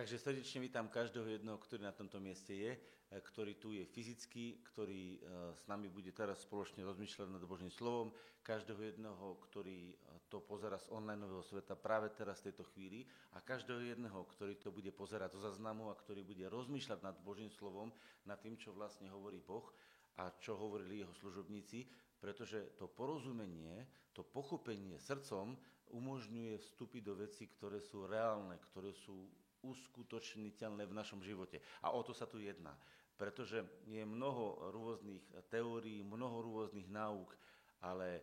Takže 0.00 0.16
srdečne 0.16 0.64
vítam 0.64 0.88
každého 0.88 1.28
jedného, 1.28 1.60
ktorý 1.60 1.84
na 1.84 1.92
tomto 1.92 2.24
mieste 2.24 2.56
je, 2.56 2.72
e, 2.72 3.20
ktorý 3.20 3.60
tu 3.60 3.76
je 3.76 3.84
fyzicky, 3.84 4.64
ktorý 4.72 5.20
e, 5.20 5.52
s 5.52 5.68
nami 5.68 5.92
bude 5.92 6.08
teraz 6.16 6.40
spoločne 6.40 6.80
rozmýšľať 6.88 7.28
nad 7.28 7.44
Božím 7.44 7.68
slovom, 7.68 8.08
každého 8.40 8.80
jedného, 8.80 9.36
ktorý 9.44 9.92
e, 9.92 9.94
to 10.32 10.40
pozera 10.40 10.80
z 10.80 10.88
online 10.88 11.28
sveta 11.44 11.76
práve 11.76 12.08
teraz 12.16 12.40
v 12.40 12.48
tejto 12.48 12.64
chvíli. 12.72 13.04
A 13.36 13.44
každého 13.44 13.84
jedného, 13.92 14.24
ktorý 14.24 14.56
to 14.56 14.72
bude 14.72 14.88
pozerať 14.96 15.36
zo 15.36 15.52
zaznamu 15.52 15.92
a 15.92 16.00
ktorý 16.00 16.24
bude 16.24 16.48
rozmýšľať 16.48 17.04
nad 17.04 17.20
Božím 17.20 17.52
slovom, 17.52 17.92
nad 18.24 18.40
tým, 18.40 18.56
čo 18.56 18.72
vlastne 18.72 19.12
hovorí 19.12 19.36
Boh 19.44 19.68
a 20.16 20.32
čo 20.40 20.56
hovorili 20.56 21.04
jeho 21.04 21.12
služobníci, 21.12 21.84
pretože 22.16 22.72
to 22.80 22.88
porozumenie, 22.88 23.84
to 24.16 24.24
pochopenie 24.24 24.96
srdcom 24.96 25.60
umožňuje 25.92 26.56
vstúpiť 26.56 27.02
do 27.04 27.20
vecí, 27.20 27.52
ktoré 27.52 27.84
sú 27.84 28.08
reálne, 28.08 28.56
ktoré 28.72 28.96
sú 28.96 29.28
uskutočniteľné 29.62 30.88
v 30.88 30.96
našom 30.96 31.20
živote. 31.20 31.60
A 31.84 31.92
o 31.92 32.00
to 32.00 32.16
sa 32.16 32.24
tu 32.24 32.40
jedná. 32.40 32.72
Pretože 33.16 33.84
je 33.84 34.00
mnoho 34.00 34.72
rôznych 34.72 35.20
teórií, 35.52 36.00
mnoho 36.00 36.40
rôznych 36.40 36.88
náuk, 36.88 37.36
ale 37.84 38.16
e, 38.16 38.22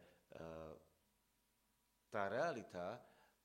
tá 2.09 2.25
realita 2.29 2.97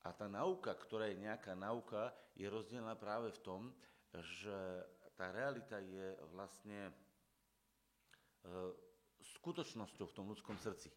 a 0.03 0.09
tá 0.17 0.27
nauka, 0.27 0.73
ktorá 0.73 1.13
je 1.13 1.21
nejaká 1.21 1.53
nauka, 1.53 2.09
je 2.33 2.49
rozdielna 2.49 2.97
práve 2.97 3.29
v 3.37 3.43
tom, 3.45 3.61
že 4.17 4.57
tá 5.17 5.29
realita 5.29 5.77
je 5.77 6.17
vlastne 6.33 6.89
e, 6.89 6.93
skutočnosťou 9.39 10.09
v 10.09 10.17
tom 10.17 10.27
ľudskom 10.33 10.57
srdci. 10.57 10.89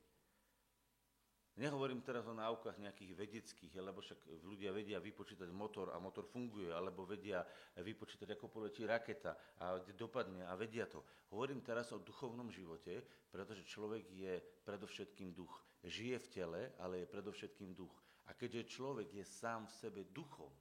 Nehovorím 1.56 2.04
teraz 2.04 2.28
o 2.28 2.36
náukách 2.36 2.84
nejakých 2.84 3.16
vedeckých, 3.16 3.80
lebo 3.80 4.04
však 4.04 4.44
ľudia 4.44 4.76
vedia 4.76 5.00
vypočítať 5.00 5.48
motor 5.56 5.88
a 5.96 6.04
motor 6.04 6.28
funguje, 6.28 6.68
alebo 6.68 7.08
vedia 7.08 7.48
vypočítať, 7.80 8.36
ako 8.36 8.52
poletí 8.52 8.84
raketa 8.84 9.56
a 9.64 9.80
dopadne 9.96 10.44
a 10.44 10.52
vedia 10.60 10.84
to. 10.84 11.00
Hovorím 11.32 11.64
teraz 11.64 11.96
o 11.96 12.04
duchovnom 12.04 12.52
živote, 12.52 13.00
pretože 13.32 13.64
človek 13.64 14.04
je 14.12 14.44
predovšetkým 14.68 15.32
duch. 15.32 15.64
Žije 15.80 16.18
v 16.20 16.28
tele, 16.28 16.62
ale 16.76 17.08
je 17.08 17.14
predovšetkým 17.16 17.72
duch. 17.72 17.96
A 18.28 18.36
keďže 18.36 18.76
človek 18.76 19.16
je 19.16 19.24
sám 19.24 19.72
v 19.72 19.76
sebe 19.80 20.02
duchom 20.12 20.52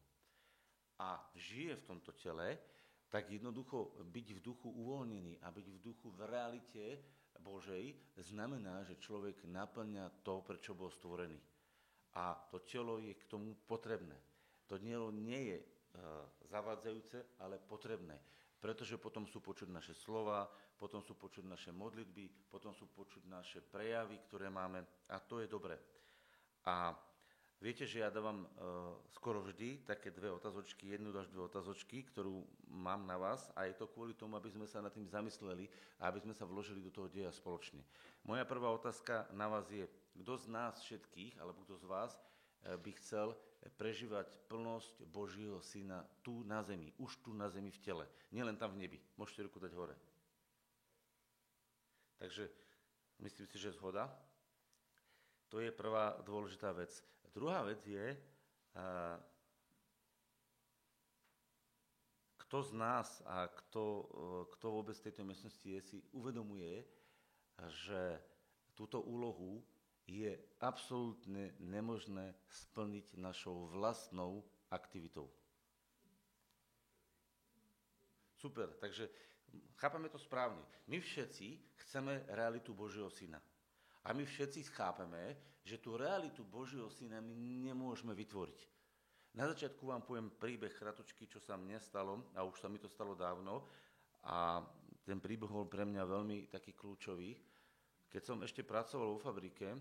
a 1.02 1.18
žije 1.34 1.74
v 1.74 1.86
tomto 1.90 2.14
tele, 2.14 2.54
tak 3.10 3.30
jednoducho 3.30 3.98
byť 3.98 4.28
v 4.38 4.40
duchu 4.42 4.70
uvoľnený 4.70 5.42
a 5.42 5.50
byť 5.50 5.66
v 5.74 5.78
duchu 5.82 6.10
v 6.14 6.20
realite 6.22 6.84
Božej 7.42 7.94
znamená, 8.20 8.84
že 8.84 9.00
človek 9.00 9.46
naplňa 9.46 10.22
to, 10.26 10.42
prečo 10.42 10.74
bol 10.74 10.90
stvorený. 10.90 11.38
A 12.14 12.34
to 12.50 12.62
telo 12.62 13.02
je 13.02 13.14
k 13.14 13.24
tomu 13.26 13.58
potrebné. 13.66 14.14
To 14.70 14.78
telo 14.78 15.10
nie 15.10 15.54
je 15.54 15.58
e, 15.58 15.66
zavádzajúce, 16.48 17.42
ale 17.42 17.58
potrebné. 17.58 18.16
Pretože 18.58 18.96
potom 18.96 19.28
sú 19.28 19.44
počuť 19.44 19.68
naše 19.68 19.92
slova, 19.92 20.48
potom 20.78 21.04
sú 21.04 21.14
počuť 21.14 21.44
naše 21.44 21.70
modlitby, 21.74 22.48
potom 22.48 22.72
sú 22.72 22.88
počuť 22.88 23.28
naše 23.28 23.60
prejavy, 23.60 24.18
ktoré 24.24 24.48
máme 24.48 24.82
a 25.10 25.16
to 25.20 25.44
je 25.44 25.48
dobre. 25.50 25.76
A 26.64 26.96
Viete, 27.62 27.88
že 27.88 28.04
ja 28.04 28.12
dávam 28.12 28.44
uh, 28.44 28.98
skoro 29.14 29.40
vždy 29.40 29.86
také 29.88 30.12
dve 30.12 30.28
otazočky, 30.28 30.90
jednu 30.90 31.14
až 31.16 31.32
dve 31.32 31.48
otazočky, 31.48 32.04
ktorú 32.04 32.44
mám 32.68 33.08
na 33.08 33.16
vás 33.16 33.48
a 33.56 33.64
je 33.64 33.74
to 33.78 33.88
kvôli 33.88 34.12
tomu, 34.12 34.36
aby 34.36 34.52
sme 34.52 34.68
sa 34.68 34.84
nad 34.84 34.92
tým 34.92 35.08
zamysleli 35.08 35.70
a 36.02 36.12
aby 36.12 36.20
sme 36.20 36.34
sa 36.36 36.44
vložili 36.44 36.84
do 36.84 36.92
toho 36.92 37.08
deja 37.08 37.32
spoločne. 37.32 37.80
Moja 38.28 38.44
prvá 38.44 38.68
otázka 38.68 39.32
na 39.32 39.48
vás 39.48 39.70
je, 39.72 39.88
kto 40.20 40.34
z 40.36 40.46
nás 40.52 40.76
všetkých, 40.82 41.40
alebo 41.40 41.64
kto 41.64 41.80
z 41.80 41.84
vás 41.88 42.12
uh, 42.18 42.76
by 42.76 42.90
chcel 43.00 43.32
prežívať 43.80 44.28
plnosť 44.52 45.08
Božieho 45.08 45.56
Syna 45.64 46.04
tu 46.20 46.44
na 46.44 46.60
zemi, 46.60 46.92
už 47.00 47.16
tu 47.24 47.32
na 47.32 47.48
zemi 47.48 47.72
v 47.72 47.80
tele, 47.80 48.04
nielen 48.28 48.60
tam 48.60 48.76
v 48.76 48.84
nebi. 48.84 48.98
Môžete 49.16 49.48
ruku 49.48 49.56
dať 49.56 49.72
hore. 49.72 49.96
Takže 52.20 52.44
myslím 53.24 53.46
si, 53.48 53.56
že 53.56 53.72
zhoda. 53.72 54.12
To 55.48 55.60
je 55.60 55.70
prvá 55.72 56.18
dôležitá 56.24 56.72
vec. 56.72 56.90
Druhá 57.34 57.66
vec 57.66 57.82
je, 57.82 58.14
kto 62.38 62.56
z 62.62 62.72
nás 62.78 63.22
a 63.26 63.50
kto, 63.50 64.06
kto 64.54 64.66
vôbec 64.70 64.94
v 64.94 65.04
tejto 65.10 65.26
miestnosti 65.26 65.66
je, 65.66 65.80
si 65.82 65.98
uvedomuje, 66.14 66.86
že 67.66 68.22
túto 68.78 69.02
úlohu 69.02 69.66
je 70.06 70.38
absolútne 70.62 71.58
nemožné 71.58 72.38
splniť 72.46 73.18
našou 73.18 73.66
vlastnou 73.66 74.46
aktivitou. 74.70 75.26
Super, 78.38 78.68
takže 78.78 79.10
chápame 79.80 80.06
to 80.12 80.18
správne. 80.20 80.60
My 80.86 81.00
všetci 81.00 81.58
chceme 81.82 82.22
realitu 82.28 82.76
Božieho 82.76 83.10
Syna. 83.10 83.40
A 84.04 84.12
my 84.12 84.24
všetci 84.24 84.68
chápeme, 84.76 85.36
že 85.64 85.80
tú 85.80 85.96
realitu 85.96 86.44
Božieho 86.44 86.92
syna 86.92 87.24
my 87.24 87.32
nemôžeme 87.72 88.12
vytvoriť. 88.12 88.60
Na 89.34 89.48
začiatku 89.50 89.88
vám 89.90 90.04
poviem 90.04 90.30
príbeh 90.30 90.70
kratučky, 90.76 91.26
čo 91.26 91.40
sa 91.40 91.56
mne 91.56 91.80
stalo, 91.80 92.30
a 92.36 92.44
už 92.44 92.60
sa 92.60 92.68
mi 92.68 92.78
to 92.78 92.86
stalo 92.86 93.16
dávno, 93.16 93.66
a 94.24 94.62
ten 95.04 95.20
príbeh 95.20 95.50
bol 95.50 95.68
pre 95.68 95.84
mňa 95.84 96.04
veľmi 96.04 96.48
taký 96.48 96.72
kľúčový. 96.72 97.36
Keď 98.08 98.22
som 98.22 98.38
ešte 98.44 98.62
pracoval 98.62 99.16
vo 99.16 99.20
fabrike, 99.20 99.74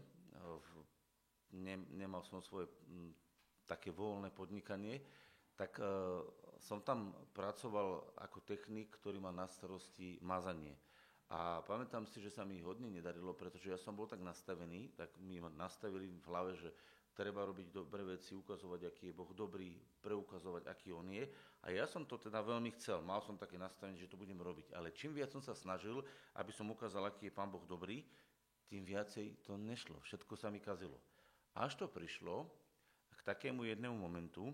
ne, 1.53 1.75
nemal 1.93 2.25
som 2.25 2.41
svoje 2.41 2.67
m, 2.89 3.13
také 3.63 3.93
voľné 3.93 4.33
podnikanie, 4.33 4.99
tak 5.53 5.77
e, 5.79 5.85
som 6.59 6.81
tam 6.81 7.13
pracoval 7.31 8.17
ako 8.19 8.41
technik, 8.43 8.97
ktorý 8.97 9.21
má 9.21 9.29
na 9.29 9.45
starosti 9.45 10.17
mazanie. 10.25 10.73
A 11.33 11.65
pamätám 11.65 12.05
si, 12.05 12.21
že 12.21 12.29
sa 12.29 12.45
mi 12.45 12.61
hodne 12.61 12.93
nedarilo, 12.93 13.33
pretože 13.33 13.73
ja 13.73 13.79
som 13.81 13.97
bol 13.97 14.05
tak 14.05 14.21
nastavený, 14.21 14.93
tak 14.93 15.17
mi 15.17 15.41
nastavili 15.57 16.05
v 16.05 16.27
hlave, 16.29 16.53
že 16.53 16.69
treba 17.17 17.41
robiť 17.41 17.73
dobré 17.73 18.05
veci, 18.05 18.37
ukazovať, 18.37 18.85
aký 18.85 19.09
je 19.09 19.17
Boh 19.17 19.33
dobrý, 19.33 19.73
preukazovať, 20.05 20.69
aký 20.69 20.93
On 20.93 21.09
je. 21.09 21.25
A 21.65 21.73
ja 21.73 21.89
som 21.89 22.05
to 22.05 22.21
teda 22.21 22.37
veľmi 22.45 22.77
chcel, 22.77 23.01
mal 23.01 23.17
som 23.25 23.33
také 23.33 23.57
nastavenie, 23.57 23.97
že 23.97 24.09
to 24.09 24.17
budem 24.17 24.37
robiť. 24.37 24.77
Ale 24.77 24.93
čím 24.93 25.17
viac 25.17 25.33
som 25.33 25.41
sa 25.41 25.57
snažil, 25.57 26.05
aby 26.37 26.53
som 26.53 26.69
ukázal, 26.69 27.09
aký 27.09 27.29
je 27.29 27.33
Pán 27.33 27.49
Boh 27.49 27.65
dobrý, 27.65 28.05
tým 28.69 28.85
viacej 28.85 29.41
to 29.41 29.57
nešlo. 29.57 29.97
Všetko 30.05 30.37
sa 30.37 30.53
mi 30.53 30.61
kazilo. 30.61 31.01
Až 31.57 31.81
to 31.81 31.85
prišlo 31.89 32.45
k 33.09 33.21
takému 33.25 33.65
jednému 33.65 33.97
momentu, 33.97 34.53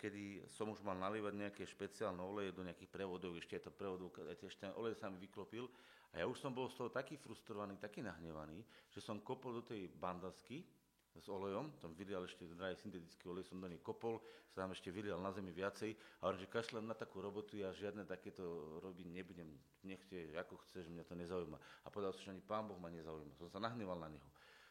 kedy 0.00 0.48
som 0.48 0.72
už 0.72 0.80
mal 0.80 0.96
nalievať 0.96 1.34
nejaké 1.36 1.62
špeciálne 1.68 2.24
oleje 2.24 2.56
do 2.56 2.64
nejakých 2.64 2.88
prevodov, 2.88 3.36
ešte 3.36 3.60
je 3.60 3.68
to 3.68 3.72
prevodov, 3.74 4.08
ešte 4.16 4.64
ten 4.64 4.72
olej 4.78 4.96
sa 4.96 5.12
mi 5.12 5.20
vyklopil 5.20 5.68
a 6.10 6.22
ja 6.22 6.26
už 6.26 6.38
som 6.42 6.50
bol 6.50 6.66
z 6.66 6.76
toho 6.76 6.90
taký 6.90 7.14
frustrovaný, 7.16 7.78
taký 7.78 8.02
nahnevaný, 8.02 8.62
že 8.90 8.98
som 8.98 9.22
kopol 9.22 9.60
do 9.60 9.62
tej 9.62 9.86
bandasky 9.86 10.66
s 11.14 11.26
olejom, 11.26 11.74
tam 11.82 11.94
vylial 11.94 12.22
ešte 12.22 12.46
drahý 12.54 12.78
syntetický 12.78 13.30
olej, 13.30 13.46
som 13.46 13.58
do 13.58 13.66
nej 13.66 13.82
kopol, 13.82 14.22
sa 14.50 14.66
tam 14.66 14.70
ešte 14.74 14.94
vylial 14.94 15.18
na 15.18 15.34
zemi 15.34 15.50
viacej 15.50 15.94
a 16.22 16.30
hovorím, 16.30 16.42
že 16.46 16.54
kašlem 16.54 16.86
na 16.86 16.94
takú 16.94 17.18
robotu, 17.18 17.58
ja 17.58 17.74
žiadne 17.74 18.06
takéto 18.06 18.78
robiť 18.82 19.06
nebudem, 19.10 19.50
nechte, 19.82 20.34
ako 20.38 20.58
chceš, 20.66 20.86
mňa 20.90 21.04
to 21.06 21.14
nezaujíma. 21.18 21.58
A 21.58 21.86
povedal 21.90 22.14
som, 22.14 22.22
že 22.26 22.32
ani 22.34 22.42
pán 22.42 22.70
Boh 22.70 22.78
ma 22.78 22.90
nezaujíma, 22.94 23.34
som 23.38 23.50
sa 23.50 23.58
nahneval 23.58 23.98
na 23.98 24.10
neho. 24.10 24.28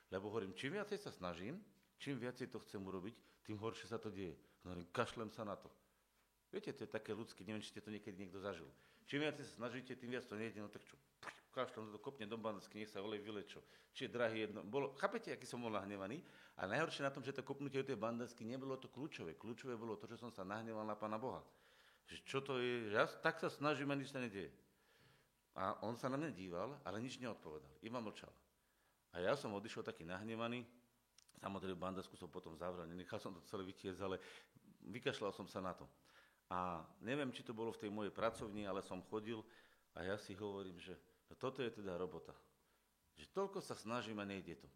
Lebo 0.10 0.32
hovorím, 0.32 0.56
čím 0.56 0.80
viacej 0.80 1.00
sa 1.00 1.12
snažím, 1.12 1.60
Čím 2.00 2.16
viacej 2.16 2.48
to 2.48 2.64
chcem 2.64 2.80
urobiť, 2.80 3.16
tým 3.44 3.60
horšie 3.60 3.92
sa 3.92 4.00
to 4.00 4.08
deje. 4.08 4.32
Hovorím, 4.64 4.88
kašlem 4.96 5.28
sa 5.36 5.44
na 5.44 5.60
to. 5.60 5.68
Viete, 6.48 6.72
to 6.72 6.88
je 6.88 6.96
také 6.96 7.12
ľudské, 7.12 7.44
neviem, 7.44 7.60
či 7.60 7.76
ste 7.76 7.84
to 7.84 7.92
niekedy 7.92 8.16
niekto 8.16 8.40
zažil. 8.40 8.66
Čím 9.10 9.26
viac 9.26 9.42
sa 9.42 9.58
snažíte, 9.58 9.98
tým 9.98 10.14
viac 10.14 10.30
to 10.30 10.38
nejde, 10.38 10.62
no 10.62 10.70
tak 10.70 10.86
čo, 10.86 10.94
kašlem 11.50 11.90
to 11.90 11.98
kopne 11.98 12.30
do 12.30 12.38
bandasky, 12.38 12.78
nech 12.78 12.94
sa 12.94 13.02
olej 13.02 13.26
vylečo. 13.26 13.58
Či 13.90 14.06
je 14.06 14.14
drahý 14.14 14.46
jedno. 14.46 14.62
Bolo, 14.62 14.94
chápete, 15.02 15.34
aký 15.34 15.50
som 15.50 15.66
bol 15.66 15.74
nahnevaný? 15.74 16.22
A 16.62 16.70
najhoršie 16.70 17.02
na 17.02 17.10
tom, 17.10 17.26
že 17.26 17.34
to 17.34 17.42
kopnutie 17.42 17.82
do 17.82 17.90
tej 17.90 17.98
bandasky 17.98 18.46
nebolo 18.46 18.78
to 18.78 18.86
kľúčové. 18.86 19.34
Kľúčové 19.34 19.74
bolo 19.74 19.98
to, 19.98 20.06
že 20.06 20.22
som 20.22 20.30
sa 20.30 20.46
nahneval 20.46 20.86
na 20.86 20.94
Pána 20.94 21.18
Boha. 21.18 21.42
Že 22.06 22.16
čo 22.22 22.40
to 22.46 22.62
je, 22.62 22.94
že 22.94 22.96
ja 23.02 23.10
tak 23.10 23.42
sa 23.42 23.50
snažím 23.50 23.90
a 23.90 23.98
nič 23.98 24.14
sa 24.14 24.22
nedieje. 24.22 24.54
A 25.58 25.74
on 25.82 25.98
sa 25.98 26.06
na 26.06 26.16
mňa 26.22 26.30
díval, 26.30 26.78
ale 26.86 27.02
nič 27.02 27.18
neodpovedal. 27.18 27.82
Iba 27.82 27.98
mlčal. 27.98 28.30
A 29.18 29.26
ja 29.26 29.34
som 29.34 29.50
odišiel 29.58 29.82
taký 29.82 30.06
nahnevaný, 30.06 30.62
Samozrejme, 31.40 31.80
bandasku 31.80 32.20
som 32.20 32.28
potom 32.28 32.52
zavrel, 32.60 32.84
nenechal 32.84 33.16
som 33.16 33.32
to 33.32 33.40
celé 33.48 33.64
vytiesť, 33.64 34.00
ale 34.04 34.20
vykašľal 34.92 35.32
som 35.32 35.48
sa 35.48 35.64
na 35.64 35.72
to. 35.72 35.88
A 36.50 36.82
neviem, 37.06 37.30
či 37.30 37.46
to 37.46 37.54
bolo 37.54 37.70
v 37.70 37.86
tej 37.86 37.92
mojej 37.94 38.10
pracovni, 38.10 38.66
ale 38.66 38.82
som 38.82 39.06
chodil 39.06 39.46
a 39.94 40.02
ja 40.02 40.18
si 40.18 40.34
hovorím, 40.34 40.82
že 40.82 40.98
no 41.30 41.38
toto 41.38 41.62
je 41.62 41.70
teda 41.70 41.94
robota. 41.94 42.34
Že 43.22 43.26
toľko 43.38 43.60
sa 43.62 43.78
snažím 43.78 44.18
a 44.18 44.26
nejde 44.26 44.58
to. 44.58 44.70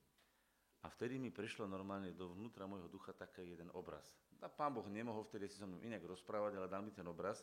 A 0.84 0.92
vtedy 0.92 1.16
mi 1.16 1.32
prišlo 1.32 1.66
normálne 1.66 2.12
dovnútra 2.12 2.68
môjho 2.68 2.92
ducha 2.92 3.16
taký 3.16 3.56
jeden 3.56 3.72
obraz. 3.74 4.06
A 4.44 4.52
pán 4.52 4.76
Boh 4.76 4.84
nemohol 4.92 5.24
vtedy 5.24 5.48
si 5.48 5.56
so 5.56 5.64
mnou 5.64 5.80
inak 5.80 6.04
rozprávať, 6.04 6.60
ale 6.60 6.68
dal 6.68 6.84
mi 6.84 6.92
ten 6.92 7.08
obraz. 7.08 7.40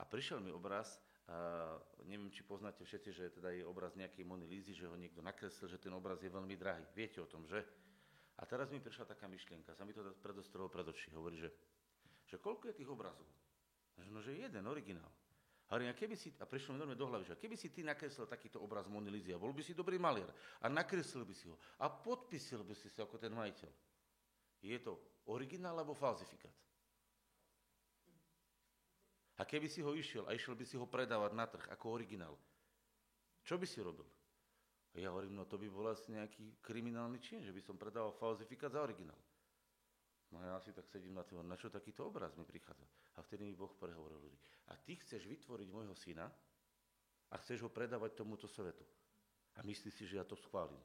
A 0.00 0.08
prišiel 0.08 0.40
mi 0.40 0.48
obraz, 0.48 0.96
a 1.28 1.76
neviem, 2.08 2.32
či 2.32 2.42
poznáte 2.42 2.82
všetci, 2.82 3.10
že 3.12 3.24
teda 3.36 3.52
je 3.52 3.62
obraz 3.68 3.92
nejakej 3.94 4.24
Mony 4.24 4.48
Lízy, 4.48 4.72
že 4.72 4.88
ho 4.88 4.96
niekto 4.96 5.20
nakreslil, 5.20 5.68
že 5.68 5.78
ten 5.78 5.92
obraz 5.92 6.24
je 6.24 6.32
veľmi 6.32 6.56
drahý. 6.56 6.82
Viete 6.96 7.20
o 7.20 7.28
tom, 7.28 7.44
že? 7.44 7.60
A 8.40 8.48
teraz 8.48 8.72
mi 8.72 8.80
prišla 8.80 9.04
taká 9.04 9.28
myšlienka, 9.28 9.76
sa 9.76 9.84
mi 9.84 9.92
to 9.92 10.02
predostrelo 10.18 10.72
pred 10.72 10.88
oči, 10.88 11.12
hovorí, 11.12 11.36
že, 11.36 11.52
že 12.24 12.40
koľko 12.40 12.72
je 12.72 12.78
tých 12.80 12.88
obrazov? 12.88 13.28
No, 14.10 14.24
že 14.24 14.34
jeden 14.34 14.66
originál. 14.66 15.12
Hovorím, 15.72 15.88
a 15.88 15.96
keby 15.96 16.16
si, 16.20 16.28
a 16.36 16.44
prišlo 16.44 16.76
mi 16.84 16.92
do 16.92 17.08
hlavy, 17.08 17.24
že 17.24 17.40
keby 17.40 17.56
si 17.56 17.72
ty 17.72 17.80
nakreslil 17.80 18.28
takýto 18.28 18.60
obraz 18.60 18.84
Monilízy 18.92 19.32
a 19.32 19.40
bol 19.40 19.56
by 19.56 19.64
si 19.64 19.72
dobrý 19.72 19.96
maliar 19.96 20.28
a 20.60 20.68
nakreslil 20.68 21.24
by 21.24 21.32
si 21.32 21.48
ho 21.48 21.56
a 21.80 21.88
podpísil 21.88 22.60
by 22.60 22.76
si 22.76 22.92
sa 22.92 23.08
ako 23.08 23.16
ten 23.16 23.32
majiteľ. 23.32 23.72
Je 24.60 24.76
to 24.84 25.00
originál 25.32 25.80
alebo 25.80 25.96
falzifikát? 25.96 26.52
A 29.40 29.48
keby 29.48 29.64
si 29.64 29.80
ho 29.80 29.96
išiel 29.96 30.28
a 30.28 30.36
išiel 30.36 30.52
by 30.52 30.64
si 30.68 30.76
ho 30.76 30.84
predávať 30.84 31.32
na 31.32 31.48
trh 31.48 31.64
ako 31.72 31.96
originál, 31.96 32.36
čo 33.42 33.56
by 33.56 33.64
si 33.64 33.80
robil? 33.80 34.04
A 34.92 35.00
ja 35.00 35.08
hovorím, 35.08 35.40
no 35.40 35.48
to 35.48 35.56
by 35.56 35.72
bol 35.72 35.88
asi 35.88 36.12
nejaký 36.12 36.60
kriminálny 36.60 37.16
čin, 37.16 37.40
že 37.40 37.48
by 37.48 37.64
som 37.64 37.80
predával 37.80 38.12
falzifikát 38.12 38.76
za 38.76 38.84
originál. 38.84 39.16
No 40.32 40.40
ja 40.40 40.56
si 40.64 40.72
tak 40.72 40.88
sedím 40.88 41.12
na 41.12 41.24
tým, 41.28 41.44
na 41.44 41.60
čo 41.60 41.68
takýto 41.68 42.08
obraz 42.08 42.32
mi 42.40 42.48
prichádza. 42.48 42.88
A 43.16 43.24
vtedy 43.24 43.44
mi 43.44 43.52
Boh 43.52 43.72
prehovoril 43.76 44.16
ľudí. 44.16 44.38
A 44.72 44.80
ty 44.80 44.96
chceš 44.96 45.28
vytvoriť 45.28 45.68
môjho 45.68 45.92
syna 45.92 46.24
a 47.28 47.34
chceš 47.36 47.68
ho 47.68 47.70
predávať 47.72 48.16
tomuto 48.16 48.48
svetu. 48.48 48.84
A 49.56 49.60
myslíš 49.60 49.92
si, 49.92 50.04
že 50.08 50.16
ja 50.16 50.24
to 50.24 50.32
schválim. 50.32 50.80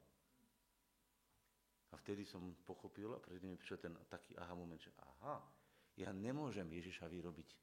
A 1.91 1.95
vtedy 1.95 2.27
som 2.27 2.43
pochopil 2.67 3.15
a 3.15 3.23
pred 3.23 3.39
mi 3.39 3.55
prišiel 3.55 3.79
ten 3.79 3.95
taký 4.11 4.35
aha 4.35 4.51
moment, 4.51 4.83
že 4.83 4.91
aha, 4.99 5.39
ja 5.95 6.11
nemôžem 6.11 6.67
Ježiša 6.67 7.07
vyrobiť. 7.07 7.55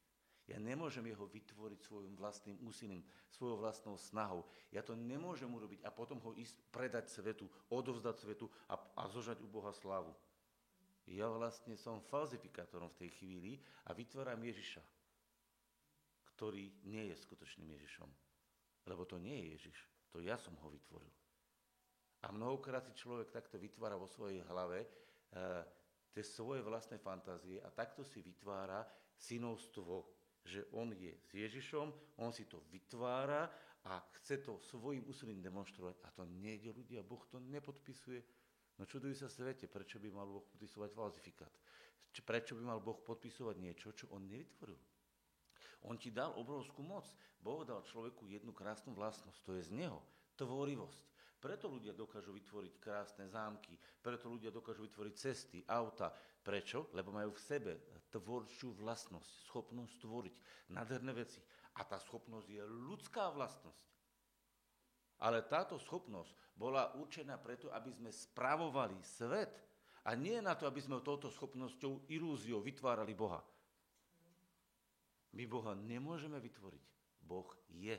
Ja 0.45 0.61
nemôžem 0.61 1.05
jeho 1.09 1.25
vytvoriť 1.25 1.81
svojim 1.81 2.13
vlastným 2.17 2.61
úsilím, 2.65 3.01
svojou 3.33 3.61
vlastnou 3.61 3.97
snahou. 3.97 4.45
Ja 4.69 4.85
to 4.85 4.93
nemôžem 4.93 5.49
urobiť 5.49 5.85
a 5.85 5.91
potom 5.93 6.21
ho 6.21 6.37
ísť 6.37 6.61
predať 6.69 7.09
svetu, 7.09 7.49
odovzdať 7.73 8.17
svetu 8.21 8.53
a, 8.69 8.77
a 8.77 9.09
zožať 9.09 9.41
u 9.41 9.49
Boha 9.49 9.73
slávu. 9.73 10.13
Ja 11.05 11.29
vlastne 11.29 11.77
som 11.77 12.01
falzifikátorom 12.01 12.89
v 12.97 13.07
tej 13.07 13.11
chvíli 13.21 13.53
a 13.85 13.93
vytváram 13.93 14.41
Ježiša, 14.41 14.81
ktorý 16.33 16.81
nie 16.89 17.13
je 17.13 17.17
skutočným 17.21 17.77
Ježišom. 17.77 18.09
Lebo 18.89 19.05
to 19.05 19.21
nie 19.21 19.37
je 19.37 19.47
Ježiš, 19.57 19.79
to 20.09 20.25
ja 20.25 20.41
som 20.41 20.57
ho 20.65 20.69
vytvoril. 20.73 21.13
A 22.25 22.33
mnohokrát 22.33 22.89
si 22.89 22.97
človek 22.97 23.29
takto 23.29 23.61
vytvára 23.61 24.01
vo 24.01 24.09
svojej 24.09 24.41
hlave 24.49 24.81
e, 24.81 24.89
tie 26.09 26.25
svoje 26.25 26.65
vlastné 26.65 26.97
fantázie 26.97 27.61
a 27.61 27.69
takto 27.69 28.01
si 28.01 28.25
vytvára 28.25 28.81
synovstvo, 29.13 30.09
že 30.41 30.65
on 30.73 30.93
je 30.97 31.13
s 31.13 31.31
Ježišom, 31.37 32.17
on 32.21 32.33
si 32.33 32.49
to 32.49 32.65
vytvára 32.73 33.49
a 33.85 34.01
chce 34.21 34.41
to 34.41 34.57
svojim 34.65 35.05
úsilím 35.05 35.45
demonstrovať. 35.45 36.01
A 36.05 36.09
to 36.17 36.25
nejde 36.25 36.73
ľudia, 36.73 37.05
Boh 37.05 37.21
to 37.29 37.37
nepodpisuje, 37.41 38.25
No 38.79 38.83
čudujú 38.85 39.15
sa 39.15 39.31
svete, 39.31 39.71
prečo 39.71 40.03
by 40.03 40.11
mal 40.11 40.27
Boh 40.27 40.43
podpisovať 40.43 40.91
falzifikát. 40.91 41.53
Prečo 42.15 42.59
by 42.59 42.63
mal 42.63 42.79
Boh 42.83 42.99
podpisovať 43.03 43.57
niečo, 43.59 43.95
čo 43.95 44.11
on 44.11 44.27
nevytvoril. 44.27 44.79
On 45.85 45.99
ti 45.99 46.11
dal 46.11 46.35
obrovskú 46.35 46.81
moc. 46.81 47.05
Boh 47.43 47.63
dal 47.63 47.85
človeku 47.85 48.31
jednu 48.31 48.57
krásnu 48.57 48.97
vlastnosť, 48.97 49.39
to 49.45 49.53
je 49.61 49.69
z 49.69 49.73
neho, 49.77 50.01
tvorivosť. 50.41 51.03
Preto 51.45 51.69
ľudia 51.69 51.93
dokážu 51.93 52.33
vytvoriť 52.33 52.81
krásne 52.81 53.29
zámky, 53.29 53.77
preto 54.01 54.33
ľudia 54.33 54.49
dokážu 54.49 54.89
vytvoriť 54.89 55.15
cesty, 55.15 55.61
auta. 55.69 56.09
Prečo? 56.41 56.89
Lebo 56.97 57.13
majú 57.13 57.37
v 57.37 57.45
sebe 57.45 57.73
tvorčiu 58.09 58.73
vlastnosť, 58.81 59.53
schopnosť 59.53 59.95
tvoriť 60.01 60.37
nádherné 60.73 61.13
veci. 61.13 61.45
A 61.77 61.85
tá 61.85 62.01
schopnosť 62.01 62.49
je 62.49 62.65
ľudská 62.65 63.29
vlastnosť. 63.29 63.85
Ale 65.21 65.45
táto 65.45 65.77
schopnosť 65.77 66.33
bola 66.55 66.95
určená 66.95 67.35
preto, 67.39 67.69
aby 67.75 67.91
sme 67.91 68.11
spravovali 68.15 68.99
svet 69.03 69.53
a 70.07 70.15
nie 70.15 70.39
na 70.39 70.55
to, 70.55 70.71
aby 70.71 70.79
sme 70.79 71.03
touto 71.03 71.27
schopnosťou, 71.29 72.07
ilúziou 72.13 72.63
vytvárali 72.63 73.13
Boha. 73.17 73.43
My 75.35 75.45
Boha 75.51 75.75
nemôžeme 75.75 76.39
vytvoriť. 76.39 76.85
Boh 77.25 77.51
je. 77.75 77.97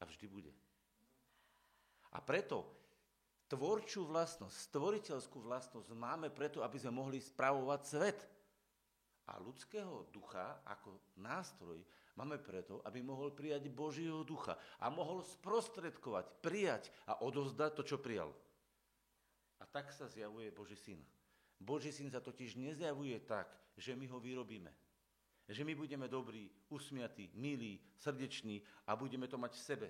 A 0.00 0.02
vždy 0.04 0.26
bude. 0.28 0.52
A 2.12 2.18
preto 2.20 2.66
tvorčú 3.48 4.04
vlastnosť, 4.04 4.54
stvoriteľskú 4.70 5.38
vlastnosť 5.40 5.88
máme 5.94 6.28
preto, 6.28 6.60
aby 6.60 6.76
sme 6.76 7.00
mohli 7.00 7.22
spravovať 7.22 7.80
svet. 7.86 8.18
A 9.30 9.38
ľudského 9.38 10.10
ducha 10.10 10.60
ako 10.66 10.98
nástroj 11.22 11.78
Máme 12.18 12.38
preto, 12.42 12.82
aby 12.82 13.00
mohol 13.00 13.30
prijať 13.30 13.70
Božieho 13.70 14.26
ducha 14.26 14.58
a 14.82 14.90
mohol 14.90 15.22
sprostredkovať, 15.22 16.26
prijať 16.42 16.90
a 17.06 17.22
odovzdať 17.22 17.70
to, 17.74 17.82
čo 17.86 17.96
prijal. 18.02 18.34
A 19.60 19.64
tak 19.68 19.92
sa 19.94 20.10
zjavuje 20.10 20.50
Boží 20.50 20.74
syn. 20.74 21.00
Boží 21.60 21.92
syn 21.92 22.08
sa 22.08 22.18
totiž 22.18 22.56
nezjavuje 22.56 23.20
tak, 23.28 23.52
že 23.76 23.92
my 23.92 24.08
ho 24.08 24.18
vyrobíme. 24.18 24.72
Že 25.50 25.66
my 25.66 25.74
budeme 25.74 26.06
dobrí, 26.06 26.48
usmiatí, 26.70 27.30
milí, 27.34 27.82
srdeční 27.98 28.62
a 28.86 28.96
budeme 28.96 29.26
to 29.28 29.36
mať 29.36 29.52
v 29.54 29.64
sebe. 29.66 29.88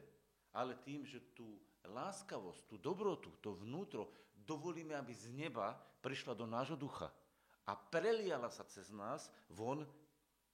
Ale 0.50 0.74
tým, 0.82 1.06
že 1.06 1.22
tú 1.36 1.60
láskavosť, 1.86 2.66
tú 2.66 2.76
dobrotu, 2.76 3.30
to 3.38 3.54
vnútro 3.54 4.10
dovolíme, 4.34 4.98
aby 4.98 5.14
z 5.14 5.30
neba 5.30 5.78
prišla 6.02 6.34
do 6.34 6.48
nášho 6.48 6.74
ducha 6.74 7.12
a 7.70 7.78
preliala 7.78 8.50
sa 8.50 8.66
cez 8.66 8.90
nás 8.90 9.30
von 9.46 9.86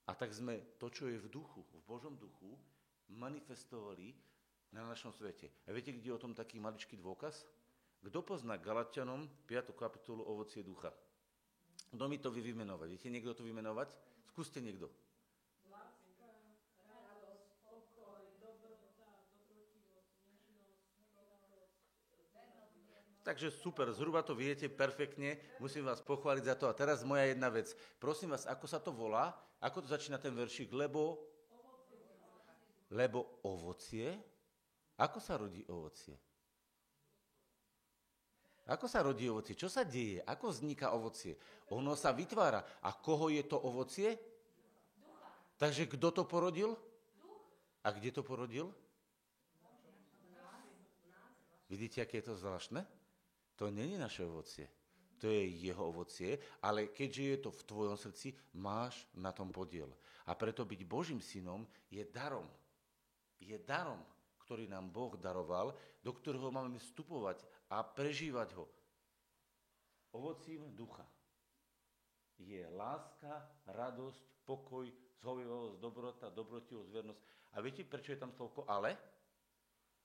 a 0.07 0.11
tak 0.15 0.31
sme 0.31 0.79
to, 0.79 0.87
čo 0.87 1.11
je 1.11 1.19
v 1.19 1.27
duchu, 1.27 1.59
v 1.67 1.83
Božom 1.83 2.15
duchu, 2.15 2.55
manifestovali 3.11 4.15
na 4.71 4.87
našom 4.87 5.11
svete. 5.11 5.51
A 5.67 5.75
viete, 5.75 5.91
kde 5.91 6.11
je 6.11 6.15
o 6.15 6.23
tom 6.23 6.31
taký 6.31 6.59
maličký 6.59 6.95
dôkaz? 6.95 7.43
Kto 8.03 8.23
pozná 8.23 8.55
Galatianom 8.55 9.27
5. 9.47 9.75
kapitolu 9.75 10.23
ovocie 10.23 10.63
ducha? 10.63 10.95
Kto 11.91 12.03
mi 12.07 12.19
to 12.19 12.31
vie 12.31 12.43
vymenovať? 12.43 12.87
Viete 12.87 13.11
niekto 13.11 13.35
to 13.35 13.43
vymenovať? 13.43 13.91
Skúste 14.31 14.63
niekto. 14.63 14.91
Takže 23.27 23.51
super, 23.51 23.91
zhruba 23.91 24.23
to 24.23 24.31
viete 24.31 24.71
perfektne, 24.71 25.35
musím 25.59 25.83
vás 25.83 25.99
pochváliť 25.99 26.47
za 26.47 26.55
to. 26.55 26.71
A 26.71 26.77
teraz 26.77 27.03
moja 27.03 27.27
jedna 27.27 27.51
vec. 27.51 27.75
Prosím 27.99 28.31
vás, 28.31 28.47
ako 28.47 28.63
sa 28.71 28.79
to 28.79 28.95
volá? 28.95 29.35
Ako 29.59 29.83
to 29.83 29.91
začína 29.91 30.15
ten 30.15 30.31
veršik? 30.31 30.71
Lebo... 30.71 31.19
Lebo 32.87 33.43
ovocie? 33.43 34.15
Ako 34.95 35.19
sa 35.19 35.35
rodí 35.35 35.59
ovocie? 35.67 36.15
Ako 38.71 38.87
sa 38.87 39.03
rodí 39.03 39.27
ovocie? 39.27 39.59
Čo 39.59 39.67
sa 39.67 39.83
deje? 39.83 40.23
Ako 40.23 40.47
vzniká 40.47 40.95
ovocie? 40.95 41.35
Ono 41.75 41.99
sa 41.99 42.15
vytvára. 42.15 42.63
A 42.79 42.95
koho 42.95 43.27
je 43.27 43.43
to 43.43 43.59
ovocie? 43.59 44.15
Takže 45.59 45.83
kto 45.91 46.15
to 46.15 46.23
porodil? 46.23 46.79
A 47.83 47.91
kde 47.91 48.07
to 48.15 48.23
porodil? 48.23 48.71
Vidíte, 51.67 52.07
aké 52.07 52.23
je 52.23 52.31
to 52.31 52.39
zvláštne? 52.39 52.87
To 53.57 53.73
není 53.73 53.97
naše 53.97 54.25
ovocie. 54.25 54.69
To 55.17 55.25
je 55.33 55.49
jeho 55.49 55.81
ovocie, 55.89 56.37
ale 56.61 56.93
keďže 56.93 57.23
je 57.23 57.37
to 57.41 57.49
v 57.49 57.65
tvojom 57.65 57.97
srdci, 57.97 58.37
máš 58.53 59.09
na 59.17 59.33
tom 59.33 59.49
podiel. 59.49 59.89
A 60.29 60.37
preto 60.37 60.61
byť 60.61 60.81
Božím 60.85 61.17
synom 61.17 61.65
je 61.89 62.05
darom. 62.05 62.45
Je 63.41 63.57
darom, 63.57 63.97
ktorý 64.45 64.69
nám 64.69 64.93
Boh 64.93 65.17
daroval, 65.17 65.73
do 66.05 66.11
ktorého 66.13 66.53
máme 66.53 66.77
vstupovať 66.77 67.41
a 67.73 67.81
prežívať 67.81 68.53
ho. 68.61 68.69
Ovocím 70.13 70.69
ducha 70.77 71.05
je 72.37 72.61
láska, 72.77 73.41
radosť, 73.73 74.45
pokoj, 74.45 74.85
zhovivosť, 75.17 75.75
dobrota, 75.81 76.29
dobrotivosť, 76.29 76.89
vernosť. 76.93 77.21
A 77.53 77.61
viete, 77.65 77.81
prečo 77.81 78.13
je 78.13 78.21
tam 78.21 78.37
toľko 78.37 78.69
ale? 78.69 78.93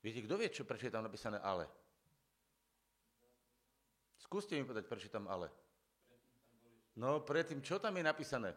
Viete, 0.01 0.25
kto 0.25 0.35
vie, 0.41 0.49
čo, 0.49 0.65
prečo 0.65 0.89
je 0.89 0.95
tam 0.95 1.05
napísané 1.05 1.37
ale? 1.39 1.69
Skúste 4.23 4.55
mi 4.55 4.63
povedať, 4.63 4.87
prečo 4.87 5.11
tam 5.11 5.27
ale. 5.27 5.51
No, 6.95 7.25
predtým, 7.27 7.59
čo 7.59 7.83
tam 7.83 7.99
je 7.99 8.05
napísané? 8.07 8.51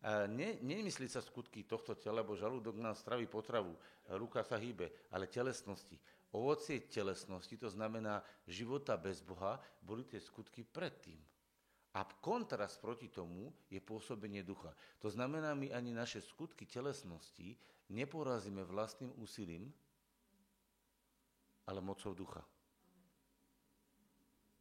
A 0.00 0.24
ne, 0.24 0.56
nemyslí 0.64 1.12
sa 1.12 1.20
skutky 1.20 1.68
tohto 1.68 1.92
tela, 1.92 2.24
lebo 2.24 2.32
žalúdok 2.32 2.80
nám 2.80 2.96
straví 2.96 3.28
potravu, 3.28 3.76
ruka 4.16 4.40
sa 4.40 4.56
hýbe, 4.56 4.88
ale 5.12 5.28
telesnosti. 5.28 6.00
Ovocie 6.32 6.88
telesnosti, 6.88 7.52
to 7.60 7.68
znamená 7.68 8.24
života 8.48 8.96
bez 8.96 9.20
Boha, 9.20 9.60
boli 9.84 10.08
tie 10.08 10.16
skutky 10.16 10.64
predtým. 10.64 11.20
A 11.92 12.06
kontrast 12.06 12.80
proti 12.80 13.10
tomu 13.10 13.52
je 13.66 13.82
pôsobenie 13.82 14.40
ducha. 14.46 14.72
To 15.02 15.10
znamená, 15.10 15.52
my 15.58 15.74
ani 15.74 15.90
naše 15.92 16.22
skutky 16.22 16.64
telesnosti 16.64 17.58
neporazíme 17.90 18.62
vlastným 18.62 19.10
úsilím, 19.18 19.68
ale 21.66 21.82
mocou 21.82 22.14
ducha. 22.14 22.40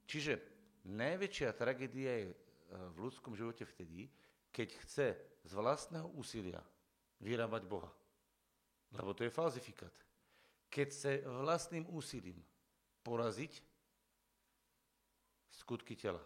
Čiže 0.10 0.42
najväčšia 0.89 1.54
tragédia 1.54 2.25
je 2.25 2.34
e, 2.34 2.38
v 2.74 2.98
ľudskom 2.98 3.38
živote 3.38 3.62
vtedy, 3.62 4.10
keď 4.50 4.70
chce 4.82 5.08
z 5.46 5.51
vlastného 5.54 6.10
úsilia 6.18 6.58
vyrábať 7.22 7.70
Boha. 7.70 7.94
Lebo 8.98 9.13
to 9.13 9.22
je 9.22 9.30
falzifikát. 9.30 9.94
Keď 10.74 10.88
chce 10.89 11.12
vlastným 11.30 11.86
úsilím 11.94 12.42
poraziť 13.06 13.62
skutky 15.54 15.94
tela. 15.94 16.22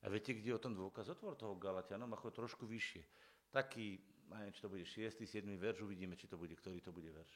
A 0.00 0.08
viete, 0.08 0.32
kde 0.32 0.56
je 0.56 0.56
o 0.56 0.64
tom 0.64 0.72
dôkaz? 0.72 1.12
Otvor 1.12 1.36
toho 1.36 1.60
Galatianom, 1.60 2.08
ako 2.16 2.32
trošku 2.32 2.64
vyššie. 2.64 3.04
Taký, 3.52 4.00
neviem, 4.32 4.52
či 4.56 4.64
to 4.64 4.72
bude 4.72 4.88
6. 4.88 5.20
7. 5.20 5.44
verš, 5.60 5.84
uvidíme, 5.84 6.16
či 6.16 6.24
to 6.24 6.40
bude, 6.40 6.56
ktorý 6.56 6.80
to 6.80 6.88
bude 6.88 7.12
verš. 7.12 7.34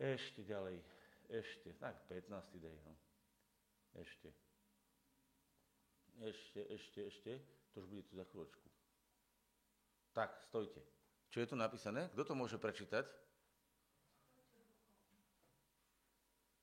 Ešte 0.00 0.40
ďalej, 0.40 0.80
ešte, 1.28 1.76
tak 1.76 2.08
15. 2.08 2.32
dej, 2.56 2.80
no. 2.88 2.96
Ešte. 3.94 4.28
Ešte, 6.22 6.60
ešte, 6.70 7.00
ešte, 7.10 7.32
to 7.74 7.82
už 7.82 7.86
bude 7.90 8.02
tu 8.06 8.14
za 8.14 8.24
chvíľočku. 8.26 8.66
Tak, 10.14 10.30
stojte. 10.46 10.78
Čo 11.34 11.42
je 11.42 11.50
tu 11.50 11.56
napísané? 11.58 12.06
Kto 12.14 12.22
to 12.22 12.34
môže 12.38 12.54
prečítať? 12.58 13.02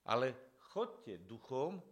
Ale 0.08 0.32
chodte 0.72 1.20
duchom 1.28 1.84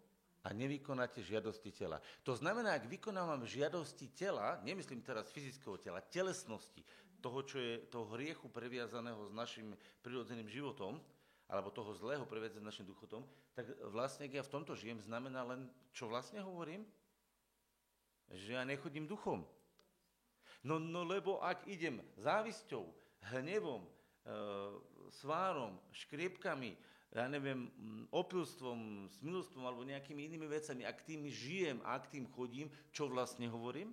a 0.43 0.55
nevykonáte 0.55 1.19
žiadosti 1.19 1.75
tela. 1.75 1.99
To 2.23 2.31
znamená, 2.31 2.79
ak 2.79 2.87
vykonávam 2.87 3.43
žiadosti 3.43 4.15
tela, 4.15 4.55
nemyslím 4.63 5.03
teraz 5.03 5.27
fyzického 5.35 5.75
tela, 5.83 5.99
telesnosti, 5.99 6.79
toho, 7.19 7.43
čo 7.43 7.59
je 7.59 7.83
toho 7.91 8.07
hriechu 8.15 8.47
previazaného 8.47 9.27
s 9.27 9.33
našim 9.35 9.75
prirodzeným 9.99 10.47
životom, 10.47 11.03
alebo 11.49 11.73
toho 11.73 11.89
zlého 11.97 12.21
s 12.29 12.61
našim 12.61 12.85
duchotom, 12.85 13.25
tak 13.57 13.65
vlastne, 13.89 14.29
ak 14.29 14.37
ja 14.37 14.43
v 14.45 14.53
tomto 14.53 14.77
žijem, 14.77 15.01
znamená 15.01 15.41
len, 15.41 15.65
čo 15.89 16.05
vlastne 16.05 16.45
hovorím? 16.45 16.85
Že 18.29 18.61
ja 18.61 18.63
nechodím 18.63 19.09
duchom. 19.09 19.41
No, 20.61 20.77
no 20.77 21.01
lebo 21.01 21.41
ak 21.41 21.65
idem 21.65 21.97
závisťou, 22.21 22.85
hnevom, 23.33 23.81
e, 23.81 23.91
svárom, 25.09 25.81
škriepkami, 25.89 26.77
ja 27.09 27.25
neviem, 27.25 27.65
mm, 27.73 28.13
opilstvom, 28.13 29.09
smilstvom 29.17 29.65
alebo 29.65 29.81
nejakými 29.81 30.29
inými 30.29 30.45
vecami, 30.45 30.85
ak 30.85 31.01
tým 31.01 31.25
žijem 31.25 31.81
a 31.81 31.97
ak 31.97 32.13
tým 32.13 32.29
chodím, 32.29 32.69
čo 32.93 33.09
vlastne 33.09 33.49
hovorím? 33.49 33.89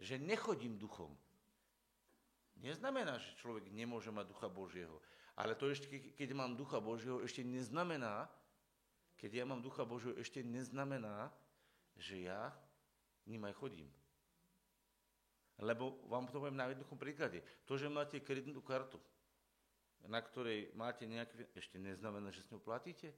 Že 0.00 0.24
nechodím 0.24 0.80
duchom. 0.80 1.12
Neznamená, 2.62 3.20
že 3.20 3.36
človek 3.42 3.68
nemôže 3.68 4.08
mať 4.08 4.32
ducha 4.32 4.48
Božieho. 4.48 4.96
Ale 5.42 5.58
to 5.58 5.66
ešte, 5.66 5.90
keď 6.14 6.38
mám 6.38 6.54
ducha 6.54 6.78
Božieho, 6.78 7.18
ešte 7.18 7.42
neznamená, 7.42 8.30
keď 9.18 9.42
ja 9.42 9.44
mám 9.44 9.58
ducha 9.58 9.82
Božieho, 9.82 10.14
ešte 10.14 10.38
neznamená, 10.38 11.34
že 11.98 12.30
ja 12.30 12.54
ním 13.26 13.42
aj 13.50 13.58
chodím. 13.58 13.90
Lebo 15.58 15.98
vám 16.06 16.30
to 16.30 16.38
poviem 16.38 16.54
na 16.54 16.70
jednoduchom 16.70 16.94
príklade. 16.94 17.42
To, 17.66 17.74
že 17.74 17.90
máte 17.90 18.22
kreditnú 18.22 18.62
kartu, 18.62 19.02
na 20.06 20.22
ktorej 20.22 20.70
máte 20.78 21.10
nejaký... 21.10 21.50
Ešte 21.58 21.74
neznamená, 21.78 22.30
že 22.30 22.46
s 22.46 22.50
ňou 22.54 22.62
platíte? 22.62 23.10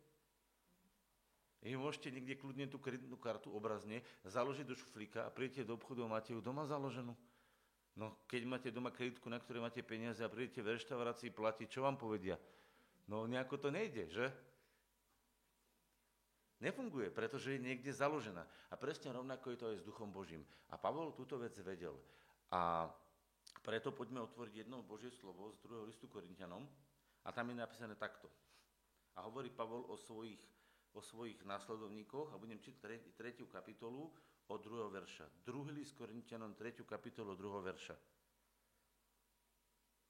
Vy 1.64 1.81
môžete 1.81 2.12
niekde 2.12 2.37
kľudne 2.37 2.69
tú 2.69 2.76
kreditnú 2.76 3.16
kartu 3.16 3.49
obrazne 3.49 4.04
založiť 4.28 4.69
do 4.69 4.76
šuflíka 4.76 5.25
a 5.25 5.33
prídete 5.33 5.64
do 5.64 5.76
obchodu 5.76 6.04
a 6.04 6.12
máte 6.12 6.37
ju 6.37 6.40
doma 6.45 6.69
založenú. 6.69 7.16
No, 7.94 8.26
keď 8.26 8.42
máte 8.42 8.68
doma 8.74 8.90
kreditku, 8.90 9.30
na 9.30 9.38
ktorej 9.38 9.62
máte 9.62 9.78
peniaze 9.86 10.18
a 10.18 10.32
prídete 10.32 10.58
v 10.66 10.74
reštaurácii 10.74 11.30
platiť, 11.30 11.66
čo 11.70 11.86
vám 11.86 11.94
povedia? 11.94 12.34
No, 13.06 13.30
nejako 13.30 13.56
to 13.62 13.68
nejde, 13.70 14.10
že? 14.10 14.26
Nefunguje, 16.58 17.14
pretože 17.14 17.54
je 17.54 17.62
niekde 17.62 17.94
založená. 17.94 18.42
A 18.70 18.74
presne 18.74 19.14
rovnako 19.14 19.54
je 19.54 19.58
to 19.60 19.66
aj 19.70 19.78
s 19.78 19.86
Duchom 19.86 20.10
Božím. 20.10 20.42
A 20.72 20.80
Pavol 20.80 21.14
túto 21.14 21.38
vec 21.38 21.54
vedel. 21.62 21.94
A 22.50 22.90
preto 23.62 23.94
poďme 23.94 24.24
otvoriť 24.26 24.66
jedno 24.66 24.82
Božie 24.82 25.12
slovo 25.14 25.54
z 25.54 25.62
druhého 25.62 25.86
listu 25.86 26.10
Korintianom 26.10 26.66
a 27.24 27.28
tam 27.30 27.52
je 27.52 27.56
napísané 27.62 27.94
takto. 27.94 28.26
A 29.14 29.22
hovorí 29.28 29.52
Pavol 29.54 29.86
o 29.86 29.94
svojich, 29.94 30.40
o 30.96 31.00
svojich 31.04 31.38
následovníkoch 31.46 32.34
a 32.34 32.40
budem 32.40 32.58
čítať 32.58 33.14
tretiu 33.14 33.46
kapitolu 33.46 34.10
od 34.48 34.60
druhého 34.60 34.90
verša. 34.90 35.24
Druhý 35.44 35.72
list 35.72 35.96
Korintianom, 35.96 36.54
tretiu 36.54 36.84
kapitolu 36.84 37.32
od 37.32 37.38
druhého 37.38 37.62
verša. 37.62 37.96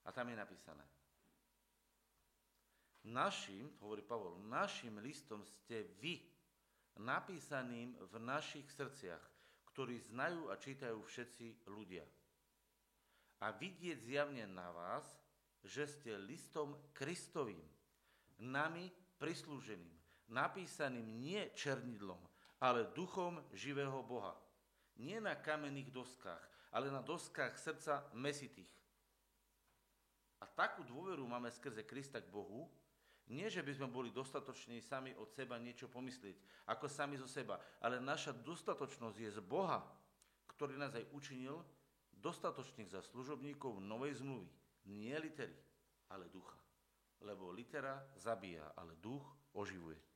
A 0.05 0.13
tam 0.13 0.29
je 0.29 0.37
napísané. 0.37 0.85
Našim, 3.05 3.69
hovorí 3.85 4.01
Pavol, 4.01 4.41
našim 4.49 4.97
listom 5.05 5.45
ste 5.45 5.85
vy, 6.01 6.25
napísaným 6.97 7.95
v 8.01 8.15
našich 8.21 8.65
srdciach, 8.73 9.21
ktorí 9.73 10.01
znajú 10.01 10.49
a 10.49 10.57
čítajú 10.57 11.03
všetci 11.05 11.69
ľudia 11.69 12.05
a 13.45 13.53
vidieť 13.53 13.99
zjavne 14.01 14.49
na 14.49 14.73
vás, 14.73 15.05
že 15.61 15.85
ste 15.85 16.17
listom 16.17 16.77
Kristovým, 16.97 17.61
nami 18.41 18.89
prislúženým, 19.21 19.93
napísaným 20.33 21.21
nie 21.21 21.53
černidlom, 21.53 22.21
ale 22.65 22.89
duchom 22.97 23.45
živého 23.53 24.01
Boha. 24.01 24.33
Nie 24.97 25.21
na 25.21 25.37
kamenných 25.37 25.93
doskách, 25.93 26.41
ale 26.73 26.89
na 26.89 27.05
doskách 27.05 27.61
srdca 27.61 28.09
mesitých. 28.17 28.73
A 30.41 30.49
takú 30.49 30.81
dôveru 30.81 31.29
máme 31.29 31.53
skrze 31.53 31.85
Krista 31.85 32.25
k 32.25 32.33
Bohu, 32.33 32.73
nie, 33.29 33.49
že 33.49 33.65
by 33.65 33.73
sme 33.73 33.89
boli 33.89 34.13
dostatoční 34.13 34.81
sami 34.81 35.13
od 35.17 35.29
seba 35.33 35.61
niečo 35.61 35.89
pomyslieť, 35.89 36.37
ako 36.69 36.89
sami 36.89 37.17
zo 37.21 37.29
seba, 37.29 37.61
ale 37.81 38.01
naša 38.01 38.33
dostatočnosť 38.33 39.17
je 39.17 39.31
z 39.33 39.41
Boha, 39.45 39.81
ktorý 40.49 40.77
nás 40.81 40.93
aj 40.97 41.09
učinil 41.13 41.61
dostatočných 42.17 42.93
za 42.93 43.01
služobníkov 43.01 43.81
novej 43.81 44.21
zmluvy. 44.21 44.49
Nie 44.89 45.17
litery, 45.21 45.57
ale 46.13 46.29
ducha. 46.29 46.57
Lebo 47.25 47.49
litera 47.49 48.05
zabíja, 48.21 48.77
ale 48.77 48.97
duch 49.01 49.25
oživuje. 49.57 50.14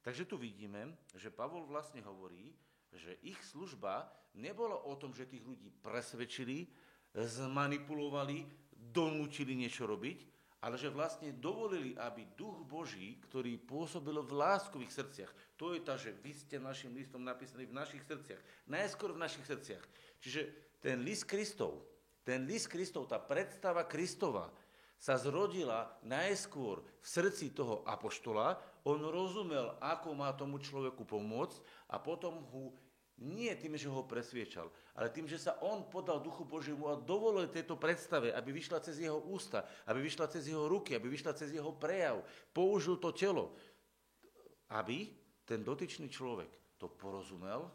Takže 0.00 0.24
tu 0.24 0.40
vidíme, 0.40 0.96
že 1.12 1.28
Pavol 1.28 1.68
vlastne 1.68 2.00
hovorí, 2.00 2.56
že 2.90 3.20
ich 3.22 3.38
služba 3.44 4.08
nebola 4.34 4.80
o 4.88 4.96
tom, 4.96 5.12
že 5.12 5.28
tých 5.28 5.44
ľudí 5.44 5.70
presvedčili, 5.84 6.66
zmanipulovali, 7.14 8.46
donúčili 8.72 9.54
niečo 9.54 9.84
robiť, 9.84 10.18
ale 10.60 10.76
že 10.76 10.92
vlastne 10.92 11.32
dovolili, 11.32 11.96
aby 11.96 12.36
duch 12.36 12.64
Boží, 12.68 13.16
ktorý 13.28 13.56
pôsobil 13.64 14.12
v 14.20 14.32
láskových 14.36 14.92
srdciach, 14.92 15.32
to 15.56 15.72
je 15.72 15.80
tá, 15.80 15.96
že 15.96 16.12
vy 16.20 16.32
ste 16.36 16.60
našim 16.60 16.92
listom 16.92 17.24
napísaní 17.24 17.64
v 17.64 17.76
našich 17.76 18.04
srdciach, 18.04 18.40
najskôr 18.68 19.16
v 19.16 19.22
našich 19.24 19.44
srdciach. 19.48 19.84
Čiže 20.20 20.40
ten 20.84 21.00
list 21.00 21.24
Kristov, 21.24 21.80
ten 22.24 22.44
list 22.44 22.68
Kristov, 22.68 23.08
tá 23.08 23.16
predstava 23.16 23.88
Kristova 23.88 24.52
sa 25.00 25.16
zrodila 25.16 25.96
najskôr 26.04 26.84
v 26.84 27.06
srdci 27.08 27.56
toho 27.56 27.80
apoštola, 27.88 28.60
on 28.84 29.00
rozumel, 29.08 29.76
ako 29.80 30.16
má 30.16 30.32
tomu 30.32 30.60
človeku 30.60 31.04
pomôcť 31.04 31.58
a 31.92 32.00
potom 32.00 32.44
ho 32.52 32.72
nie 33.20 33.52
tým, 33.52 33.76
že 33.76 33.92
ho 33.92 34.00
presviečal, 34.08 34.72
ale 34.96 35.12
tým, 35.12 35.28
že 35.28 35.36
sa 35.36 35.60
on 35.60 35.84
podal 35.92 36.24
Duchu 36.24 36.48
Božiemu 36.48 36.88
a 36.88 36.96
dovolil 36.96 37.52
tejto 37.52 37.76
predstave, 37.76 38.32
aby 38.32 38.48
vyšla 38.56 38.80
cez 38.80 38.96
jeho 38.96 39.20
ústa, 39.28 39.68
aby 39.84 40.00
vyšla 40.00 40.26
cez 40.32 40.48
jeho 40.48 40.64
ruky, 40.64 40.96
aby 40.96 41.12
vyšla 41.12 41.36
cez 41.36 41.52
jeho 41.52 41.68
prejav. 41.76 42.24
Použil 42.56 42.96
to 42.96 43.12
telo, 43.12 43.52
aby 44.72 45.12
ten 45.44 45.60
dotyčný 45.60 46.08
človek 46.08 46.48
to 46.80 46.88
porozumel 46.88 47.68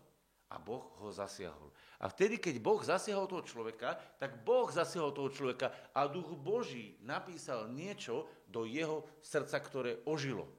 a 0.49 0.57
Boh 0.57 0.97
ho 0.97 1.13
zasiahol. 1.13 1.69
A 2.01 2.09
vtedy, 2.09 2.41
keď 2.41 2.57
Boh 2.57 2.81
zasiahol 2.81 3.29
toho 3.29 3.45
človeka, 3.45 4.01
tak 4.17 4.41
Boh 4.41 4.65
zasiahol 4.73 5.13
toho 5.13 5.29
človeka 5.29 5.69
a 5.93 6.09
duch 6.09 6.33
Boží 6.33 6.97
napísal 7.05 7.69
niečo 7.69 8.25
do 8.49 8.65
jeho 8.65 9.05
srdca, 9.21 9.61
ktoré 9.61 10.01
ožilo. 10.09 10.49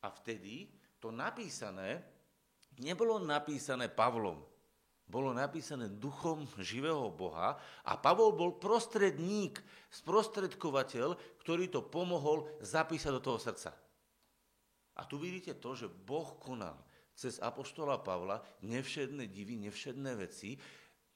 A 0.00 0.08
vtedy 0.08 0.68
to 1.00 1.12
napísané 1.12 2.00
nebolo 2.80 3.20
napísané 3.20 3.92
Pavlom, 3.92 4.40
bolo 5.10 5.34
napísané 5.34 5.90
duchom 5.90 6.46
živého 6.62 7.10
Boha 7.10 7.58
a 7.82 7.92
Pavol 7.98 8.30
bol 8.32 8.62
prostredník, 8.62 9.58
sprostredkovateľ, 9.90 11.18
ktorý 11.42 11.66
to 11.66 11.82
pomohol 11.82 12.46
zapísať 12.62 13.10
do 13.18 13.20
toho 13.20 13.38
srdca. 13.42 13.74
A 14.94 15.02
tu 15.02 15.18
vidíte 15.18 15.58
to, 15.58 15.74
že 15.74 15.90
Boh 15.90 16.38
konal 16.38 16.78
cez 17.10 17.42
apoštola 17.42 18.00
Pavla 18.00 18.40
nevšedné 18.62 19.26
divy, 19.28 19.58
nevšedné 19.66 20.14
veci, 20.14 20.56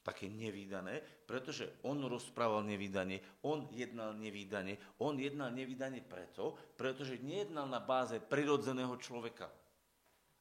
také 0.05 0.29
nevýdané, 0.29 1.01
pretože 1.25 1.81
on 1.89 2.05
rozprával 2.05 2.61
nevýdanie, 2.63 3.25
on 3.49 3.65
jednal 3.73 4.13
nevýdanie, 4.13 4.77
on 5.01 5.17
jednal 5.17 5.49
nevýdanie 5.49 6.05
preto, 6.05 6.55
pretože 6.77 7.25
nejednal 7.25 7.65
na 7.65 7.81
báze 7.81 8.21
prirodzeného 8.21 8.95
človeka, 9.01 9.49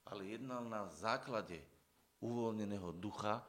ale 0.03 0.36
jednal 0.36 0.67
na 0.67 0.91
základe 0.91 1.63
uvoľneného 2.20 2.91
ducha, 3.00 3.39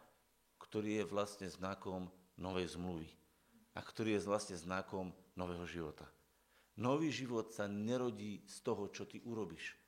ktorý 0.62 1.02
je 1.02 1.11
vlastne 1.11 1.50
znakom 1.50 2.06
novej 2.38 2.78
zmluvy 2.78 3.11
a 3.75 3.83
ktorý 3.83 4.14
je 4.16 4.25
vlastne 4.25 4.54
znakom 4.54 5.11
nového 5.35 5.66
života. 5.66 6.06
Nový 6.78 7.11
život 7.11 7.50
sa 7.50 7.66
nerodí 7.66 8.47
z 8.47 8.56
toho, 8.62 8.90
čo 8.90 9.06
ty 9.06 9.18
urobíš 9.26 9.85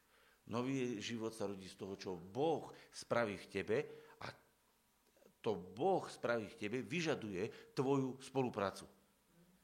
Nový 0.46 1.02
život 1.02 1.34
sa 1.34 1.50
rodí 1.50 1.66
z 1.66 1.74
toho, 1.74 1.98
čo 1.98 2.14
Boh 2.14 2.70
spraví 2.94 3.34
v 3.34 3.50
tebe 3.50 3.76
to 5.46 5.54
Boh 5.54 6.02
spraví 6.10 6.50
v 6.50 6.58
tebe 6.58 6.82
vyžaduje 6.82 7.70
tvoju 7.70 8.18
spoluprácu. 8.18 8.82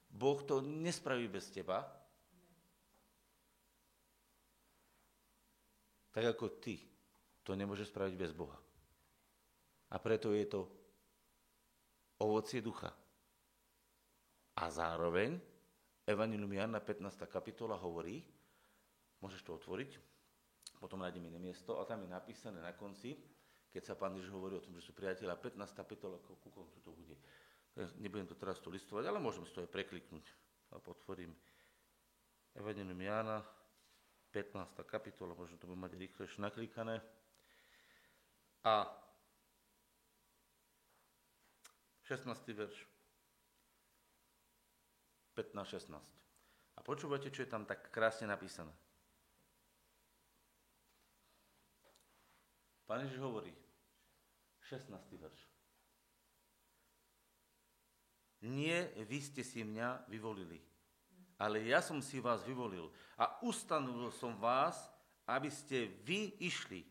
Boh 0.06 0.38
to 0.46 0.62
nespraví 0.62 1.26
bez 1.26 1.50
teba, 1.50 1.82
tak 6.14 6.22
ako 6.22 6.62
ty 6.62 6.78
to 7.42 7.58
nemôže 7.58 7.90
spraviť 7.90 8.14
bez 8.14 8.30
Boha. 8.30 8.54
A 9.90 9.98
preto 9.98 10.30
je 10.30 10.46
to 10.46 10.70
ovocie 12.22 12.62
ducha. 12.62 12.94
A 14.54 14.70
zároveň 14.70 15.34
Evangelium 16.06 16.54
Jana 16.54 16.78
15. 16.78 17.26
kapitola 17.26 17.74
hovorí, 17.74 18.22
môžeš 19.18 19.42
to 19.42 19.58
otvoriť, 19.58 19.98
potom 20.78 21.02
nájdeme 21.02 21.26
iné 21.26 21.42
miesto 21.42 21.82
a 21.82 21.88
tam 21.88 22.06
je 22.06 22.10
napísané 22.14 22.62
na 22.62 22.70
konci, 22.70 23.18
keď 23.72 23.82
sa 23.88 23.94
pán 23.96 24.12
Ježiš 24.20 24.36
hovorí 24.36 24.60
o 24.60 24.64
tom, 24.64 24.76
že 24.76 24.84
sú 24.84 24.92
priateľa, 24.92 25.40
15. 25.40 25.72
kapitola, 25.72 26.20
ku 26.20 26.48
koncu 26.52 26.76
to 26.84 26.92
bude. 26.92 27.16
Nebudem 28.04 28.28
to 28.28 28.36
teraz 28.36 28.60
tu 28.60 28.68
listovať, 28.68 29.08
ale 29.08 29.16
môžem 29.16 29.48
si 29.48 29.56
to 29.56 29.64
aj 29.64 29.72
prekliknúť. 29.72 30.26
A 30.72 30.80
potvorím 30.80 31.32
Evangelium 32.52 33.00
Jana, 33.00 33.40
15. 34.36 34.76
kapitola, 34.84 35.32
možno 35.32 35.56
to 35.56 35.64
bude 35.64 35.80
mať 35.80 35.96
rýchlejšie 35.96 36.44
naklikané. 36.44 37.00
A 38.68 38.92
16. 42.04 42.28
verš. 42.52 42.76
15-16. 45.32 45.96
A 46.76 46.80
počúvate, 46.84 47.32
čo 47.32 47.40
je 47.40 47.48
tam 47.48 47.64
tak 47.64 47.88
krásne 47.88 48.28
napísané. 48.28 48.72
Pán 52.84 53.08
Ježiš 53.08 53.24
hovorí, 53.24 53.61
16. 54.72 55.20
verš. 55.20 55.40
Nie 58.48 58.88
vy 59.04 59.20
ste 59.20 59.44
si 59.44 59.60
mňa 59.60 60.08
vyvolili, 60.08 60.58
ale 61.36 61.60
ja 61.68 61.84
som 61.84 62.00
si 62.00 62.18
vás 62.18 62.40
vyvolil 62.42 62.88
a 63.20 63.36
ustanovil 63.44 64.08
som 64.16 64.34
vás, 64.40 64.88
aby 65.28 65.52
ste 65.52 65.92
vy 66.08 66.32
išli 66.40 66.88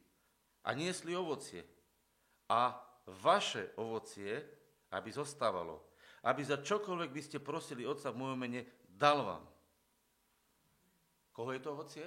a 0.61 0.77
niesli 0.77 1.17
ovocie. 1.17 1.65
A 2.47 2.77
vaše 3.19 3.73
ovocie 3.75 4.45
aby 4.91 5.09
zostávalo. 5.11 5.87
Aby 6.21 6.43
za 6.45 6.59
čokoľvek 6.59 7.09
by 7.09 7.21
ste 7.23 7.37
prosili 7.41 7.87
Otca 7.87 8.11
v 8.11 8.19
mojom 8.21 8.39
mene, 8.39 8.61
dal 8.85 9.23
vám. 9.23 9.43
Koho 11.31 11.55
je 11.55 11.61
to 11.63 11.69
ovocie? 11.71 12.05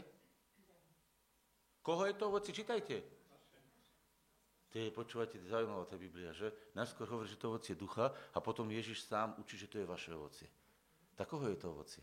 Koho 1.80 2.04
je 2.04 2.14
to 2.14 2.24
ovocie? 2.28 2.52
Čítajte. 2.52 3.23
To 4.74 4.82
je, 4.82 4.90
počúvate, 4.90 5.38
zaujímavá 5.46 5.86
tá 5.86 5.94
Biblia, 5.94 6.34
že? 6.34 6.50
Najskôr 6.74 7.06
hovorí, 7.06 7.30
že 7.30 7.38
to 7.38 7.54
ovocie 7.54 7.78
ducha 7.78 8.10
a 8.34 8.42
potom 8.42 8.66
Ježiš 8.66 9.06
sám 9.06 9.38
učí, 9.38 9.54
že 9.54 9.70
to 9.70 9.78
je 9.78 9.86
vaše 9.86 10.10
ovocie. 10.10 10.50
Tak 11.14 11.30
koho 11.30 11.46
je 11.46 11.54
to 11.54 11.70
ovocie? 11.70 12.02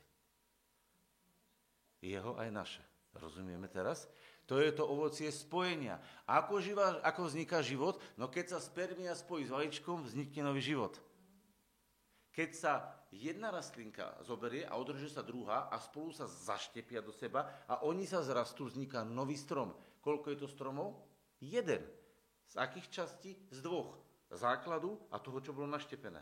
Jeho 1.99 2.39
aj 2.39 2.47
naše. 2.47 2.83
Rozumieme 3.11 3.67
teraz? 3.67 4.07
To 4.47 4.55
je 4.63 4.71
to 4.71 4.87
ovocie 4.87 5.27
spojenia. 5.35 5.99
Ako, 6.23 6.63
živá, 6.63 7.03
ako 7.03 7.27
vzniká 7.27 7.59
život? 7.59 7.99
No 8.15 8.31
keď 8.31 8.55
sa 8.55 8.63
spermia 8.63 9.19
spojí 9.19 9.43
s 9.43 9.51
vajíčkom, 9.51 10.07
vznikne 10.07 10.47
nový 10.47 10.63
život. 10.63 10.95
Keď 12.31 12.49
sa 12.55 13.03
jedna 13.11 13.51
rastlinka 13.51 14.15
zoberie 14.23 14.63
a 14.63 14.79
održí 14.79 15.11
sa 15.11 15.19
druhá 15.19 15.67
a 15.67 15.75
spolu 15.75 16.15
sa 16.15 16.23
zaštepia 16.23 17.03
do 17.03 17.11
seba 17.11 17.51
a 17.67 17.83
oni 17.83 18.07
sa 18.07 18.23
zrastú, 18.23 18.71
vzniká 18.71 19.03
nový 19.03 19.35
strom. 19.35 19.75
Koľko 19.99 20.31
je 20.31 20.37
to 20.39 20.47
stromov? 20.47 21.03
Jeden. 21.43 21.83
Z 22.51 22.59
akých 22.59 22.87
častí? 22.91 23.31
Z 23.47 23.63
dvoch. 23.63 23.95
Základu 24.27 24.99
a 25.07 25.19
toho, 25.23 25.39
čo 25.39 25.55
bolo 25.55 25.71
naštepené. 25.71 26.19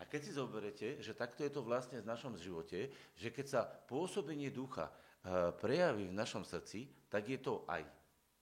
A 0.00 0.02
keď 0.04 0.20
si 0.24 0.32
zoberete, 0.36 1.00
že 1.00 1.16
takto 1.16 1.44
je 1.44 1.52
to 1.52 1.64
vlastne 1.64 2.00
v 2.00 2.08
našom 2.08 2.36
živote, 2.36 2.92
že 3.16 3.28
keď 3.32 3.46
sa 3.48 3.60
pôsobenie 3.64 4.52
ducha 4.52 4.92
Eh, 5.22 5.54
prejaví 5.54 6.10
v 6.10 6.18
našom 6.18 6.42
srdci, 6.42 7.06
tak 7.06 7.30
je 7.30 7.38
to 7.38 7.62
aj 7.70 7.86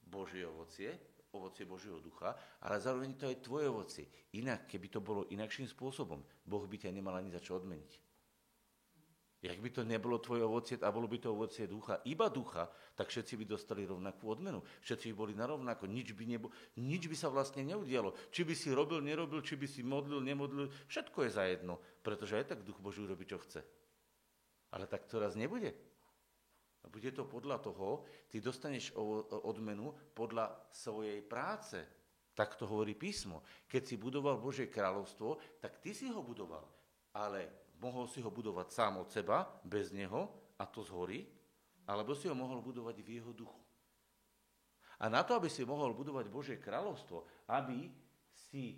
Božie 0.00 0.48
ovocie, 0.48 0.88
ovocie 1.28 1.68
Božieho 1.68 2.00
ducha, 2.00 2.32
ale 2.64 2.80
zároveň 2.80 3.20
to 3.20 3.28
je 3.28 3.36
tvoje 3.36 3.68
ovocie. 3.68 4.08
Inak, 4.32 4.64
keby 4.64 4.88
to 4.88 5.04
bolo 5.04 5.28
inakším 5.28 5.68
spôsobom, 5.68 6.24
Boh 6.40 6.64
by 6.64 6.80
ťa 6.80 6.96
nemal 6.96 7.20
ani 7.20 7.28
za 7.28 7.36
čo 7.44 7.60
odmeniť. 7.60 8.09
Jak 9.40 9.56
by 9.56 9.70
to 9.72 9.88
nebolo 9.88 10.20
tvoje 10.20 10.44
ovocie 10.44 10.76
a 10.76 10.92
bolo 10.92 11.08
by 11.08 11.16
to 11.16 11.32
ovocie 11.32 11.64
ducha, 11.64 12.04
iba 12.04 12.28
ducha, 12.28 12.68
tak 12.92 13.08
všetci 13.08 13.40
by 13.40 13.44
dostali 13.48 13.88
rovnakú 13.88 14.28
odmenu. 14.28 14.60
Všetci 14.84 15.08
by 15.10 15.14
boli 15.16 15.32
na 15.32 15.48
rovnako, 15.48 15.88
nič 15.88 16.12
by, 16.12 16.28
nebo, 16.28 16.52
nič 16.76 17.08
by 17.08 17.16
sa 17.16 17.32
vlastne 17.32 17.64
neudialo. 17.64 18.12
Či 18.28 18.44
by 18.44 18.52
si 18.52 18.68
robil, 18.68 19.00
nerobil, 19.00 19.40
či 19.40 19.56
by 19.56 19.64
si 19.64 19.80
modlil, 19.80 20.20
nemodlil, 20.20 20.68
všetko 20.92 21.24
je 21.24 21.30
za 21.32 21.48
jedno, 21.48 21.80
pretože 22.04 22.36
aj 22.36 22.52
tak 22.52 22.68
duch 22.68 22.76
Boží 22.84 23.00
robí, 23.00 23.24
čo 23.24 23.40
chce. 23.40 23.64
Ale 24.76 24.84
tak 24.84 25.08
to 25.08 25.16
raz 25.16 25.32
nebude. 25.32 25.72
A 26.84 26.92
bude 26.92 27.08
to 27.08 27.24
podľa 27.24 27.64
toho, 27.64 28.04
ty 28.28 28.44
dostaneš 28.44 28.92
odmenu 29.40 29.96
podľa 30.12 30.68
svojej 30.68 31.24
práce. 31.24 31.80
Tak 32.36 32.60
to 32.60 32.68
hovorí 32.68 32.92
písmo. 32.92 33.40
Keď 33.64 33.82
si 33.88 33.96
budoval 33.96 34.36
Božie 34.36 34.68
kráľovstvo, 34.68 35.60
tak 35.64 35.80
ty 35.80 35.96
si 35.96 36.12
ho 36.12 36.20
budoval. 36.20 36.64
Ale 37.16 37.69
mohol 37.80 38.06
si 38.06 38.20
ho 38.20 38.30
budovať 38.30 38.68
sám 38.70 39.00
od 39.00 39.08
seba, 39.08 39.48
bez 39.64 39.90
neho, 39.90 40.28
a 40.60 40.64
to 40.68 40.84
zhorí, 40.84 41.24
alebo 41.88 42.12
si 42.12 42.28
ho 42.28 42.36
mohol 42.36 42.60
budovať 42.60 42.96
v 43.00 43.08
jeho 43.18 43.32
duchu. 43.32 43.60
A 45.00 45.08
na 45.08 45.24
to, 45.24 45.32
aby 45.32 45.48
si 45.48 45.64
mohol 45.64 45.96
budovať 45.96 46.28
Božie 46.28 46.56
kráľovstvo, 46.60 47.24
aby 47.48 47.88
si 48.30 48.76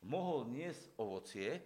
mohol 0.00 0.48
niesť 0.48 0.96
ovocie, 0.96 1.60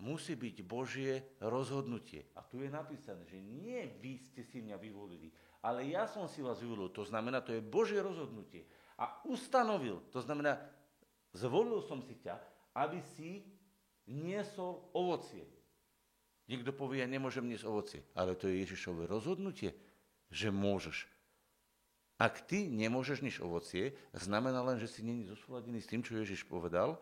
musí 0.00 0.40
byť 0.40 0.56
Božie 0.64 1.36
rozhodnutie. 1.44 2.32
A 2.32 2.40
tu 2.40 2.64
je 2.64 2.72
napísané, 2.72 3.28
že 3.28 3.44
nie 3.44 3.92
vy 4.00 4.16
ste 4.16 4.40
si 4.40 4.64
mňa 4.64 4.80
vyvolili, 4.80 5.28
ale 5.60 5.84
ja 5.92 6.08
som 6.08 6.24
si 6.24 6.40
vás 6.40 6.64
vyvolil. 6.64 6.88
To 6.96 7.04
znamená, 7.04 7.44
to 7.44 7.52
je 7.52 7.60
Božie 7.60 8.00
rozhodnutie. 8.00 8.64
A 8.96 9.20
ustanovil, 9.28 10.00
to 10.08 10.24
znamená, 10.24 10.56
zvolil 11.36 11.84
som 11.84 12.00
si 12.00 12.16
ťa, 12.24 12.40
aby 12.72 13.04
si 13.14 13.44
niesol 14.08 14.82
ovocie. 14.96 15.46
Niekto 16.50 16.74
povie, 16.74 17.00
ja 17.00 17.08
nemôžem 17.08 17.46
niesť 17.46 17.64
ovocie, 17.68 18.00
ale 18.18 18.34
to 18.34 18.50
je 18.50 18.66
Ježišové 18.66 19.06
rozhodnutie, 19.06 19.72
že 20.28 20.50
môžeš. 20.50 21.06
Ak 22.18 22.46
ty 22.46 22.70
nemôžeš 22.70 23.22
niesť 23.22 23.40
ovocie, 23.42 23.84
znamená 24.14 24.62
len, 24.62 24.78
že 24.78 24.90
si 24.90 25.02
není 25.02 25.26
zosúladený 25.26 25.82
s 25.82 25.90
tým, 25.90 26.02
čo 26.06 26.18
Ježiš 26.18 26.46
povedal 26.46 26.98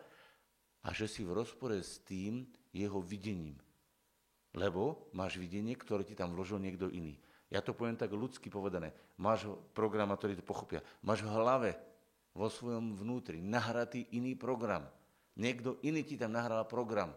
a 0.81 0.89
že 0.93 1.05
si 1.05 1.21
v 1.21 1.35
rozpore 1.37 1.77
s 1.77 2.01
tým, 2.05 2.49
jeho 2.73 3.03
videním. 3.03 3.59
Lebo 4.55 5.11
máš 5.13 5.37
videnie, 5.37 5.75
ktoré 5.77 6.03
ti 6.07 6.15
tam 6.17 6.33
vložil 6.33 6.59
niekto 6.59 6.89
iný. 6.89 7.19
Ja 7.51 7.59
to 7.59 7.75
poviem 7.75 7.99
tak 7.99 8.15
ľudsky 8.15 8.47
povedané. 8.47 8.95
Máš 9.19 9.51
program, 9.75 10.15
ktorý 10.15 10.39
to 10.39 10.45
pochopia. 10.47 10.79
Máš 11.03 11.27
v 11.27 11.35
hlave, 11.35 11.71
vo 12.31 12.47
svojom 12.47 12.95
vnútri, 12.95 13.43
nahratý 13.43 14.07
iný 14.15 14.39
program. 14.39 14.87
Niekto 15.41 15.81
iný 15.81 16.05
ti 16.05 16.21
tam 16.21 16.37
nahral 16.37 16.61
program. 16.69 17.09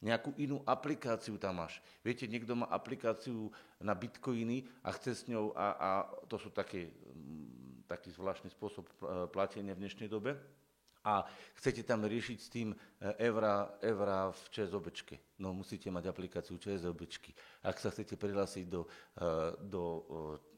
Nejakú 0.00 0.32
inú 0.40 0.64
aplikáciu 0.64 1.36
tam 1.36 1.60
máš. 1.60 1.76
Viete, 2.00 2.24
niekto 2.24 2.56
má 2.56 2.64
aplikáciu 2.72 3.52
na 3.76 3.92
bitcoiny 3.92 4.64
a 4.80 4.96
chce 4.96 5.12
s 5.12 5.22
ňou, 5.28 5.52
a, 5.52 5.66
a 5.76 5.90
to 6.24 6.40
sú 6.40 6.48
také, 6.48 6.88
mm, 6.88 7.84
taký 7.84 8.08
zvláštny 8.16 8.48
spôsob 8.48 8.88
platenia 9.28 9.76
v 9.76 9.84
dnešnej 9.84 10.08
dobe, 10.08 10.40
a 11.00 11.24
chcete 11.56 11.80
tam 11.88 12.04
riešiť 12.04 12.38
s 12.40 12.48
tým 12.52 12.76
evra, 13.16 13.72
evra 13.80 14.28
v 14.28 14.42
ČSOBčke. 14.52 15.40
No 15.40 15.56
musíte 15.56 15.88
mať 15.88 16.12
aplikáciu 16.12 16.60
ČSOBčky. 16.60 17.32
Ak 17.64 17.80
sa 17.80 17.88
chcete 17.88 18.20
prihlásiť 18.20 18.68
do, 18.68 18.84
eh, 18.84 19.56
do, 19.64 19.84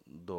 do 0.02 0.38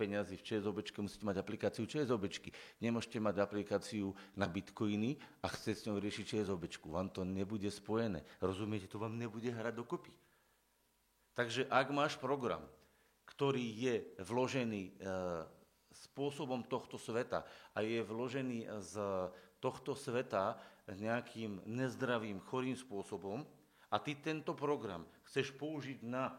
peňazí 0.00 0.40
v 0.40 0.46
ČSOBčke, 0.48 1.04
musíte 1.04 1.28
mať 1.28 1.44
aplikáciu 1.44 1.84
ČSOBčky. 1.84 2.48
Nemôžete 2.80 3.20
mať 3.20 3.44
aplikáciu 3.44 4.16
na 4.32 4.48
bitcoiny 4.48 5.20
a 5.44 5.52
chcete 5.52 5.76
s 5.76 5.84
ňou 5.84 6.00
riešiť 6.00 6.24
ČSOBčku. 6.24 6.88
Vám 6.88 7.12
to 7.12 7.28
nebude 7.28 7.68
spojené. 7.68 8.24
Rozumiete, 8.40 8.88
to 8.88 8.96
vám 8.96 9.20
nebude 9.20 9.52
hrať 9.52 9.76
dokopy. 9.76 10.08
Takže 11.36 11.68
ak 11.68 11.92
máš 11.92 12.16
program, 12.16 12.64
ktorý 13.28 13.60
je 13.60 13.94
vložený 14.24 14.82
eh, 14.88 15.44
spôsobom 15.92 16.64
tohto 16.64 16.96
sveta 16.96 17.44
a 17.76 17.84
je 17.84 18.00
vložený 18.00 18.72
z 18.80 18.94
tohto 19.60 19.92
sveta 19.92 20.56
nejakým 20.88 21.62
nezdravým, 21.68 22.42
chorým 22.42 22.74
spôsobom 22.74 23.44
a 23.90 23.96
ty 23.98 24.18
tento 24.18 24.56
program 24.56 25.06
chceš 25.28 25.54
použiť 25.54 26.02
na 26.06 26.34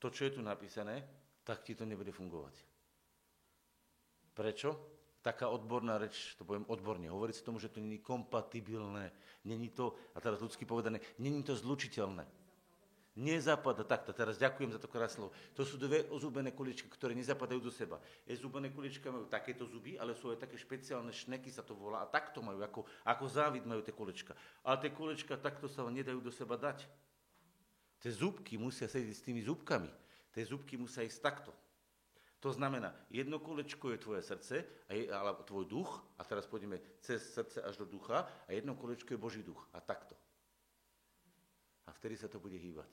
to, 0.00 0.12
čo 0.12 0.28
je 0.28 0.38
tu 0.38 0.42
napísané, 0.44 1.04
tak 1.44 1.64
ti 1.64 1.72
to 1.72 1.88
nebude 1.88 2.12
fungovať. 2.12 2.75
Prečo? 4.36 4.76
Taká 5.24 5.48
odborná 5.48 5.98
reč, 5.98 6.36
to 6.38 6.46
poviem 6.46 6.68
odborne, 6.70 7.10
hovorí 7.10 7.34
sa 7.34 7.42
tomu, 7.42 7.58
že 7.58 7.72
to 7.72 7.82
není 7.82 7.98
kompatibilné, 7.98 9.10
není 9.42 9.74
to, 9.74 9.98
a 10.14 10.22
teraz 10.22 10.38
ľudsky 10.38 10.62
povedané, 10.62 11.02
není 11.18 11.42
to 11.42 11.56
zlučiteľné. 11.56 12.22
Nezapada, 13.16 13.80
takto, 13.80 14.12
teraz 14.12 14.36
ďakujem 14.36 14.76
za 14.76 14.78
to 14.78 14.92
krásne 14.92 15.24
To 15.56 15.64
sú 15.64 15.80
dve 15.80 16.04
zubené 16.20 16.52
kuličky, 16.52 16.84
ktoré 16.92 17.16
nezapadajú 17.16 17.64
do 17.64 17.72
seba. 17.72 17.96
Je 18.28 18.36
zubené 18.36 18.68
kuličky 18.68 19.08
majú 19.08 19.24
takéto 19.24 19.64
zuby, 19.64 19.96
ale 19.96 20.12
sú 20.12 20.36
aj 20.36 20.44
také 20.44 20.60
špeciálne 20.60 21.08
šneky, 21.16 21.48
sa 21.48 21.64
to 21.64 21.72
volá, 21.72 22.04
a 22.04 22.12
takto 22.12 22.44
majú, 22.44 22.60
ako, 22.60 22.84
ako 23.08 23.24
závid 23.24 23.64
majú 23.64 23.80
tie 23.80 23.96
kulička. 23.96 24.36
Ale 24.60 24.76
tie 24.84 24.92
kulička 24.92 25.40
takto 25.40 25.64
sa 25.64 25.88
nedajú 25.88 26.20
do 26.20 26.28
seba 26.28 26.60
dať. 26.60 26.84
Tie 28.04 28.12
zubky 28.12 28.60
musia 28.60 28.84
sedieť 28.84 29.16
s 29.16 29.24
tými 29.24 29.40
zubkami. 29.40 29.88
Tie 30.36 30.44
zubky 30.44 30.76
musia 30.76 31.00
ísť 31.00 31.18
takto. 31.24 31.56
To 32.46 32.54
znamená, 32.54 32.94
jedno 33.10 33.42
kolečko 33.42 33.90
je 33.90 33.98
tvoje 33.98 34.22
srdce, 34.22 34.62
a 35.10 35.34
tvoj 35.42 35.66
duch, 35.66 35.90
a 36.14 36.22
teraz 36.22 36.46
pôjdeme 36.46 36.78
cez 37.02 37.18
srdce 37.34 37.58
až 37.58 37.82
do 37.82 37.90
ducha, 37.90 38.22
a 38.22 38.54
jedno 38.54 38.78
kolečko 38.78 39.10
je 39.10 39.18
Boží 39.18 39.42
duch. 39.42 39.58
A 39.74 39.82
takto. 39.82 40.14
A 41.86 41.90
vtedy 41.90 42.14
sa 42.14 42.30
to 42.30 42.38
bude 42.38 42.54
hýbať. 42.54 42.86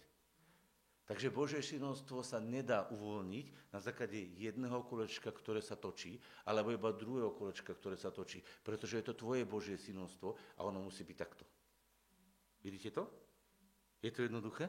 Takže 1.05 1.29
Božie 1.29 1.61
synovstvo 1.61 2.25
sa 2.25 2.41
nedá 2.41 2.89
uvoľniť 2.97 3.69
na 3.69 3.77
základe 3.77 4.17
jedného 4.41 4.81
kolečka, 4.89 5.29
ktoré 5.29 5.61
sa 5.61 5.77
točí, 5.77 6.17
alebo 6.49 6.73
iba 6.73 6.89
druhého 6.89 7.29
kolečka, 7.37 7.77
ktoré 7.77 7.93
sa 7.93 8.09
točí. 8.09 8.41
Pretože 8.65 9.05
je 9.05 9.05
to 9.05 9.13
tvoje 9.13 9.45
Božie 9.45 9.77
synovstvo 9.77 10.33
a 10.57 10.65
ono 10.65 10.81
musí 10.81 11.05
byť 11.05 11.17
takto. 11.21 11.45
Vidíte 12.65 12.89
to? 12.89 13.05
Je 14.01 14.09
to 14.09 14.25
jednoduché? 14.25 14.65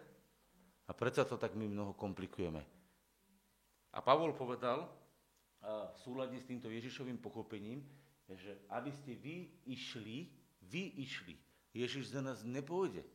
A 0.84 0.92
preto 0.92 1.24
to 1.24 1.40
tak 1.40 1.56
my 1.56 1.72
mnoho 1.72 1.96
komplikujeme. 1.96 2.83
A 3.94 4.02
Pavol 4.02 4.34
povedal 4.34 4.90
v 5.64 5.96
súlade 6.02 6.36
s 6.36 6.44
týmto 6.44 6.66
Ježišovým 6.68 7.16
pochopením, 7.22 7.80
že 8.26 8.58
aby 8.68 8.90
ste 8.90 9.14
vy 9.14 9.48
išli, 9.70 10.28
vy 10.66 10.98
išli. 11.00 11.38
Ježiš 11.72 12.12
za 12.12 12.20
nás 12.20 12.42
nepôjde. 12.42 13.06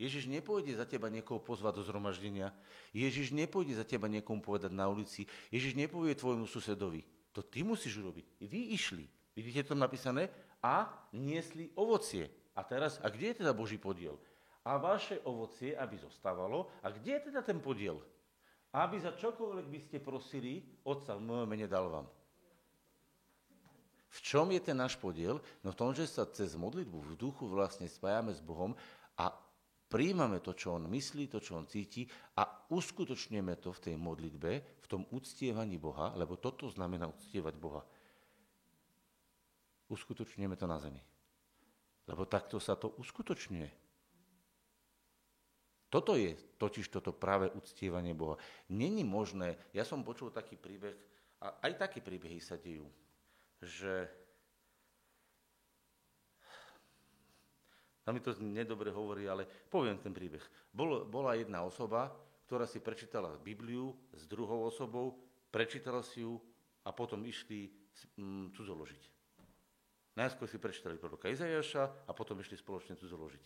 Ježiš 0.00 0.26
nepôjde 0.26 0.74
za 0.74 0.88
teba 0.88 1.12
niekoho 1.12 1.38
pozvať 1.38 1.78
do 1.78 1.82
zhromaždenia. 1.86 2.50
Ježiš 2.90 3.30
nepôjde 3.30 3.78
za 3.78 3.86
teba 3.86 4.10
niekomu 4.10 4.42
povedať 4.42 4.72
na 4.74 4.88
ulici. 4.90 5.28
Ježiš 5.52 5.78
nepovie 5.78 6.16
tvojmu 6.16 6.48
susedovi. 6.48 7.06
To 7.36 7.44
ty 7.44 7.62
musíš 7.62 8.02
urobiť. 8.02 8.26
Vy 8.42 8.74
išli. 8.74 9.06
Vidíte 9.36 9.72
to 9.72 9.74
napísané? 9.78 10.28
A 10.58 10.90
niesli 11.14 11.70
ovocie. 11.78 12.28
A 12.52 12.66
teraz, 12.66 12.98
a 13.00 13.08
kde 13.08 13.32
je 13.32 13.38
teda 13.44 13.52
Boží 13.54 13.78
podiel? 13.78 14.18
A 14.66 14.76
vaše 14.76 15.22
ovocie, 15.22 15.72
aby 15.78 15.96
zostávalo. 15.96 16.68
A 16.82 16.90
kde 16.90 17.18
je 17.18 17.22
teda 17.32 17.40
ten 17.40 17.62
podiel? 17.62 18.02
Aby 18.72 18.96
za 18.96 19.12
čokoľvek 19.12 19.66
by 19.68 19.80
ste 19.84 19.98
prosili, 20.00 20.64
Otca 20.88 21.12
v 21.16 21.26
mojom 21.28 21.48
mene 21.48 21.68
dal 21.68 21.92
vám. 21.92 22.08
V 24.12 24.18
čom 24.20 24.48
je 24.52 24.60
ten 24.60 24.76
náš 24.76 24.96
podiel? 25.00 25.40
No 25.64 25.72
v 25.72 25.78
tom, 25.78 25.96
že 25.96 26.04
sa 26.04 26.28
cez 26.28 26.52
modlitbu 26.52 26.98
v 27.00 27.16
duchu 27.16 27.48
vlastne 27.48 27.88
spájame 27.88 28.32
s 28.32 28.44
Bohom 28.44 28.76
a 29.16 29.32
príjmame 29.88 30.40
to, 30.44 30.52
čo 30.52 30.76
On 30.76 30.84
myslí, 30.84 31.32
to, 31.32 31.40
čo 31.40 31.56
On 31.56 31.64
cíti 31.64 32.04
a 32.36 32.44
uskutočneme 32.72 33.56
to 33.60 33.72
v 33.72 33.82
tej 33.88 33.96
modlitbe, 33.96 34.50
v 34.84 34.86
tom 34.88 35.08
uctievaní 35.12 35.80
Boha, 35.80 36.12
lebo 36.16 36.36
toto 36.36 36.68
znamená 36.68 37.08
uctievať 37.08 37.54
Boha. 37.56 37.80
Uskutočneme 39.88 40.56
to 40.56 40.68
na 40.68 40.76
zemi. 40.80 41.00
Lebo 42.08 42.28
takto 42.28 42.60
sa 42.60 42.76
to 42.76 42.92
uskutočňuje. 43.00 43.81
Toto 45.92 46.16
je 46.16 46.32
totiž 46.56 46.88
toto 46.88 47.12
práve 47.12 47.52
uctievanie 47.52 48.16
Boha. 48.16 48.40
Není 48.72 49.04
možné, 49.04 49.60
ja 49.76 49.84
som 49.84 50.00
počul 50.00 50.32
taký 50.32 50.56
príbeh, 50.56 50.96
a 51.44 51.68
aj 51.68 51.72
také 51.76 52.00
príbehy 52.00 52.40
sa 52.40 52.56
dejú, 52.56 52.88
že 53.60 54.08
a 58.02 58.10
mi 58.10 58.24
to 58.24 58.34
nedobre 58.40 58.88
hovorí, 58.88 59.28
ale 59.28 59.44
poviem 59.68 60.00
ten 60.00 60.16
príbeh. 60.16 60.42
Bol, 60.72 61.04
bola 61.06 61.36
jedna 61.36 61.62
osoba, 61.62 62.10
ktorá 62.48 62.64
si 62.64 62.80
prečítala 62.80 63.38
Bibliu 63.38 63.92
s 64.16 64.24
druhou 64.24 64.66
osobou, 64.66 65.20
prečítala 65.52 66.00
si 66.00 66.24
ju 66.24 66.40
a 66.82 66.90
potom 66.90 67.22
išli 67.22 67.68
mm, 68.16 68.56
cudzoložiť. 68.56 69.02
Najskôr 70.18 70.48
si 70.48 70.56
prečítali 70.56 70.96
proroka 70.96 71.30
Izajaša 71.30 72.08
a 72.08 72.10
potom 72.16 72.40
išli 72.40 72.58
spoločne 72.58 72.98
cudzoložiť. 72.98 73.44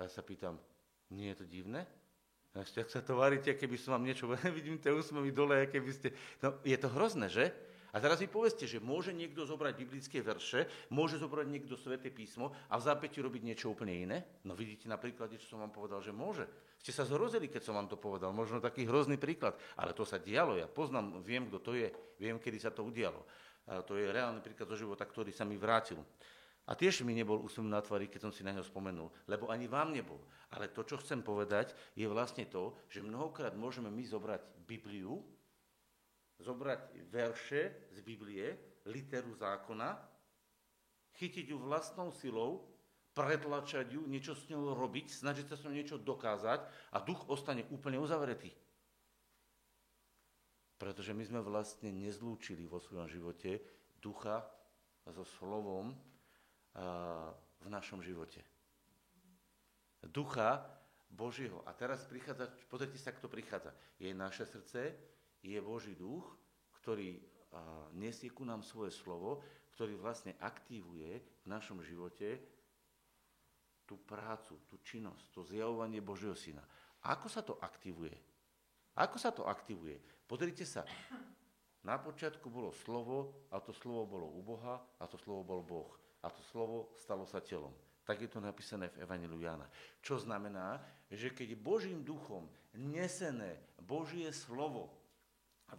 A 0.00 0.06
ja 0.06 0.10
sa 0.12 0.22
pýtam, 0.24 0.60
nie 1.10 1.30
je 1.34 1.42
to 1.42 1.46
divné? 1.46 1.86
Ešte, 2.50 2.82
ak 2.82 2.90
sa 2.90 3.00
to 3.02 3.14
varíte, 3.14 3.54
keby 3.54 3.78
som 3.78 3.94
vám 3.94 4.02
niečo... 4.02 4.26
Vidím 4.58 4.82
tie 4.82 4.90
úsmevy 4.90 5.30
dole, 5.30 5.70
keby 5.70 5.90
ste... 5.94 6.08
No, 6.42 6.58
je 6.66 6.74
to 6.74 6.90
hrozné, 6.90 7.30
že? 7.30 7.54
A 7.90 7.98
teraz 7.98 8.22
mi 8.22 8.30
povedzte, 8.30 8.70
že 8.70 8.78
môže 8.78 9.10
niekto 9.10 9.42
zobrať 9.42 9.74
biblické 9.74 10.22
verše, 10.22 10.70
môže 10.94 11.18
zobrať 11.18 11.46
niekto 11.50 11.74
sveté 11.74 12.10
písmo 12.10 12.54
a 12.70 12.78
v 12.78 12.86
zápäti 12.86 13.18
robiť 13.18 13.42
niečo 13.42 13.74
úplne 13.74 13.94
iné? 13.94 14.18
No 14.46 14.54
vidíte 14.54 14.86
na 14.86 14.94
príklade, 14.94 15.42
čo 15.42 15.54
som 15.54 15.62
vám 15.62 15.74
povedal, 15.74 15.98
že 15.98 16.14
môže. 16.14 16.46
Ste 16.78 16.94
sa 16.94 17.02
zhrozili, 17.02 17.50
keď 17.50 17.66
som 17.66 17.74
vám 17.74 17.90
to 17.90 17.98
povedal. 17.98 18.30
Možno 18.30 18.62
taký 18.62 18.86
hrozný 18.86 19.18
príklad. 19.18 19.58
Ale 19.74 19.90
to 19.90 20.06
sa 20.06 20.22
dialo. 20.22 20.54
Ja 20.54 20.70
poznám, 20.70 21.18
viem, 21.26 21.50
kto 21.50 21.58
to 21.58 21.72
je. 21.74 21.90
Viem, 22.22 22.38
kedy 22.38 22.58
sa 22.62 22.70
to 22.70 22.86
udialo. 22.86 23.26
A 23.66 23.82
to 23.82 23.98
je 23.98 24.08
reálny 24.08 24.40
príklad 24.40 24.70
zo 24.70 24.78
života, 24.78 25.02
ktorý 25.04 25.34
sa 25.34 25.42
mi 25.42 25.58
vrátil. 25.58 25.98
A 26.70 26.78
tiež 26.78 27.02
mi 27.02 27.18
nebol 27.18 27.42
úsmev 27.42 27.66
na 27.66 27.82
tvári, 27.82 28.06
keď 28.06 28.30
som 28.30 28.32
si 28.32 28.46
na 28.46 28.54
ňo 28.54 28.62
spomenul, 28.62 29.10
lebo 29.26 29.50
ani 29.50 29.66
vám 29.66 29.90
nebol. 29.90 30.22
Ale 30.54 30.70
to, 30.70 30.86
čo 30.86 31.02
chcem 31.02 31.18
povedať, 31.18 31.74
je 31.98 32.06
vlastne 32.06 32.46
to, 32.46 32.78
že 32.86 33.02
mnohokrát 33.02 33.58
môžeme 33.58 33.90
my 33.90 34.06
zobrať 34.06 34.62
Bibliu, 34.70 35.18
zobrať 36.38 37.10
verše 37.10 37.90
z 37.90 37.98
Biblie, 38.06 38.54
literu 38.86 39.34
zákona, 39.34 39.98
chytiť 41.18 41.50
ju 41.50 41.58
vlastnou 41.58 42.14
silou, 42.14 42.70
pretlačať 43.10 43.90
ju, 43.90 44.06
niečo 44.06 44.38
s 44.38 44.46
ňou 44.46 44.78
robiť, 44.78 45.10
snažiť 45.10 45.50
sa 45.50 45.58
s 45.58 45.66
ňou 45.66 45.74
niečo 45.74 45.98
dokázať 45.98 46.60
a 46.94 47.02
duch 47.02 47.26
ostane 47.26 47.66
úplne 47.74 47.98
uzavretý. 47.98 48.54
Pretože 50.78 51.12
my 51.12 51.26
sme 51.26 51.40
vlastne 51.42 51.90
nezlúčili 51.90 52.64
vo 52.64 52.78
svojom 52.78 53.10
živote 53.10 53.58
ducha 54.00 54.46
so 55.04 55.26
slovom, 55.26 55.92
v 57.60 57.66
našom 57.68 58.00
živote. 58.00 58.40
Ducha 60.00 60.64
Božieho. 61.10 61.60
A 61.66 61.74
teraz 61.74 62.06
prichádza, 62.06 62.48
pozrite 62.70 62.96
sa, 62.96 63.12
kto 63.12 63.28
prichádza. 63.28 63.74
Je 63.98 64.14
naše 64.14 64.46
srdce, 64.46 64.94
je 65.42 65.58
Boží 65.60 65.98
duch, 65.98 66.24
ktorý 66.80 67.20
nesie 67.98 68.30
ku 68.30 68.46
nám 68.46 68.62
svoje 68.62 68.94
slovo, 68.94 69.42
ktorý 69.74 69.98
vlastne 69.98 70.38
aktivuje 70.40 71.20
v 71.44 71.46
našom 71.50 71.82
živote 71.82 72.38
tú 73.84 73.98
prácu, 74.06 74.54
tú 74.70 74.78
činnosť, 74.86 75.34
to 75.34 75.40
zjavovanie 75.42 75.98
Božieho 75.98 76.38
syna. 76.38 76.62
Ako 77.10 77.26
sa 77.26 77.42
to 77.42 77.58
aktivuje? 77.58 78.14
Ako 78.94 79.18
sa 79.18 79.34
to 79.34 79.50
aktivuje? 79.50 79.98
Pozrite 80.30 80.62
sa. 80.62 80.86
Na 81.82 81.96
počiatku 81.98 82.46
bolo 82.52 82.70
slovo 82.70 83.48
a 83.50 83.58
to 83.58 83.72
slovo 83.72 84.06
bolo 84.06 84.26
u 84.30 84.40
Boha 84.44 84.78
a 85.00 85.04
to 85.08 85.18
slovo 85.18 85.42
bol 85.42 85.60
Boh 85.64 85.90
a 86.20 86.28
to 86.28 86.40
slovo 86.52 86.92
stalo 86.96 87.24
sa 87.24 87.40
telom. 87.40 87.72
Tak 88.04 88.20
je 88.20 88.30
to 88.30 88.40
napísané 88.42 88.90
v 88.90 89.06
Evangeliu 89.06 89.40
Jana. 89.40 89.68
Čo 90.02 90.18
znamená, 90.20 90.80
že 91.08 91.30
keď 91.30 91.54
Božím 91.56 92.02
duchom 92.02 92.48
nesené 92.74 93.60
Božie 93.80 94.30
slovo 94.34 94.90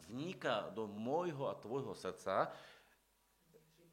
vniká 0.08 0.72
do 0.72 0.88
môjho 0.88 1.52
a 1.52 1.60
tvojho 1.60 1.92
srdca, 1.92 2.52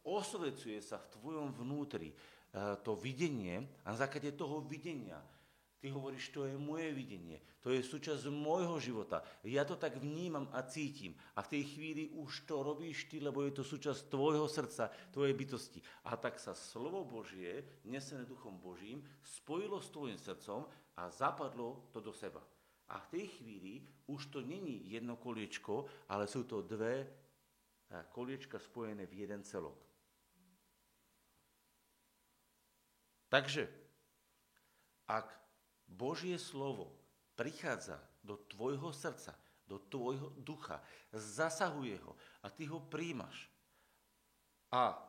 osvecuje 0.07 0.79
sa 0.79 0.97
v 1.03 1.11
tvojom 1.19 1.49
vnútri 1.53 2.15
eh, 2.15 2.79
to 2.81 2.95
videnie 2.95 3.67
a 3.83 3.93
na 3.93 3.99
základe 3.99 4.31
toho 4.33 4.63
videnia 4.63 5.19
Ty 5.79 5.95
hovoríš, 5.95 6.35
to 6.35 6.43
je 6.43 6.59
moje 6.59 6.91
videnie, 6.91 7.38
to 7.62 7.71
je 7.71 7.79
súčasť 7.79 8.27
môjho 8.35 8.83
života. 8.83 9.23
Ja 9.47 9.62
to 9.62 9.79
tak 9.79 10.03
vnímam 10.03 10.51
a 10.51 10.67
cítim. 10.67 11.14
A 11.38 11.47
v 11.47 11.55
tej 11.55 11.62
chvíli 11.71 12.11
už 12.19 12.51
to 12.51 12.67
robíš 12.67 13.07
ty, 13.07 13.23
lebo 13.23 13.47
je 13.47 13.55
to 13.55 13.62
súčasť 13.62 14.11
tvojho 14.11 14.51
srdca, 14.51 14.91
tvojej 15.14 15.38
bytosti. 15.38 15.79
A 16.11 16.19
tak 16.19 16.43
sa 16.43 16.59
slovo 16.59 17.07
Božie, 17.07 17.62
nesené 17.87 18.27
duchom 18.27 18.59
Božím, 18.59 19.07
spojilo 19.23 19.79
s 19.79 19.95
tvojim 19.95 20.19
srdcom 20.19 20.67
a 20.99 21.03
zapadlo 21.14 21.87
to 21.95 22.03
do 22.03 22.11
seba. 22.11 22.43
A 22.91 22.99
v 22.99 23.11
tej 23.14 23.27
chvíli 23.38 23.75
už 24.11 24.35
to 24.35 24.43
není 24.43 24.83
jedno 24.91 25.14
koliečko, 25.14 25.87
ale 26.11 26.27
sú 26.27 26.43
to 26.43 26.67
dve 26.67 27.07
eh, 27.07 28.03
koliečka 28.11 28.59
spojené 28.59 29.07
v 29.07 29.23
jeden 29.23 29.47
celok. 29.47 29.79
Takže, 33.29 33.69
ak 35.05 35.48
Božie 35.88 36.37
slovo 36.38 36.92
prichádza 37.35 37.96
do 38.20 38.37
tvojho 38.37 38.92
srdca, 38.92 39.33
do 39.64 39.79
tvojho 39.79 40.33
ducha, 40.37 40.81
zasahuje 41.12 41.96
ho 42.05 42.12
a 42.44 42.53
ty 42.53 42.68
ho 42.68 42.81
príjmaš. 42.81 43.48
A, 44.68 45.01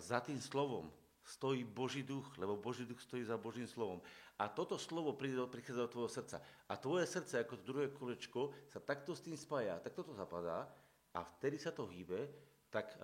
za 0.00 0.18
tým 0.24 0.40
slovom 0.40 0.90
stojí 1.24 1.64
Boží 1.64 2.02
duch, 2.02 2.26
lebo 2.36 2.56
Boží 2.56 2.84
duch 2.84 3.00
stojí 3.00 3.24
za 3.24 3.36
Božím 3.36 3.68
slovom. 3.68 4.00
A 4.38 4.48
toto 4.48 4.76
slovo 4.76 5.16
prichádza 5.16 5.86
do 5.86 5.92
tvojho 5.92 6.10
srdca. 6.10 6.42
A 6.68 6.76
tvoje 6.76 7.06
srdce, 7.06 7.40
ako 7.40 7.62
druhé 7.64 7.88
kolečko, 7.88 8.52
sa 8.68 8.80
takto 8.80 9.16
s 9.16 9.24
tým 9.24 9.36
spája, 9.36 9.80
tak 9.80 9.94
toto 9.94 10.12
zapadá 10.12 10.68
a 11.14 11.20
vtedy 11.22 11.56
sa 11.56 11.70
to 11.70 11.86
hýbe, 11.86 12.28
tak 12.68 12.98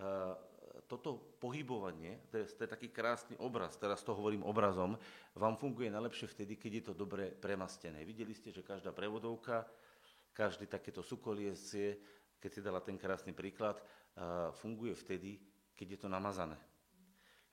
toto 0.90 1.38
pohybovanie, 1.38 2.18
to 2.34 2.42
je, 2.42 2.50
to 2.50 2.66
je 2.66 2.74
taký 2.74 2.90
krásny 2.90 3.38
obraz, 3.38 3.78
teraz 3.78 4.02
to 4.02 4.10
hovorím 4.10 4.42
obrazom, 4.42 4.98
vám 5.38 5.54
funguje 5.54 5.86
najlepšie 5.86 6.26
vtedy, 6.26 6.58
keď 6.58 6.72
je 6.74 6.84
to 6.90 6.94
dobre 6.98 7.30
premastené. 7.30 8.02
Videli 8.02 8.34
ste, 8.34 8.50
že 8.50 8.66
každá 8.66 8.90
prevodovka, 8.90 9.62
každý 10.34 10.66
takéto 10.66 11.06
sukoliesie, 11.06 12.02
keď 12.42 12.50
si 12.50 12.60
dala 12.60 12.82
ten 12.82 12.98
krásny 12.98 13.30
príklad, 13.30 13.78
funguje 14.58 14.98
vtedy, 14.98 15.38
keď 15.78 15.86
je 15.94 15.98
to 16.02 16.08
namazané. 16.10 16.58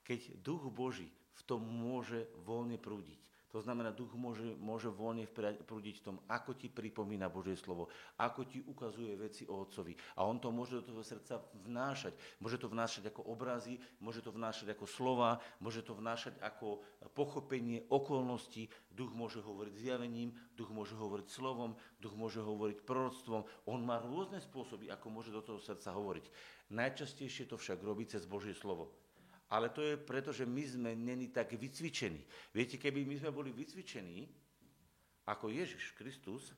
Keď 0.02 0.41
duch 0.41 0.65
Boží 0.73 1.13
v 1.38 1.41
tom 1.45 1.62
môže 1.62 2.26
voľne 2.41 2.82
prúdiť. 2.82 3.21
To 3.55 3.63
znamená, 3.63 3.95
duch 3.95 4.12
môže, 4.12 4.43
môže 4.60 4.91
voľne 4.91 5.23
prúdiť 5.63 6.03
v 6.03 6.05
tom, 6.05 6.17
ako 6.27 6.60
ti 6.60 6.67
pripomína 6.67 7.31
Božie 7.31 7.55
slovo, 7.55 7.88
ako 8.19 8.43
ti 8.43 8.60
ukazuje 8.60 9.15
veci 9.15 9.47
o 9.47 9.63
Otcovi. 9.63 9.95
A 10.19 10.27
on 10.27 10.43
to 10.43 10.51
môže 10.51 10.83
do 10.83 10.83
toho 10.83 10.99
srdca 10.99 11.39
vnášať. 11.63 12.12
Môže 12.43 12.60
to 12.60 12.67
vnášať 12.67 13.07
ako 13.07 13.23
obrazy, 13.31 13.79
môže 14.03 14.19
to 14.19 14.36
vnášať 14.36 14.75
ako 14.75 14.83
slova, 14.83 15.39
môže 15.63 15.79
to 15.79 15.95
vnášať 15.95 16.36
ako 16.43 16.83
pochopenie 17.15 17.88
okolností. 17.88 18.67
Duch 18.91 19.15
môže 19.15 19.39
hovoriť 19.39 19.73
zjavením, 19.79 20.36
duch 20.60 20.67
môže 20.67 20.99
hovoriť 20.99 21.27
slovom, 21.31 21.79
duch 22.03 22.19
môže 22.19 22.43
hovoriť 22.43 22.83
proroctvom. 22.83 23.47
On 23.71 23.79
má 23.79 24.03
rôzne 24.03 24.43
spôsoby, 24.43 24.91
ako 24.91 25.07
môže 25.07 25.31
do 25.31 25.39
toho 25.39 25.63
srdca 25.63 25.95
hovoriť. 25.95 26.27
Najčastejšie 26.67 27.47
to 27.47 27.55
však 27.55 27.79
robí 27.79 28.03
cez 28.03 28.27
Božie 28.27 28.51
slovo. 28.51 29.07
Ale 29.47 29.71
to 29.71 29.79
je 29.79 29.95
preto, 29.95 30.36
že 30.36 30.43
my 30.43 30.63
sme 30.67 30.91
není 30.91 31.31
tak 31.31 31.55
vycvičení. 31.55 32.19
Viete, 32.51 32.75
keby 32.75 33.07
my 33.07 33.15
sme 33.15 33.31
boli 33.31 33.55
vycvičení 33.55 34.27
ako 35.23 35.47
Ježiš 35.47 35.95
Kristus, 35.95 36.51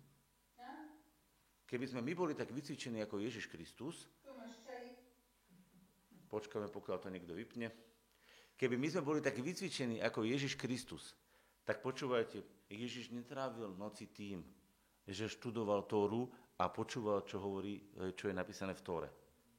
keby 1.69 1.85
sme 1.85 2.01
my 2.01 2.13
boli 2.17 2.33
tak 2.33 2.49
vycvičení 2.49 2.97
ako 3.05 3.21
Ježiš 3.21 3.45
Kristus, 3.45 4.09
počkáme, 6.29 6.69
pokiaľ 6.69 6.97
to 6.97 7.13
niekto 7.13 7.33
vypne, 7.37 7.69
keby 8.57 8.73
my 8.77 8.89
sme 8.89 9.05
boli 9.05 9.21
tak 9.21 9.37
vycvičení 9.37 10.01
ako 10.01 10.25
Ježiš 10.25 10.57
Kristus, 10.57 11.13
tak 11.65 11.85
počúvajte, 11.85 12.41
Ježiš 12.73 13.13
netrávil 13.13 13.77
noci 13.77 14.09
tým, 14.09 14.41
že 15.05 15.29
študoval 15.29 15.85
Tóru 15.85 16.29
a 16.57 16.69
počúval, 16.73 17.21
čo 17.25 17.37
hovorí, 17.37 17.81
čo 18.17 18.29
je 18.29 18.33
napísané 18.33 18.73
v 18.73 18.81
Tóre. 18.81 19.09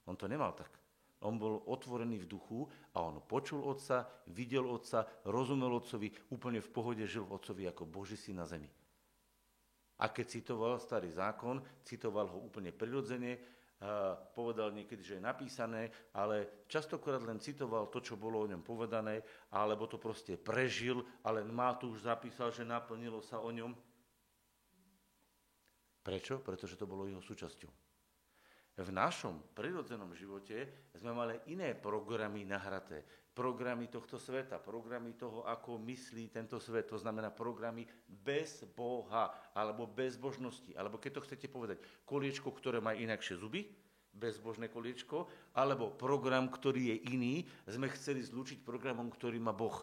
On 0.06 0.18
to 0.18 0.26
nemal 0.26 0.50
tak. 0.54 0.79
On 1.20 1.36
bol 1.36 1.60
otvorený 1.68 2.24
v 2.24 2.30
duchu 2.30 2.64
a 2.96 3.04
on 3.04 3.20
počul 3.20 3.60
otca, 3.60 4.08
videl 4.32 4.64
otca, 4.64 5.04
rozumel 5.28 5.68
otcovi, 5.76 6.08
úplne 6.32 6.64
v 6.64 6.72
pohode 6.72 7.04
žil 7.04 7.28
otcovi 7.28 7.68
ako 7.68 7.84
Boží 7.84 8.16
si 8.16 8.32
na 8.32 8.48
zemi. 8.48 8.68
A 10.00 10.08
keď 10.08 10.26
citoval 10.40 10.80
starý 10.80 11.12
zákon, 11.12 11.60
citoval 11.84 12.32
ho 12.32 12.40
úplne 12.40 12.72
prirodzene, 12.72 13.36
povedal 14.32 14.72
niekedy, 14.72 15.04
že 15.04 15.16
je 15.20 15.28
napísané, 15.28 15.92
ale 16.16 16.64
častokrát 16.64 17.20
len 17.20 17.36
citoval 17.36 17.92
to, 17.92 18.00
čo 18.00 18.16
bolo 18.16 18.40
o 18.40 18.48
ňom 18.48 18.64
povedané, 18.64 19.20
alebo 19.52 19.84
to 19.84 20.00
proste 20.00 20.40
prežil, 20.40 21.04
ale 21.24 21.44
má 21.44 21.76
tu 21.76 21.92
už 21.92 22.08
zapísal, 22.08 22.48
že 22.48 22.64
naplnilo 22.64 23.20
sa 23.20 23.44
o 23.44 23.52
ňom. 23.52 23.76
Prečo? 26.00 26.40
Pretože 26.40 26.80
to 26.80 26.88
bolo 26.88 27.04
jeho 27.04 27.20
súčasťou 27.20 27.89
v 28.80 28.96
našom 28.96 29.52
prirodzenom 29.52 30.16
živote 30.16 30.88
sme 30.96 31.12
mali 31.12 31.36
iné 31.52 31.76
programy 31.76 32.48
nahraté. 32.48 33.04
Programy 33.30 33.86
tohto 33.86 34.18
sveta, 34.18 34.58
programy 34.58 35.14
toho, 35.14 35.46
ako 35.46 35.78
myslí 35.86 36.32
tento 36.32 36.58
svet. 36.58 36.90
To 36.90 36.98
znamená 36.98 37.30
programy 37.30 37.86
bez 38.08 38.66
Boha, 38.74 39.30
alebo 39.54 39.86
bez 39.86 40.18
božnosti. 40.18 40.74
Alebo 40.74 40.98
keď 40.98 41.20
to 41.20 41.24
chcete 41.28 41.46
povedať, 41.46 41.78
koliečko, 42.04 42.50
ktoré 42.50 42.82
má 42.82 42.96
inakšie 42.96 43.38
zuby, 43.38 43.70
bezbožné 44.10 44.66
koliečko, 44.66 45.30
alebo 45.54 45.94
program, 45.94 46.50
ktorý 46.50 46.90
je 46.90 46.96
iný, 47.14 47.34
sme 47.70 47.86
chceli 47.94 48.26
zlúčiť 48.26 48.66
programom, 48.66 49.06
ktorý 49.14 49.38
má 49.38 49.54
Boh. 49.54 49.78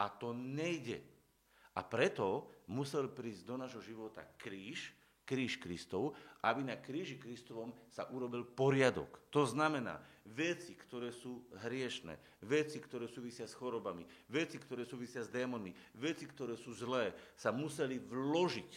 A 0.00 0.08
to 0.08 0.32
nejde. 0.32 1.04
A 1.76 1.84
preto 1.84 2.48
musel 2.72 3.12
prísť 3.12 3.44
do 3.44 3.60
nášho 3.60 3.84
života 3.84 4.24
kríž, 4.40 4.95
kríž 5.26 5.58
Kristov, 5.58 6.14
aby 6.46 6.62
na 6.62 6.78
kríži 6.78 7.18
Kristovom 7.18 7.74
sa 7.90 8.06
urobil 8.14 8.46
poriadok. 8.46 9.26
To 9.34 9.42
znamená, 9.42 9.98
veci, 10.30 10.78
ktoré 10.78 11.10
sú 11.10 11.42
hriešne, 11.66 12.14
veci, 12.46 12.78
ktoré 12.78 13.10
súvisia 13.10 13.50
s 13.50 13.58
chorobami, 13.58 14.06
veci, 14.30 14.62
ktoré 14.62 14.86
súvisia 14.86 15.26
s 15.26 15.28
démonmi, 15.34 15.74
veci, 15.98 16.30
ktoré 16.30 16.54
sú 16.54 16.70
zlé, 16.70 17.10
sa 17.34 17.50
museli 17.50 17.98
vložiť 17.98 18.70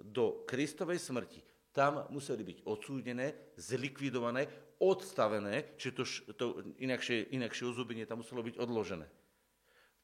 do 0.00 0.48
Kristovej 0.48 0.96
smrti. 0.96 1.44
Tam 1.72 2.08
museli 2.08 2.44
byť 2.44 2.58
odsúdené, 2.64 3.54
zlikvidované, 3.60 4.48
odstavené, 4.80 5.76
čiže 5.76 5.92
to, 5.94 6.04
to 6.36 6.46
inakšie, 6.80 7.32
inakšie 7.36 7.64
ozubenie 7.68 8.08
tam 8.08 8.24
muselo 8.24 8.40
byť 8.40 8.56
odložené 8.56 9.06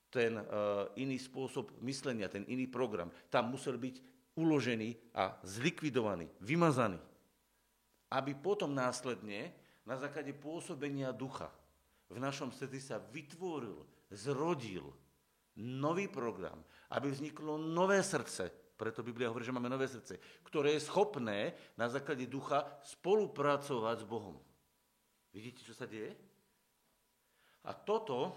ten 0.08 0.40
uh, 0.40 0.88
iný 0.96 1.20
spôsob 1.20 1.76
myslenia, 1.84 2.32
ten 2.32 2.44
iný 2.48 2.64
program. 2.64 3.12
Tam 3.28 3.52
musel 3.52 3.76
byť 3.76 4.17
uložený 4.38 4.94
a 5.18 5.34
zlikvidovaný, 5.42 6.30
vymazaný. 6.38 7.02
Aby 8.14 8.38
potom 8.38 8.70
následne, 8.70 9.50
na 9.82 9.98
základe 9.98 10.30
pôsobenia 10.36 11.10
ducha, 11.10 11.50
v 12.08 12.22
našom 12.22 12.54
srdci 12.54 12.80
sa 12.80 13.02
vytvoril, 13.02 13.84
zrodil 14.14 14.94
nový 15.58 16.08
program, 16.08 16.56
aby 16.94 17.10
vzniklo 17.10 17.58
nové 17.58 18.00
srdce, 18.00 18.48
preto 18.78 19.02
Biblia 19.02 19.28
hovorí, 19.28 19.42
že 19.42 19.52
máme 19.52 19.68
nové 19.68 19.90
srdce, 19.90 20.22
ktoré 20.46 20.78
je 20.78 20.86
schopné 20.86 21.52
na 21.74 21.90
základe 21.90 22.30
ducha 22.30 22.62
spolupracovať 22.86 24.06
s 24.06 24.06
Bohom. 24.06 24.38
Vidíte, 25.34 25.66
čo 25.66 25.74
sa 25.74 25.84
deje? 25.84 26.14
A 27.66 27.74
toto 27.74 28.32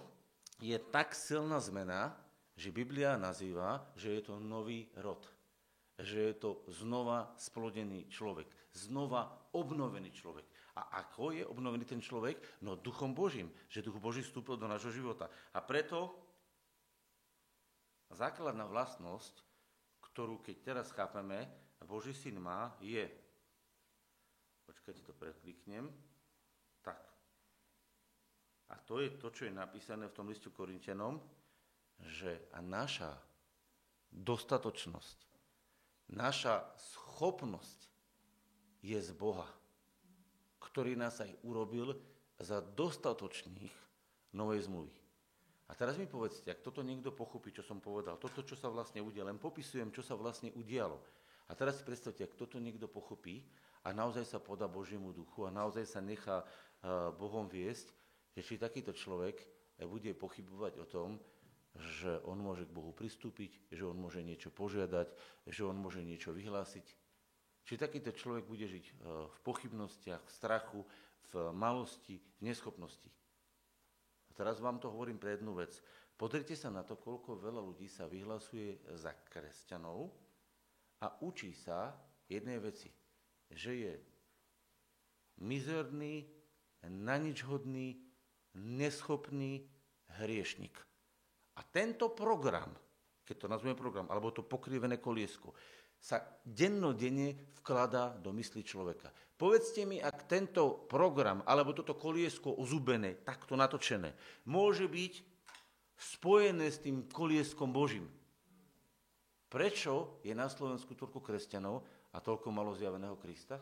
je 0.57 0.75
tak 0.91 1.13
silná 1.13 1.61
zmena, 1.61 2.17
že 2.57 2.73
Biblia 2.73 3.15
nazýva, 3.21 3.85
že 3.95 4.17
je 4.17 4.21
to 4.25 4.41
nový 4.41 4.89
rod 4.99 5.23
že 6.01 6.33
je 6.33 6.35
to 6.37 6.51
znova 6.69 7.33
splodený 7.37 8.09
človek, 8.09 8.49
znova 8.73 9.29
obnovený 9.53 10.09
človek. 10.11 10.45
A 10.79 11.03
ako 11.03 11.35
je 11.35 11.43
obnovený 11.43 11.83
ten 11.83 11.99
človek? 11.99 12.63
No 12.63 12.79
duchom 12.79 13.11
Božím, 13.11 13.51
že 13.67 13.83
duch 13.83 13.99
Boží 13.99 14.23
vstúpil 14.23 14.55
do 14.55 14.71
nášho 14.71 14.89
života. 14.89 15.27
A 15.51 15.59
preto 15.59 16.15
základná 18.11 18.63
vlastnosť, 18.67 19.43
ktorú 20.11 20.39
keď 20.39 20.55
teraz 20.63 20.87
chápeme, 20.95 21.47
Boží 21.83 22.13
syn 22.13 22.39
má, 22.39 22.77
je, 22.79 23.03
počkajte, 24.69 25.01
to 25.01 25.13
prekliknem, 25.17 25.89
tak. 26.85 27.01
A 28.71 28.79
to 28.85 29.03
je 29.03 29.11
to, 29.17 29.27
čo 29.33 29.49
je 29.49 29.53
napísané 29.53 30.07
v 30.07 30.15
tom 30.15 30.29
listu 30.31 30.53
Korintianom, 30.53 31.19
že 31.99 32.47
a 32.55 32.63
naša 32.63 33.11
dostatočnosť 34.11 35.30
Naša 36.11 36.67
schopnosť 36.75 37.87
je 38.83 38.99
z 38.99 39.11
Boha, 39.15 39.47
ktorý 40.59 40.99
nás 40.99 41.23
aj 41.23 41.31
urobil 41.47 41.95
za 42.35 42.59
dostatočných 42.59 43.71
novej 44.35 44.67
zmluvy. 44.67 44.93
A 45.71 45.75
teraz 45.77 45.95
mi 45.95 46.03
povedzte, 46.03 46.51
ak 46.51 46.59
toto 46.59 46.83
niekto 46.83 47.15
pochopí, 47.15 47.55
čo 47.55 47.63
som 47.63 47.79
povedal, 47.79 48.19
toto, 48.19 48.43
čo 48.43 48.59
sa 48.59 48.67
vlastne 48.67 48.99
udialo, 48.99 49.31
len 49.31 49.39
popisujem, 49.39 49.87
čo 49.95 50.03
sa 50.03 50.19
vlastne 50.19 50.51
udialo. 50.59 50.99
A 51.47 51.55
teraz 51.55 51.79
si 51.79 51.87
predstavte, 51.87 52.27
ak 52.27 52.35
toto 52.35 52.59
niekto 52.59 52.91
pochopí 52.91 53.47
a 53.87 53.95
naozaj 53.95 54.27
sa 54.27 54.39
podá 54.43 54.67
Božiemu 54.67 55.15
duchu 55.15 55.47
a 55.47 55.51
naozaj 55.55 55.87
sa 55.87 56.03
nechá 56.03 56.43
Bohom 57.15 57.47
viesť, 57.47 57.87
že 58.35 58.43
či 58.43 58.59
takýto 58.59 58.91
človek 58.91 59.39
bude 59.87 60.11
pochybovať 60.11 60.73
o 60.83 60.85
tom, 60.87 61.15
že 61.75 62.19
on 62.27 62.39
môže 62.39 62.67
k 62.67 62.75
Bohu 62.75 62.91
pristúpiť, 62.91 63.71
že 63.71 63.87
on 63.87 63.95
môže 63.95 64.19
niečo 64.19 64.51
požiadať, 64.51 65.07
že 65.47 65.63
on 65.63 65.79
môže 65.79 66.03
niečo 66.03 66.35
vyhlásiť. 66.35 66.83
Či 67.63 67.79
takýto 67.79 68.11
človek 68.11 68.43
bude 68.43 68.67
žiť 68.67 68.85
e, 68.89 68.93
v 69.31 69.37
pochybnostiach, 69.47 70.19
v 70.19 70.31
strachu, 70.35 70.81
v 71.31 71.33
malosti, 71.55 72.19
v 72.41 72.51
neschopnosti. 72.51 73.07
A 74.27 74.31
teraz 74.35 74.59
vám 74.59 74.83
to 74.83 74.91
hovorím 74.91 75.15
pre 75.15 75.39
jednu 75.39 75.55
vec. 75.55 75.71
Pozrite 76.19 76.53
sa 76.59 76.67
na 76.67 76.83
to, 76.83 76.99
koľko 76.99 77.39
veľa 77.39 77.61
ľudí 77.63 77.87
sa 77.87 78.05
vyhlasuje 78.11 78.83
za 78.99 79.15
kresťanov 79.31 80.11
a 81.01 81.07
učí 81.23 81.55
sa 81.55 81.95
jednej 82.27 82.59
veci, 82.59 82.91
že 83.49 83.71
je 83.73 83.93
mizerný, 85.41 86.29
naničhodný, 86.85 87.97
neschopný 88.59 89.65
hriešnik. 90.19 90.90
A 91.57 91.61
tento 91.67 92.13
program, 92.15 92.71
keď 93.25 93.35
to 93.35 93.51
nazveme 93.51 93.75
program, 93.75 94.07
alebo 94.07 94.31
to 94.31 94.45
pokrivené 94.45 95.01
koliesko, 95.01 95.51
sa 96.01 96.17
dennodenne 96.41 97.53
vkladá 97.61 98.17
do 98.17 98.33
mysli 98.33 98.65
človeka. 98.65 99.13
Povedzte 99.37 99.85
mi, 99.85 100.01
ak 100.01 100.25
tento 100.25 100.89
program, 100.89 101.45
alebo 101.45 101.77
toto 101.77 101.93
koliesko 101.93 102.57
ozubené, 102.57 103.21
takto 103.21 103.53
natočené, 103.53 104.13
môže 104.49 104.89
byť 104.89 105.13
spojené 106.01 106.65
s 106.65 106.81
tým 106.81 107.05
kolieskom 107.05 107.69
Božím. 107.69 108.09
Prečo 109.45 110.23
je 110.25 110.33
na 110.33 110.49
Slovensku 110.49 110.97
toľko 110.97 111.21
kresťanov 111.21 111.85
a 112.15 112.17
toľko 112.17 112.49
malo 112.49 112.73
zjaveného 112.73 113.19
Krista? 113.21 113.61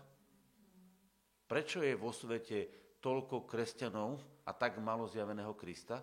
Prečo 1.50 1.84
je 1.84 1.98
vo 1.98 2.14
svete 2.16 2.72
toľko 3.04 3.44
kresťanov 3.44 4.22
a 4.48 4.52
tak 4.56 4.80
malo 4.80 5.10
zjaveného 5.10 5.52
Krista? 5.58 6.00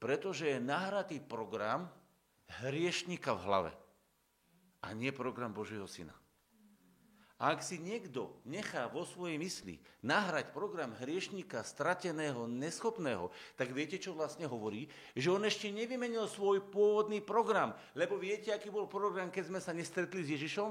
Pretože 0.00 0.48
je 0.48 0.58
nahratý 0.58 1.20
program 1.20 1.86
hriešnika 2.64 3.36
v 3.36 3.44
hlave 3.44 3.72
a 4.80 4.96
nie 4.96 5.12
program 5.12 5.52
Božieho 5.52 5.84
syna. 5.84 6.16
A 7.40 7.56
ak 7.56 7.64
si 7.64 7.80
niekto 7.80 8.36
nechá 8.44 8.84
vo 8.92 9.00
svojej 9.00 9.40
mysli 9.40 9.80
nahrať 10.04 10.52
program 10.52 10.92
hriešníka 11.00 11.64
strateného, 11.64 12.44
neschopného, 12.44 13.32
tak 13.56 13.72
viete, 13.72 13.96
čo 13.96 14.12
vlastne 14.12 14.44
hovorí? 14.44 14.92
Že 15.16 15.40
on 15.40 15.42
ešte 15.48 15.72
nevymenil 15.72 16.28
svoj 16.28 16.68
pôvodný 16.68 17.24
program. 17.24 17.72
Lebo 17.96 18.20
viete, 18.20 18.52
aký 18.52 18.68
bol 18.68 18.84
program, 18.92 19.32
keď 19.32 19.48
sme 19.48 19.60
sa 19.64 19.72
nestretli 19.72 20.20
s 20.20 20.36
Ježišom? 20.36 20.68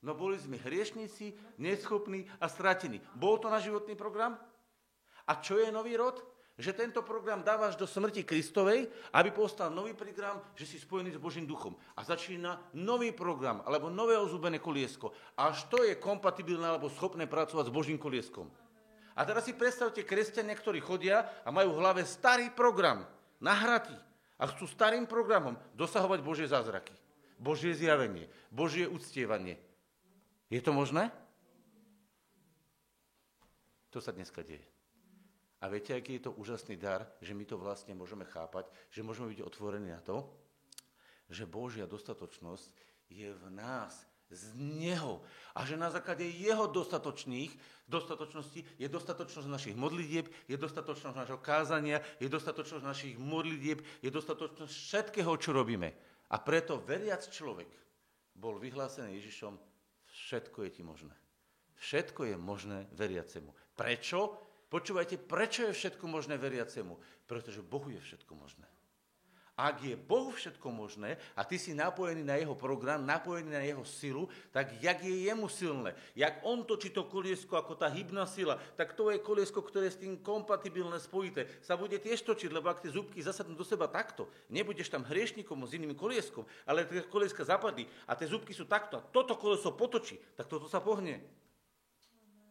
No 0.00 0.16
boli 0.16 0.40
sme 0.40 0.56
hriešníci, 0.56 1.36
neschopní 1.60 2.24
a 2.40 2.48
stratení. 2.48 3.04
Bol 3.12 3.36
to 3.36 3.52
na 3.52 3.60
životný 3.60 3.92
program? 3.92 4.40
A 5.28 5.36
čo 5.36 5.60
je 5.60 5.68
nový 5.68 6.00
rod? 6.00 6.16
Že 6.60 6.76
tento 6.76 7.00
program 7.00 7.40
dávaš 7.40 7.74
do 7.80 7.88
smrti 7.88 8.22
Kristovej, 8.22 8.86
aby 9.16 9.32
postal 9.32 9.72
nový 9.72 9.96
program, 9.96 10.44
že 10.52 10.68
si 10.68 10.76
spojený 10.76 11.16
s 11.16 11.22
Božím 11.22 11.48
duchom. 11.48 11.72
A 11.96 12.04
začína 12.04 12.60
nový 12.76 13.16
program, 13.16 13.64
alebo 13.64 13.88
nové 13.88 14.20
ozúbené 14.20 14.60
koliesko. 14.60 15.16
Až 15.40 15.64
to 15.72 15.82
je 15.82 15.96
kompatibilné 15.96 16.68
alebo 16.68 16.92
schopné 16.92 17.24
pracovať 17.24 17.72
s 17.72 17.74
Božím 17.74 17.96
kolieskom. 17.96 18.52
A 19.16 19.24
teraz 19.24 19.48
si 19.48 19.56
predstavte 19.56 20.04
kresťania, 20.04 20.54
ktorí 20.54 20.78
chodia 20.84 21.26
a 21.42 21.50
majú 21.50 21.74
v 21.74 21.80
hlave 21.82 22.02
starý 22.04 22.52
program, 22.52 23.08
nahratý. 23.40 23.96
A 24.40 24.48
chcú 24.48 24.64
starým 24.64 25.04
programom 25.04 25.56
dosahovať 25.76 26.20
Božie 26.24 26.48
zázraky. 26.48 26.92
Božie 27.40 27.72
zjavenie, 27.72 28.28
Božie 28.52 28.84
uctievanie. 28.84 29.56
Je 30.52 30.60
to 30.60 30.76
možné? 30.76 31.08
To 33.90 33.98
sa 33.98 34.14
dneska 34.14 34.44
deje. 34.44 34.69
A 35.60 35.68
viete, 35.68 35.92
aký 35.92 36.16
je 36.16 36.28
to 36.28 36.36
úžasný 36.40 36.80
dar, 36.80 37.04
že 37.20 37.36
my 37.36 37.44
to 37.44 37.60
vlastne 37.60 37.92
môžeme 37.92 38.24
chápať, 38.24 38.68
že 38.88 39.04
môžeme 39.04 39.28
byť 39.28 39.44
otvorení 39.44 39.92
na 39.92 40.00
to, 40.00 40.24
že 41.28 41.44
Božia 41.44 41.84
dostatočnosť 41.84 42.72
je 43.12 43.28
v 43.28 43.44
nás, 43.52 43.92
z 44.30 44.54
Neho. 44.54 45.20
A 45.58 45.66
že 45.66 45.74
na 45.74 45.90
základe 45.90 46.22
Jeho 46.22 46.70
dostatočných, 46.70 47.50
dostatočnosti 47.90 48.62
je 48.78 48.86
dostatočnosť 48.86 49.48
našich 49.50 49.76
modlitieb, 49.76 50.30
je 50.46 50.54
dostatočnosť 50.54 51.16
našho 51.18 51.38
kázania, 51.42 51.98
je 52.22 52.30
dostatočnosť 52.30 52.84
našich 52.86 53.14
modlitieb, 53.18 53.82
je 54.00 54.10
dostatočnosť 54.10 54.70
všetkého, 54.70 55.32
čo 55.36 55.50
robíme. 55.50 55.90
A 56.30 56.38
preto 56.38 56.78
veriac 56.78 57.26
človek 57.26 57.66
bol 58.38 58.56
vyhlásený 58.62 59.18
Ježišom, 59.18 59.58
všetko 60.06 60.58
je 60.62 60.70
ti 60.70 60.82
možné. 60.86 61.14
Všetko 61.80 62.30
je 62.30 62.36
možné 62.38 62.86
veriacemu. 62.94 63.50
Prečo? 63.74 64.49
Počúvajte, 64.70 65.18
prečo 65.18 65.66
je 65.66 65.74
všetko 65.74 66.06
možné 66.06 66.38
veriacemu? 66.38 66.94
Pretože 67.26 67.58
Bohu 67.58 67.90
je 67.90 67.98
všetko 67.98 68.38
možné. 68.38 68.70
Ak 69.60 69.82
je 69.84 69.92
Bohu 69.92 70.32
všetko 70.32 70.72
možné 70.72 71.20
a 71.36 71.44
ty 71.44 71.60
si 71.60 71.76
napojený 71.76 72.24
na 72.24 72.40
jeho 72.40 72.56
program, 72.56 73.04
napojený 73.04 73.50
na 73.52 73.60
jeho 73.60 73.84
silu, 73.84 74.24
tak 74.56 74.72
jak 74.80 75.04
je 75.04 75.28
jemu 75.28 75.52
silné, 75.52 75.92
jak 76.16 76.40
on 76.48 76.64
točí 76.64 76.88
to 76.88 77.04
koliesko 77.04 77.60
ako 77.60 77.76
tá 77.76 77.92
hybná 77.92 78.24
sila, 78.24 78.56
tak 78.78 78.96
to 78.96 79.12
je 79.12 79.20
koliesko, 79.20 79.60
ktoré 79.60 79.92
je 79.92 80.00
s 80.00 80.02
tým 80.06 80.16
kompatibilné, 80.24 80.96
spojité, 80.96 81.44
sa 81.60 81.76
bude 81.76 82.00
tiež 82.00 82.24
točiť, 82.24 82.48
lebo 82.48 82.72
ak 82.72 82.80
tie 82.80 82.94
zúbky 82.94 83.20
zasadnú 83.20 83.52
do 83.52 83.66
seba 83.68 83.84
takto, 83.84 84.32
nebudeš 84.48 84.88
tam 84.88 85.04
hriešnikom 85.04 85.60
s 85.68 85.76
iným 85.76 85.92
kolieskom, 85.92 86.48
ale 86.64 86.88
tie 86.88 87.04
kolieska 87.04 87.44
zapadli 87.44 87.84
a 88.08 88.16
tie 88.16 88.32
zúbky 88.32 88.56
sú 88.56 88.64
takto 88.64 88.96
a 88.96 89.04
toto 89.12 89.36
koleso 89.36 89.76
potočí, 89.76 90.16
tak 90.40 90.48
toto 90.48 90.72
sa 90.72 90.80
pohne. 90.80 91.20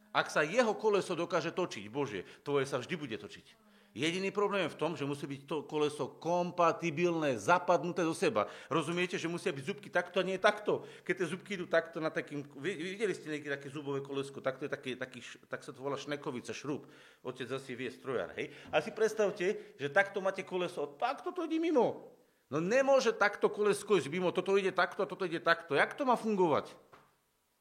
Ak 0.10 0.34
sa 0.34 0.42
jeho 0.42 0.74
koleso 0.74 1.14
dokáže 1.14 1.54
točiť, 1.54 1.86
Bože, 1.90 2.26
tvoje 2.42 2.66
sa 2.66 2.82
vždy 2.82 2.96
bude 2.98 3.18
točiť. 3.18 3.70
Jediný 3.90 4.30
problém 4.30 4.70
je 4.70 4.74
v 4.78 4.80
tom, 4.80 4.94
že 4.94 5.02
musí 5.02 5.26
byť 5.26 5.42
to 5.50 5.66
koleso 5.66 6.14
kompatibilné, 6.22 7.42
zapadnuté 7.42 8.06
do 8.06 8.14
seba. 8.14 8.46
Rozumiete, 8.70 9.18
že 9.18 9.26
musia 9.26 9.50
byť 9.50 9.66
zubky 9.66 9.90
takto 9.90 10.22
a 10.22 10.24
nie 10.24 10.38
takto. 10.38 10.86
Keď 11.02 11.14
tie 11.18 11.28
zubky 11.34 11.58
idú 11.58 11.66
takto 11.66 11.98
na 11.98 12.14
takým... 12.14 12.46
Videli 12.62 13.18
ste 13.18 13.34
niekedy 13.34 13.50
také 13.50 13.68
zubové 13.74 14.06
kolesko, 14.06 14.46
takto 14.46 14.70
je 14.70 14.72
taký, 14.72 14.94
taký, 14.94 15.26
tak 15.50 15.66
sa 15.66 15.74
to 15.74 15.82
volá 15.82 15.98
šnekovica, 15.98 16.54
šrub. 16.54 16.86
Otec 17.26 17.50
zase 17.50 17.74
vie 17.74 17.90
strojár, 17.90 18.30
hej. 18.38 18.54
A 18.70 18.78
si 18.78 18.94
predstavte, 18.94 19.58
že 19.82 19.88
takto 19.90 20.22
máte 20.22 20.46
koleso, 20.46 20.86
takto 21.02 21.34
to 21.34 21.50
ide 21.50 21.58
mimo. 21.58 22.14
No 22.54 22.62
nemôže 22.62 23.10
takto 23.10 23.50
kolesko 23.50 23.98
ísť 23.98 24.10
mimo, 24.14 24.30
toto 24.30 24.54
ide 24.54 24.70
takto 24.70 25.02
a 25.02 25.10
toto 25.10 25.26
ide 25.26 25.42
takto. 25.42 25.74
Jak 25.74 25.98
to 25.98 26.06
má 26.06 26.14
fungovať? 26.14 26.78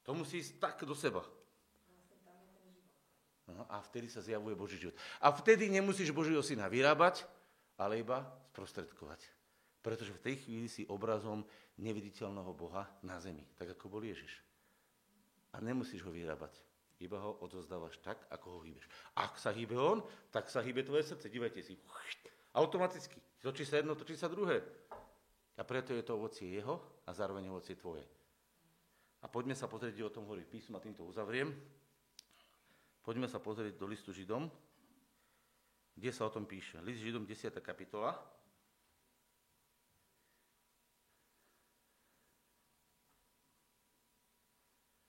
To 0.05 0.13
musí 0.13 0.45
ísť 0.45 0.61
tak 0.61 0.77
do 0.85 0.93
seba. 0.93 1.25
No 3.49 3.65
a 3.69 3.81
vtedy 3.81 4.13
sa 4.13 4.21
zjavuje 4.21 4.53
Boží 4.53 4.77
život. 4.77 4.97
A 5.25 5.33
vtedy 5.33 5.73
nemusíš 5.73 6.13
Božího 6.13 6.45
syna 6.45 6.69
vyrábať, 6.69 7.25
ale 7.81 8.05
iba 8.05 8.29
sprostredkovať. 8.53 9.25
Pretože 9.81 10.13
v 10.13 10.23
tej 10.25 10.35
chvíli 10.45 10.69
si 10.69 10.85
obrazom 10.85 11.47
neviditeľného 11.81 12.53
Boha 12.53 12.85
na 13.01 13.17
zemi, 13.23 13.47
tak 13.57 13.73
ako 13.73 13.89
bol 13.89 14.03
Ježiš. 14.05 14.43
A 15.55 15.65
nemusíš 15.65 16.05
ho 16.05 16.13
vyrábať. 16.13 16.53
Iba 16.99 17.23
ho 17.23 17.39
odozdávaš 17.47 17.97
tak, 18.03 18.19
ako 18.27 18.59
ho 18.59 18.61
hýbeš. 18.67 18.91
Ak 19.15 19.39
sa 19.39 19.55
hýbe 19.55 19.79
on, 19.79 20.03
tak 20.35 20.51
sa 20.51 20.59
hýbe 20.59 20.83
tvoje 20.83 21.07
srdce. 21.07 21.31
Dívajte 21.31 21.63
si. 21.63 21.79
Automaticky. 22.59 23.23
Točí 23.39 23.63
sa 23.63 23.79
jedno, 23.79 23.95
točí 23.95 24.19
sa 24.19 24.27
druhé. 24.27 24.61
A 25.55 25.63
preto 25.63 25.95
je 25.95 26.03
to 26.03 26.19
ovocie 26.19 26.59
jeho 26.59 26.83
a 27.07 27.15
zároveň 27.15 27.55
ovocie 27.55 27.79
tvoje. 27.79 28.03
A 29.23 29.27
poďme 29.31 29.55
sa 29.55 29.71
pozrieť, 29.71 30.03
o 30.03 30.15
tom 30.15 30.27
hovorí 30.27 30.43
písma, 30.43 30.83
týmto 30.83 31.07
uzavriem. 31.07 31.55
Poďme 33.09 33.25
sa 33.25 33.41
pozrieť 33.41 33.81
do 33.81 33.89
listu 33.89 34.13
Židom, 34.13 34.53
kde 35.97 36.13
sa 36.13 36.29
o 36.29 36.35
tom 36.35 36.45
píše. 36.45 36.77
List 36.85 37.01
Židom 37.01 37.25
10. 37.25 37.57
kapitola. 37.65 38.13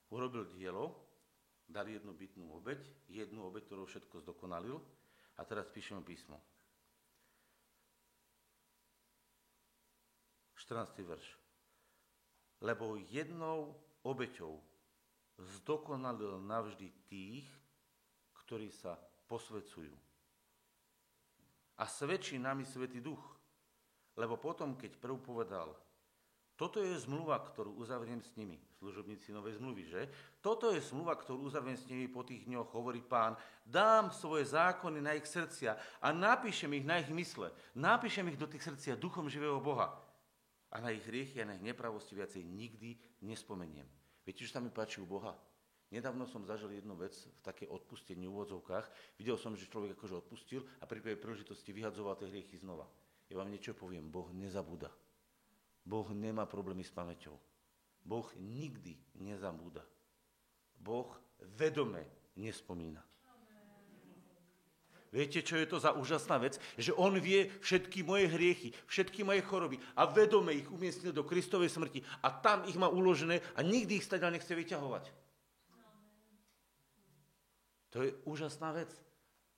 Urobil 0.08 0.48
dielo, 0.48 0.96
dal 1.68 1.92
jednu 1.92 2.16
bytnú 2.16 2.48
obeď, 2.56 2.80
jednu 3.04 3.44
obeď, 3.44 3.68
ktorú 3.68 3.84
všetko 3.84 4.24
zdokonalil. 4.24 4.80
A 5.36 5.44
teraz 5.44 5.68
píšeme 5.68 6.00
písmo. 6.00 6.40
14. 10.56 11.04
verš. 11.04 11.36
Lebo 12.64 12.96
jednou 12.96 13.76
obeťou 14.08 14.56
zdokonalil 15.36 16.40
navždy 16.40 16.88
tých, 17.12 17.59
ktorí 18.50 18.66
sa 18.74 18.98
posvedcujú. 19.30 19.94
A 21.78 21.86
svedčí 21.86 22.34
nami 22.34 22.66
Svetý 22.66 22.98
Duch, 22.98 23.22
lebo 24.18 24.42
potom, 24.42 24.74
keď 24.74 24.98
prv 24.98 25.22
povedal, 25.22 25.70
toto 26.58 26.82
je 26.82 26.92
zmluva, 26.98 27.38
ktorú 27.38 27.78
uzavriem 27.78 28.18
s 28.18 28.34
nimi, 28.34 28.58
služobníci 28.82 29.30
novej 29.30 29.62
zmluvy, 29.62 29.82
že? 29.86 30.02
Toto 30.42 30.74
je 30.74 30.82
zmluva, 30.82 31.14
ktorú 31.14 31.46
uzavriem 31.46 31.78
s 31.78 31.86
nimi 31.86 32.10
po 32.10 32.26
tých 32.26 32.42
dňoch, 32.50 32.74
hovorí 32.74 33.00
pán. 33.00 33.38
Dám 33.62 34.10
svoje 34.10 34.50
zákony 34.50 34.98
na 34.98 35.14
ich 35.14 35.30
srdcia 35.30 36.02
a 36.02 36.10
napíšem 36.10 36.74
ich 36.74 36.84
na 36.84 36.98
ich 36.98 37.08
mysle. 37.14 37.54
Napíšem 37.78 38.34
ich 38.34 38.36
do 38.36 38.50
tých 38.50 38.66
srdcia 38.66 38.98
duchom 38.98 39.30
živého 39.30 39.62
Boha. 39.62 39.94
A 40.74 40.82
na 40.82 40.90
ich 40.90 41.06
hriechy 41.06 41.38
a 41.40 41.48
na 41.48 41.54
ich 41.54 41.64
nepravosti 41.64 42.18
viacej 42.18 42.42
nikdy 42.42 42.98
nespomeniem. 43.22 43.86
Viete, 44.26 44.42
čo 44.42 44.52
sa 44.52 44.60
mi 44.60 44.74
páči 44.74 45.00
u 45.00 45.06
Boha? 45.06 45.38
Nedávno 45.90 46.22
som 46.30 46.46
zažil 46.46 46.78
jednu 46.78 46.94
vec 46.94 47.10
v 47.18 47.40
také 47.42 47.66
odpustení 47.66 48.30
v 48.30 48.30
úvodzovkách. 48.30 49.18
Videl 49.18 49.34
som, 49.34 49.58
že 49.58 49.66
človek 49.66 49.98
akože 49.98 50.22
odpustil 50.22 50.62
a 50.78 50.86
pri 50.86 51.02
prvej 51.02 51.18
príležitosti 51.18 51.74
vyhadzoval 51.74 52.14
tie 52.14 52.30
hriechy 52.30 52.62
znova. 52.62 52.86
Ja 53.26 53.42
vám 53.42 53.50
niečo 53.50 53.74
poviem, 53.74 54.06
Boh 54.06 54.30
nezabúda. 54.30 54.86
Boh 55.82 56.06
nemá 56.14 56.46
problémy 56.46 56.86
s 56.86 56.94
pamäťou. 56.94 57.34
Boh 58.06 58.30
nikdy 58.38 58.94
nezabúda. 59.18 59.82
Boh 60.78 61.10
vedome 61.58 62.06
nespomína. 62.38 63.02
Viete, 65.10 65.42
čo 65.42 65.58
je 65.58 65.66
to 65.66 65.82
za 65.82 65.90
úžasná 65.90 66.38
vec? 66.38 66.62
Že 66.78 66.94
on 66.94 67.18
vie 67.18 67.50
všetky 67.58 68.06
moje 68.06 68.30
hriechy, 68.30 68.70
všetky 68.86 69.26
moje 69.26 69.42
choroby 69.42 69.82
a 69.98 70.06
vedome 70.06 70.54
ich 70.54 70.70
umiestnil 70.70 71.10
do 71.10 71.26
Kristovej 71.26 71.66
smrti 71.66 72.06
a 72.22 72.30
tam 72.30 72.62
ich 72.70 72.78
má 72.78 72.86
uložené 72.86 73.42
a 73.58 73.60
nikdy 73.66 73.98
ich 73.98 74.06
stadiaľ 74.06 74.38
nechce 74.38 74.54
vyťahovať. 74.54 75.29
To 77.90 78.06
je 78.06 78.14
úžasná 78.26 78.74
vec. 78.74 78.90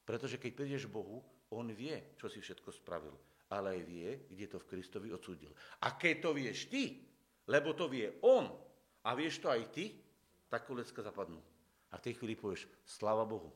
Pretože 0.03 0.37
keď 0.37 0.53
prídeš 0.57 0.85
Bohu, 0.91 1.23
On 1.53 1.69
vie, 1.69 2.17
čo 2.17 2.27
si 2.33 2.41
všetko 2.41 2.73
spravil. 2.73 3.13
Ale 3.53 3.77
aj 3.77 3.81
vie, 3.85 4.09
kde 4.33 4.47
to 4.49 4.59
v 4.59 4.69
Kristovi 4.73 5.09
odsudil. 5.13 5.53
A 5.85 5.95
keď 5.95 6.15
to 6.25 6.31
vieš 6.33 6.73
ty, 6.73 7.05
lebo 7.47 7.77
to 7.77 7.87
vie 7.87 8.09
On, 8.25 8.49
a 9.05 9.13
vieš 9.13 9.43
to 9.43 9.53
aj 9.53 9.63
ty, 9.75 9.93
tak 10.49 10.65
kolecka 10.65 11.05
zapadnú. 11.05 11.41
A 11.93 12.01
v 12.01 12.05
tej 12.09 12.17
chvíli 12.17 12.39
povieš, 12.39 12.65
sláva 12.89 13.29
Bohu, 13.29 13.53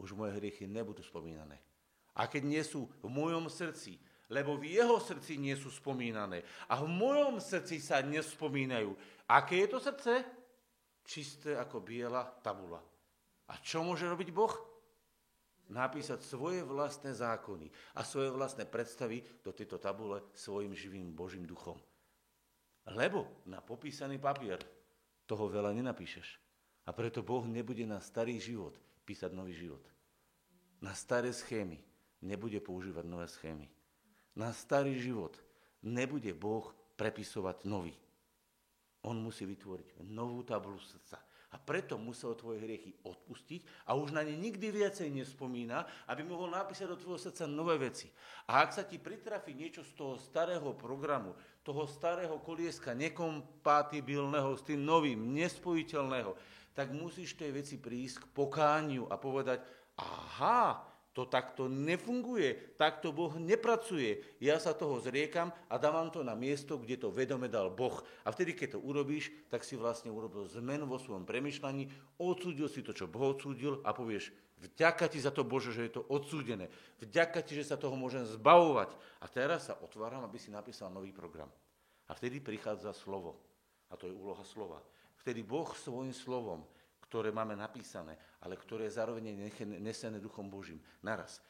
už 0.00 0.16
moje 0.16 0.40
hriechy 0.40 0.64
nebudú 0.64 1.04
spomínané. 1.04 1.60
A 2.14 2.30
keď 2.30 2.42
nie 2.46 2.62
sú 2.64 2.86
v 3.02 3.08
mojom 3.10 3.50
srdci, 3.50 3.98
lebo 4.32 4.56
v 4.56 4.72
jeho 4.80 4.96
srdci 4.96 5.36
nie 5.36 5.52
sú 5.52 5.68
spomínané 5.68 6.40
a 6.70 6.80
v 6.80 6.88
mojom 6.88 7.36
srdci 7.42 7.76
sa 7.82 8.00
nespomínajú. 8.00 8.96
Aké 9.28 9.66
je 9.66 9.68
to 9.68 9.78
srdce? 9.82 10.24
Čisté 11.04 11.60
ako 11.60 11.84
biela 11.84 12.24
tabula. 12.40 12.80
A 13.48 13.60
čo 13.60 13.84
môže 13.84 14.08
robiť 14.08 14.32
Boh? 14.32 14.54
Napísať 15.68 16.20
svoje 16.20 16.60
vlastné 16.60 17.16
zákony 17.16 17.72
a 17.96 18.04
svoje 18.04 18.28
vlastné 18.32 18.68
predstavy 18.68 19.24
do 19.40 19.52
tejto 19.52 19.80
tabule 19.80 20.20
svojim 20.36 20.76
živým 20.76 21.12
Božím 21.16 21.48
duchom. 21.48 21.80
Lebo 22.92 23.44
na 23.48 23.64
popísaný 23.64 24.20
papier 24.20 24.60
toho 25.24 25.48
veľa 25.48 25.72
nenapíšeš. 25.72 26.40
A 26.84 26.92
preto 26.92 27.24
Boh 27.24 27.48
nebude 27.48 27.88
na 27.88 27.96
starý 27.96 28.36
život 28.36 28.76
písať 29.08 29.32
nový 29.32 29.56
život. 29.56 29.80
Na 30.84 30.92
staré 30.92 31.32
schémy 31.32 31.80
nebude 32.20 32.60
používať 32.60 33.04
nové 33.08 33.24
schémy. 33.24 33.72
Na 34.36 34.52
starý 34.52 35.00
život 35.00 35.40
nebude 35.80 36.36
Boh 36.36 36.68
prepisovať 37.00 37.64
nový. 37.64 37.96
On 39.04 39.16
musí 39.16 39.48
vytvoriť 39.48 40.04
novú 40.04 40.44
tabulu 40.44 40.76
srdca. 40.76 41.20
A 41.54 41.56
preto 41.56 41.94
musel 41.94 42.34
tvoje 42.34 42.58
hriechy 42.58 42.98
odpustiť 43.06 43.86
a 43.86 43.94
už 43.94 44.10
na 44.10 44.26
ne 44.26 44.34
nikdy 44.34 44.74
viacej 44.74 45.06
nespomína, 45.14 45.86
aby 46.10 46.26
mohol 46.26 46.50
napísať 46.50 46.90
do 46.90 46.98
tvojho 46.98 47.30
srdca 47.30 47.46
nové 47.46 47.78
veci. 47.78 48.10
A 48.50 48.66
ak 48.66 48.74
sa 48.74 48.82
ti 48.82 48.98
pritrafi 48.98 49.54
niečo 49.54 49.86
z 49.86 49.94
toho 49.94 50.18
starého 50.18 50.74
programu, 50.74 51.38
toho 51.62 51.86
starého 51.86 52.42
kolieska, 52.42 52.90
nekompatibilného 52.98 54.50
s 54.58 54.66
tým 54.66 54.82
novým, 54.82 55.30
nespojiteľného, 55.30 56.34
tak 56.74 56.90
musíš 56.90 57.38
tej 57.38 57.54
veci 57.54 57.78
prísť 57.78 58.26
k 58.26 58.30
pokániu 58.34 59.06
a 59.06 59.14
povedať, 59.14 59.62
aha, 59.94 60.93
to 61.14 61.30
takto 61.30 61.70
nefunguje, 61.70 62.74
takto 62.74 63.14
Boh 63.14 63.30
nepracuje. 63.38 64.18
Ja 64.42 64.58
sa 64.58 64.74
toho 64.74 64.98
zriekam 64.98 65.54
a 65.70 65.78
dávam 65.78 66.10
to 66.10 66.26
na 66.26 66.34
miesto, 66.34 66.74
kde 66.74 66.98
to 66.98 67.14
vedome 67.14 67.46
dal 67.46 67.70
Boh. 67.70 68.02
A 68.26 68.34
vtedy, 68.34 68.50
keď 68.50 68.76
to 68.76 68.80
urobíš, 68.82 69.30
tak 69.46 69.62
si 69.62 69.78
vlastne 69.78 70.10
urobil 70.10 70.50
zmenu 70.58 70.90
vo 70.90 70.98
svojom 70.98 71.22
premyšľaní, 71.22 72.18
odsúdil 72.18 72.66
si 72.66 72.82
to, 72.82 72.90
čo 72.90 73.06
Boh 73.06 73.30
odsúdil 73.30 73.78
a 73.86 73.94
povieš, 73.94 74.34
vďaka 74.58 75.06
ti 75.06 75.22
za 75.22 75.30
to 75.30 75.46
Bože, 75.46 75.70
že 75.70 75.86
je 75.86 76.02
to 76.02 76.02
odsúdené. 76.10 76.66
Vďaka 76.98 77.46
ti, 77.46 77.54
že 77.54 77.70
sa 77.70 77.78
toho 77.78 77.94
môžem 77.94 78.26
zbavovať. 78.26 78.90
A 79.22 79.30
teraz 79.30 79.70
sa 79.70 79.78
otváram, 79.78 80.26
aby 80.26 80.42
si 80.42 80.50
napísal 80.50 80.90
nový 80.90 81.14
program. 81.14 81.48
A 82.10 82.18
vtedy 82.18 82.42
prichádza 82.42 82.90
slovo. 82.90 83.38
A 83.86 83.94
to 83.94 84.10
je 84.10 84.18
úloha 84.18 84.42
slova. 84.42 84.82
Vtedy 85.22 85.46
Boh 85.46 85.70
svojim 85.78 86.10
slovom 86.10 86.66
ktoré 87.14 87.30
máme 87.30 87.54
napísané, 87.54 88.18
ale 88.44 88.60
ktoré 88.60 88.86
je 88.86 89.00
zároveň 89.00 89.48
nesené 89.80 90.20
Duchom 90.20 90.52
Božím. 90.52 90.78
Naraz. 91.00 91.40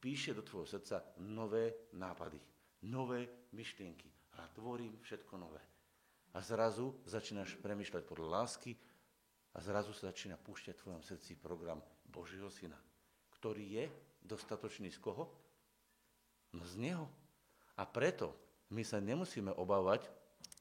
Píše 0.00 0.32
do 0.32 0.40
tvojho 0.40 0.64
srdca 0.64 1.04
nové 1.20 1.92
nápady, 1.92 2.40
nové 2.88 3.28
myšlienky. 3.52 4.08
A 4.40 4.48
tvorím 4.54 4.96
všetko 5.02 5.34
nové. 5.36 5.60
A 6.32 6.38
zrazu 6.40 6.94
začínaš 7.04 7.58
premyšľať 7.60 8.02
podľa 8.06 8.40
lásky 8.40 8.78
a 9.52 9.58
zrazu 9.58 9.90
sa 9.92 10.08
začína 10.14 10.38
púšťať 10.38 10.74
v 10.78 10.82
tvojom 10.86 11.02
srdci 11.02 11.34
program 11.34 11.82
Božieho 12.06 12.48
Syna, 12.48 12.78
ktorý 13.34 13.82
je 13.82 13.84
dostatočný 14.22 14.88
z 14.94 15.02
koho? 15.02 15.28
No 16.54 16.62
z 16.64 16.78
Neho. 16.78 17.10
A 17.74 17.84
preto 17.84 18.32
my 18.70 18.86
sa 18.86 19.02
nemusíme 19.02 19.50
obávať, 19.58 20.06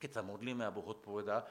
keď 0.02 0.20
sa 0.20 0.26
modlíme 0.26 0.66
a 0.66 0.74
Boh 0.74 0.86
odpovedá, 0.86 1.46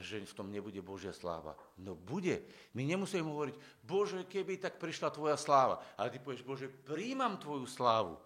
že 0.00 0.24
v 0.24 0.36
tom 0.36 0.48
nebude 0.48 0.80
Božia 0.80 1.12
sláva. 1.12 1.52
No 1.76 1.92
bude. 1.92 2.40
My 2.72 2.80
nemusíme 2.80 3.28
hovoriť, 3.28 3.56
Bože, 3.84 4.24
keby 4.24 4.56
tak 4.56 4.80
prišla 4.80 5.12
tvoja 5.12 5.36
sláva. 5.36 5.84
Ale 6.00 6.08
ty 6.08 6.16
povieš, 6.16 6.40
Bože, 6.40 6.72
príjmam 6.72 7.36
tvoju 7.36 7.68
slávu. 7.68 8.16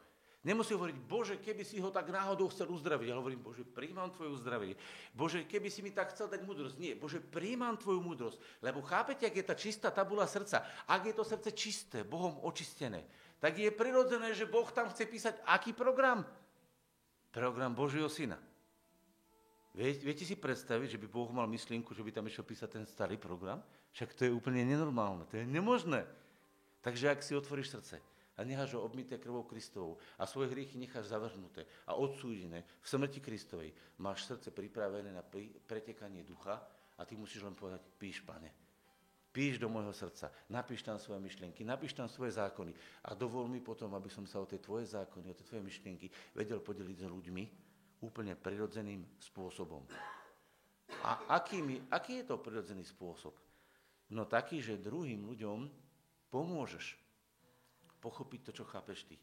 Nemusí 0.46 0.78
hovoriť, 0.78 0.96
Bože, 1.10 1.34
keby 1.42 1.66
si 1.66 1.82
ho 1.82 1.90
tak 1.90 2.06
náhodou 2.06 2.46
chcel 2.54 2.70
uzdraviť. 2.70 3.10
Ja 3.10 3.18
hovorím, 3.18 3.42
Bože, 3.42 3.66
príjmam 3.66 4.14
tvoju 4.14 4.38
uzdravenie. 4.38 4.78
Bože, 5.10 5.42
keby 5.42 5.66
si 5.66 5.82
mi 5.82 5.90
tak 5.90 6.14
chcel 6.14 6.30
dať 6.30 6.46
múdrosť. 6.46 6.78
Nie, 6.78 6.94
Bože, 6.94 7.18
príjmam 7.18 7.74
tvoju 7.74 7.98
múdrosť. 7.98 8.38
Lebo 8.62 8.78
chápete, 8.86 9.26
ak 9.26 9.34
je 9.34 9.42
tá 9.42 9.58
čistá 9.58 9.90
tabula 9.90 10.22
srdca, 10.30 10.62
ak 10.86 11.02
je 11.02 11.14
to 11.18 11.26
srdce 11.26 11.50
čisté, 11.50 12.06
Bohom 12.06 12.38
očistené, 12.46 13.10
tak 13.42 13.58
je 13.58 13.74
prirodzené, 13.74 14.38
že 14.38 14.46
Boh 14.46 14.70
tam 14.70 14.86
chce 14.86 15.10
písať 15.10 15.34
aký 15.50 15.74
program? 15.74 16.22
Program 17.34 17.74
Božieho 17.74 18.06
syna. 18.06 18.38
Viete 19.76 20.24
si 20.24 20.32
predstaviť, 20.32 20.96
že 20.96 21.00
by 21.04 21.04
Boh 21.04 21.28
mal 21.28 21.44
myšlienku, 21.44 21.92
že 21.92 22.00
by 22.00 22.08
tam 22.08 22.24
išiel 22.24 22.48
písať 22.48 22.80
ten 22.80 22.84
starý 22.88 23.20
program? 23.20 23.60
Však 23.92 24.16
to 24.16 24.24
je 24.24 24.32
úplne 24.32 24.64
nenormálne, 24.64 25.28
to 25.28 25.36
je 25.36 25.44
nemožné. 25.44 26.08
Takže 26.80 27.12
ak 27.12 27.20
si 27.20 27.36
otvoríš 27.36 27.76
srdce 27.76 28.00
a 28.36 28.40
necháš 28.40 28.72
ho 28.72 28.80
obmité 28.80 29.20
krvou 29.20 29.44
Kristovou 29.44 30.00
a 30.16 30.24
svoje 30.24 30.48
hriechy 30.48 30.80
necháš 30.80 31.12
zavrhnuté 31.12 31.68
a 31.84 31.92
odsúdené 31.92 32.64
v 32.80 32.86
smrti 32.88 33.20
Kristovej, 33.20 33.76
máš 34.00 34.24
srdce 34.24 34.48
pripravené 34.48 35.12
na 35.12 35.20
pretekanie 35.68 36.24
ducha 36.24 36.56
a 36.96 37.04
ty 37.04 37.12
musíš 37.12 37.44
len 37.44 37.52
povedať, 37.52 37.84
píš, 38.00 38.24
pane, 38.24 38.48
píš 39.28 39.60
do 39.60 39.68
môjho 39.68 39.92
srdca, 39.92 40.32
napíš 40.48 40.88
tam 40.88 40.96
svoje 40.96 41.20
myšlienky, 41.20 41.68
napíš 41.68 41.92
tam 41.92 42.08
svoje 42.08 42.32
zákony 42.32 42.72
a 43.04 43.12
dovol 43.12 43.44
mi 43.44 43.60
potom, 43.60 43.92
aby 43.92 44.08
som 44.08 44.24
sa 44.24 44.40
o 44.40 44.48
tie 44.48 44.56
tvoje 44.56 44.88
zákony, 44.88 45.28
o 45.28 45.36
tie 45.36 45.44
tvoje 45.44 45.60
myšlienky 45.60 46.08
vedel 46.32 46.64
podeliť 46.64 47.04
s 47.04 47.08
ľuďmi, 47.12 47.65
úplne 48.02 48.36
prirodzeným 48.36 49.04
spôsobom. 49.20 49.84
A 51.02 51.38
aký, 51.38 51.62
aký 51.90 52.22
je 52.22 52.24
to 52.26 52.36
prirodzený 52.38 52.86
spôsob? 52.86 53.34
No 54.14 54.26
taký, 54.26 54.62
že 54.62 54.78
druhým 54.78 55.26
ľuďom 55.26 55.66
pomôžeš 56.30 56.94
pochopiť 57.98 58.40
to, 58.46 58.50
čo 58.62 58.64
chápeš 58.70 59.08
ty. 59.10 59.18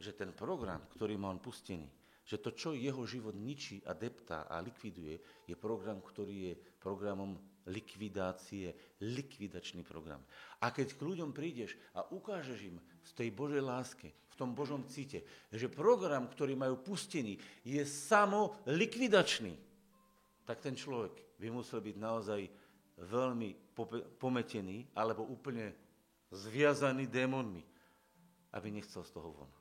Že 0.00 0.12
ten 0.16 0.30
program, 0.32 0.86
ktorý 0.96 1.20
má 1.20 1.28
on 1.28 1.42
pustený, 1.42 1.90
že 2.28 2.40
to, 2.40 2.52
čo 2.52 2.76
jeho 2.76 3.04
život 3.08 3.36
ničí 3.36 3.80
a 3.88 3.96
deptá 3.96 4.44
a 4.48 4.60
likviduje, 4.60 5.44
je 5.48 5.54
program, 5.56 6.00
ktorý 6.04 6.52
je 6.52 6.54
programom 6.80 7.40
likvidácie, 7.68 8.72
likvidačný 9.04 9.84
program. 9.84 10.24
A 10.64 10.72
keď 10.72 10.96
k 10.96 11.04
ľuďom 11.04 11.30
prídeš 11.36 11.76
a 11.94 12.02
ukážeš 12.08 12.58
im 12.72 12.76
z 13.04 13.10
tej 13.14 13.28
Božej 13.30 13.62
láske, 13.62 14.08
v 14.10 14.34
tom 14.34 14.56
Božom 14.56 14.88
cite, 14.88 15.22
že 15.52 15.70
program, 15.70 16.26
ktorý 16.26 16.56
majú 16.56 16.80
pustený, 16.80 17.36
je 17.62 17.82
samo 17.84 18.58
likvidačný, 18.66 19.54
tak 20.48 20.64
ten 20.64 20.72
človek 20.72 21.36
by 21.36 21.48
musel 21.52 21.84
byť 21.84 21.96
naozaj 22.00 22.40
veľmi 22.98 23.76
pometený 24.18 24.90
alebo 24.96 25.28
úplne 25.28 25.70
zviazaný 26.32 27.06
démonmi, 27.06 27.62
aby 28.56 28.68
nechcel 28.72 29.04
z 29.04 29.12
toho 29.12 29.30
von. 29.32 29.52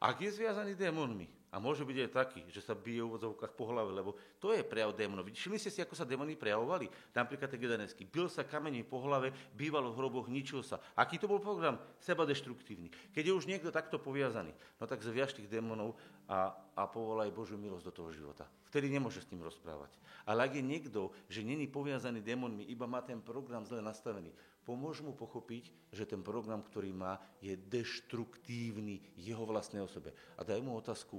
Ak 0.00 0.16
je 0.16 0.32
zviazaný 0.32 0.74
démonmi, 0.74 1.28
a 1.50 1.58
môže 1.58 1.82
byť 1.82 1.96
aj 2.06 2.10
taký, 2.14 2.42
že 2.46 2.62
sa 2.62 2.78
bije 2.78 3.02
v 3.02 3.10
úvodzovkách 3.10 3.58
po 3.58 3.66
hlave, 3.74 3.90
lebo 3.90 4.14
to 4.38 4.54
je 4.54 4.62
prejav 4.62 4.94
démonov. 4.94 5.26
Všimli 5.26 5.58
ste 5.58 5.74
si, 5.74 5.82
ako 5.82 5.98
sa 5.98 6.06
démoni 6.06 6.38
prejavovali? 6.38 6.86
Napríklad 7.10 7.50
ten 7.50 7.58
Gedanecký. 7.58 8.06
Bil 8.06 8.30
sa 8.30 8.46
kamení 8.46 8.86
po 8.86 9.02
hlave, 9.02 9.34
býval 9.58 9.90
v 9.90 9.98
hroboch, 9.98 10.30
ničil 10.30 10.62
sa. 10.62 10.78
Aký 10.94 11.18
to 11.18 11.26
bol 11.26 11.42
program? 11.42 11.82
Seba 11.98 12.22
deštruktívny. 12.22 12.94
Keď 13.10 13.24
je 13.26 13.34
už 13.34 13.50
niekto 13.50 13.74
takto 13.74 13.98
poviazaný, 13.98 14.54
no 14.78 14.86
tak 14.86 15.02
zviaž 15.02 15.34
tých 15.34 15.50
démonov 15.50 15.98
a, 16.30 16.54
a 16.78 16.86
povolaj 16.86 17.34
Božiu 17.34 17.58
milosť 17.58 17.90
do 17.90 17.96
toho 17.98 18.10
života. 18.14 18.46
Vtedy 18.70 18.86
nemôže 18.86 19.18
s 19.18 19.30
ním 19.34 19.42
rozprávať. 19.42 19.90
Ale 20.30 20.46
ak 20.46 20.54
je 20.54 20.62
niekto, 20.62 21.10
že 21.26 21.42
není 21.42 21.66
poviazaný 21.66 22.22
démonmi, 22.22 22.62
iba 22.70 22.86
má 22.86 23.02
ten 23.02 23.18
program 23.18 23.66
zle 23.66 23.82
nastavený, 23.82 24.30
pomôž 24.62 25.02
mu 25.02 25.10
pochopiť, 25.10 25.90
že 25.90 26.06
ten 26.06 26.22
program, 26.22 26.62
ktorý 26.62 26.94
má, 26.94 27.18
je 27.42 27.58
deštruktívny 27.58 29.02
jeho 29.18 29.42
vlastnej 29.42 29.82
osobe. 29.82 30.14
A 30.38 30.46
daj 30.46 30.62
mu 30.62 30.78
otázku, 30.78 31.18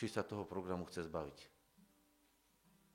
či 0.00 0.08
sa 0.08 0.24
toho 0.24 0.48
programu 0.48 0.88
chce 0.88 1.04
zbaviť. 1.12 1.38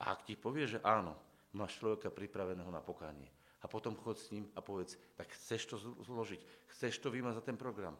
A 0.02 0.18
ak 0.18 0.26
ti 0.26 0.34
povie, 0.34 0.66
že 0.66 0.82
áno, 0.82 1.14
máš 1.54 1.78
človeka 1.78 2.10
pripraveného 2.10 2.74
na 2.74 2.82
pokánie. 2.82 3.30
A 3.62 3.70
potom 3.70 3.94
chod 3.94 4.18
s 4.18 4.34
ním 4.34 4.50
a 4.58 4.60
povedz, 4.66 4.98
tak 5.14 5.30
chceš 5.38 5.70
to 5.70 5.76
zložiť, 6.02 6.42
chceš 6.74 6.98
to 6.98 7.14
vymazať 7.14 7.46
ten 7.46 7.58
program. 7.62 7.94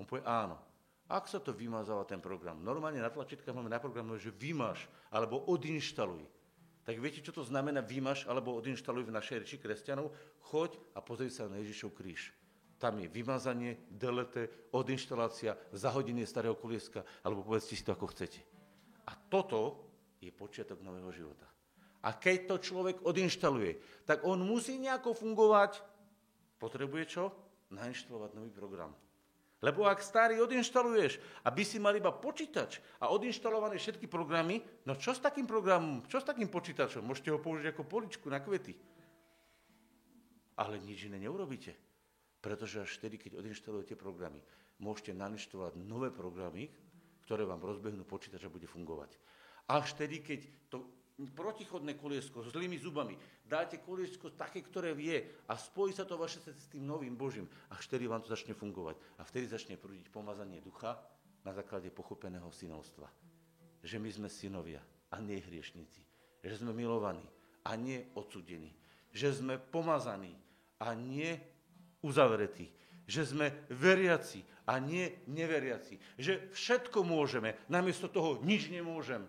On 0.00 0.08
povie 0.08 0.24
áno. 0.24 0.56
Ak 1.04 1.28
sa 1.28 1.36
to 1.36 1.52
vymazala 1.52 2.08
ten 2.08 2.16
program, 2.16 2.64
normálne 2.64 3.04
na 3.04 3.12
tlačítkach 3.12 3.52
máme 3.52 3.68
naprogramované, 3.68 4.24
že 4.24 4.32
vymaš 4.32 4.88
alebo 5.12 5.44
odinštaluj. 5.44 6.24
Tak 6.88 6.96
viete, 6.96 7.20
čo 7.20 7.32
to 7.32 7.44
znamená 7.44 7.84
vymaš 7.84 8.24
alebo 8.24 8.56
odinštaluj 8.56 9.04
v 9.04 9.12
našej 9.12 9.36
reči 9.44 9.56
kresťanov? 9.60 10.16
Choď 10.48 10.80
a 10.96 11.04
pozri 11.04 11.28
sa 11.28 11.44
na 11.44 11.60
Ježišov 11.60 11.92
kríž. 11.92 12.32
Tam 12.84 13.00
je 13.00 13.08
vymazanie, 13.08 13.80
delete, 13.88 14.68
odinštalácia, 14.76 15.56
zahodenie 15.72 16.28
starého 16.28 16.52
kolieska, 16.52 17.00
alebo 17.24 17.40
povedzte 17.40 17.72
si 17.72 17.80
to, 17.80 17.96
ako 17.96 18.12
chcete. 18.12 18.44
A 19.08 19.16
toto 19.16 19.88
je 20.20 20.28
počiatok 20.28 20.84
nového 20.84 21.08
života. 21.08 21.48
A 22.04 22.12
keď 22.12 22.44
to 22.44 22.56
človek 22.60 23.00
odinštaluje, 23.08 24.04
tak 24.04 24.28
on 24.28 24.36
musí 24.44 24.76
nejako 24.76 25.16
fungovať. 25.16 25.80
Potrebuje 26.60 27.04
čo? 27.08 27.32
Nainštalovať 27.72 28.36
nový 28.36 28.52
program. 28.52 28.92
Lebo 29.64 29.88
ak 29.88 30.04
starý 30.04 30.44
odinštaluješ, 30.44 31.40
aby 31.48 31.64
si 31.64 31.80
mal 31.80 31.96
iba 31.96 32.12
počítač 32.12 32.84
a 33.00 33.08
odinštalované 33.16 33.80
všetky 33.80 34.12
programy, 34.12 34.60
no 34.84 34.92
čo 34.92 35.16
s 35.16 35.24
takým 35.24 35.48
programom, 35.48 36.04
čo 36.04 36.20
s 36.20 36.28
takým 36.28 36.52
počítačom? 36.52 37.00
Môžete 37.00 37.32
ho 37.32 37.40
použiť 37.40 37.72
ako 37.72 37.88
poličku 37.88 38.28
na 38.28 38.44
kvety. 38.44 38.76
Ale 40.60 40.76
nič 40.84 41.08
iné 41.08 41.16
neurobíte. 41.16 41.93
Pretože 42.44 42.84
až 42.84 43.00
vtedy, 43.00 43.16
keď 43.16 43.40
odinštalujete 43.40 43.96
programy, 43.96 44.44
môžete 44.76 45.16
nainštalovať 45.16 45.80
nové 45.80 46.12
programy, 46.12 46.68
ktoré 47.24 47.48
vám 47.48 47.64
rozbehnú 47.64 48.04
počítač 48.04 48.44
a 48.44 48.52
bude 48.52 48.68
fungovať. 48.68 49.16
Až 49.72 49.96
vtedy, 49.96 50.20
keď 50.20 50.40
to 50.68 50.84
protichodné 51.32 51.96
koliesko 51.96 52.44
s 52.44 52.52
zlými 52.52 52.76
zubami, 52.76 53.16
dáte 53.48 53.80
koliesko 53.80 54.36
také, 54.36 54.60
ktoré 54.60 54.92
vie 54.92 55.24
a 55.48 55.56
spojí 55.56 55.96
sa 55.96 56.04
to 56.04 56.20
vaše 56.20 56.44
s 56.44 56.68
tým 56.68 56.84
novým 56.84 57.16
Božím, 57.16 57.48
až 57.72 57.88
vtedy 57.88 58.04
vám 58.04 58.20
to 58.20 58.28
začne 58.28 58.52
fungovať. 58.52 59.00
A 59.16 59.24
vtedy 59.24 59.48
začne 59.48 59.80
prúdiť 59.80 60.12
pomazanie 60.12 60.60
ducha 60.60 61.00
na 61.48 61.56
základe 61.56 61.88
pochopeného 61.88 62.52
synovstva. 62.52 63.08
Že 63.80 63.96
my 64.04 64.10
sme 64.12 64.28
synovia 64.28 64.84
a 65.08 65.16
nie 65.16 65.40
hriešnici. 65.40 66.04
Že 66.44 66.68
sme 66.68 66.76
milovaní 66.76 67.24
a 67.64 67.72
nie 67.80 68.04
odsudení 68.12 68.84
že 69.14 69.30
sme 69.30 69.62
pomazaní 69.62 70.34
a 70.82 70.90
nie 70.98 71.38
uzavretí. 72.04 72.68
Že 73.08 73.22
sme 73.24 73.46
veriaci 73.72 74.44
a 74.68 74.76
nie 74.76 75.08
neveriaci. 75.28 75.96
Že 76.20 76.52
všetko 76.52 77.04
môžeme, 77.04 77.56
namiesto 77.72 78.08
toho 78.08 78.40
nič 78.44 78.68
nemôžem. 78.68 79.24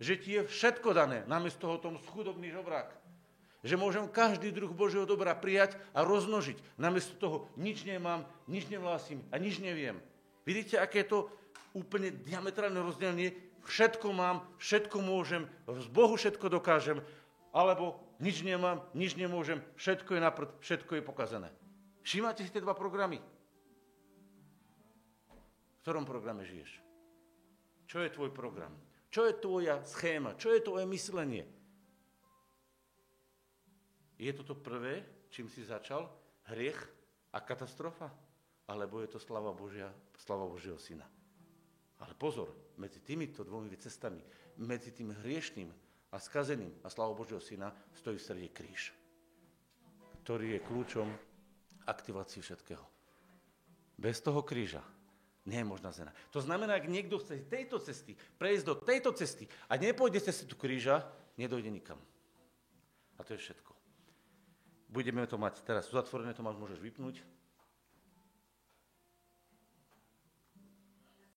Že 0.00 0.14
ti 0.20 0.30
je 0.38 0.42
všetko 0.48 0.96
dané, 0.96 1.28
namiesto 1.28 1.68
toho 1.68 1.76
tom 1.76 1.96
schudobný 2.08 2.48
žobrák. 2.48 2.96
Že 3.66 3.74
môžem 3.74 4.06
každý 4.06 4.54
druh 4.54 4.70
Božieho 4.70 5.02
dobra 5.02 5.34
prijať 5.34 5.74
a 5.90 6.06
rozmnožiť. 6.06 6.78
Namiesto 6.78 7.18
toho 7.18 7.36
nič 7.58 7.82
nemám, 7.82 8.22
nič 8.46 8.70
nevlásím 8.70 9.24
a 9.34 9.36
nič 9.36 9.58
neviem. 9.58 9.98
Vidíte, 10.46 10.78
aké 10.78 11.02
je 11.02 11.10
to 11.12 11.18
úplne 11.74 12.14
diametrálne 12.24 12.78
rozdelenie? 12.80 13.34
Všetko 13.66 14.14
mám, 14.16 14.46
všetko 14.56 14.96
môžem, 15.04 15.44
z 15.68 15.86
Bohu 15.92 16.16
všetko 16.16 16.48
dokážem, 16.48 17.04
alebo 17.52 18.00
nič 18.18 18.42
nemám, 18.42 18.82
nič 18.94 19.14
nemôžem, 19.14 19.62
všetko 19.78 20.18
je 20.18 20.20
naprd, 20.20 20.50
všetko 20.62 20.92
je 20.98 21.02
pokazané. 21.02 21.48
Všimáte 22.02 22.42
si 22.42 22.50
tie 22.50 22.62
dva 22.62 22.74
programy? 22.74 23.22
V 25.78 25.78
ktorom 25.82 26.04
programe 26.04 26.44
žiješ? 26.44 26.82
Čo 27.88 28.04
je 28.04 28.12
tvoj 28.12 28.30
program? 28.34 28.76
Čo 29.08 29.24
je 29.24 29.34
tvoja 29.40 29.80
schéma? 29.88 30.36
Čo 30.36 30.52
je 30.52 30.60
tvoje 30.60 30.84
myslenie? 30.84 31.48
Je 34.18 34.32
to 34.34 34.42
to 34.44 34.54
prvé, 34.58 35.06
čím 35.32 35.48
si 35.48 35.64
začal? 35.64 36.10
Hriech 36.52 36.76
a 37.32 37.38
katastrofa? 37.40 38.12
Alebo 38.68 39.00
je 39.00 39.08
to 39.08 39.16
slava 39.16 39.54
Božia, 39.56 39.88
slava 40.18 40.44
Božieho 40.44 40.76
Syna? 40.76 41.08
Ale 42.04 42.12
pozor, 42.14 42.52
medzi 42.76 43.00
týmito 43.00 43.40
dvomi 43.42 43.72
cestami, 43.80 44.20
medzi 44.60 44.92
tým 44.92 45.16
hriešným 45.24 45.72
a 46.12 46.16
skazeným 46.16 46.72
a 46.84 46.88
slavou 46.88 47.14
Božieho 47.14 47.40
Syna 47.40 47.72
stojí 47.92 48.16
v 48.16 48.24
strede 48.24 48.48
kríž, 48.48 48.92
ktorý 50.24 50.56
je 50.56 50.64
kľúčom 50.64 51.08
aktivácii 51.84 52.40
všetkého. 52.40 52.84
Bez 53.98 54.22
toho 54.22 54.40
kríža 54.44 54.84
nie 55.48 55.64
je 55.64 55.66
možná 55.66 55.90
zena. 55.90 56.12
To 56.30 56.44
znamená, 56.44 56.76
ak 56.76 56.92
niekto 56.92 57.16
chce 57.18 57.48
tejto 57.48 57.80
cesty, 57.80 58.12
prejsť 58.36 58.64
do 58.68 58.74
tejto 58.76 59.10
cesty 59.16 59.48
a 59.68 59.80
nepôjde 59.80 60.20
cez 60.20 60.44
tu 60.44 60.54
kríža, 60.54 61.08
nedojde 61.40 61.72
nikam. 61.72 61.98
A 63.16 63.24
to 63.24 63.32
je 63.34 63.40
všetko. 63.40 63.72
Budeme 64.88 65.24
to 65.24 65.40
mať 65.40 65.64
teraz 65.64 65.88
uzatvorené, 65.88 66.32
to 66.36 66.44
môžeš 66.44 66.80
vypnúť. 66.80 67.20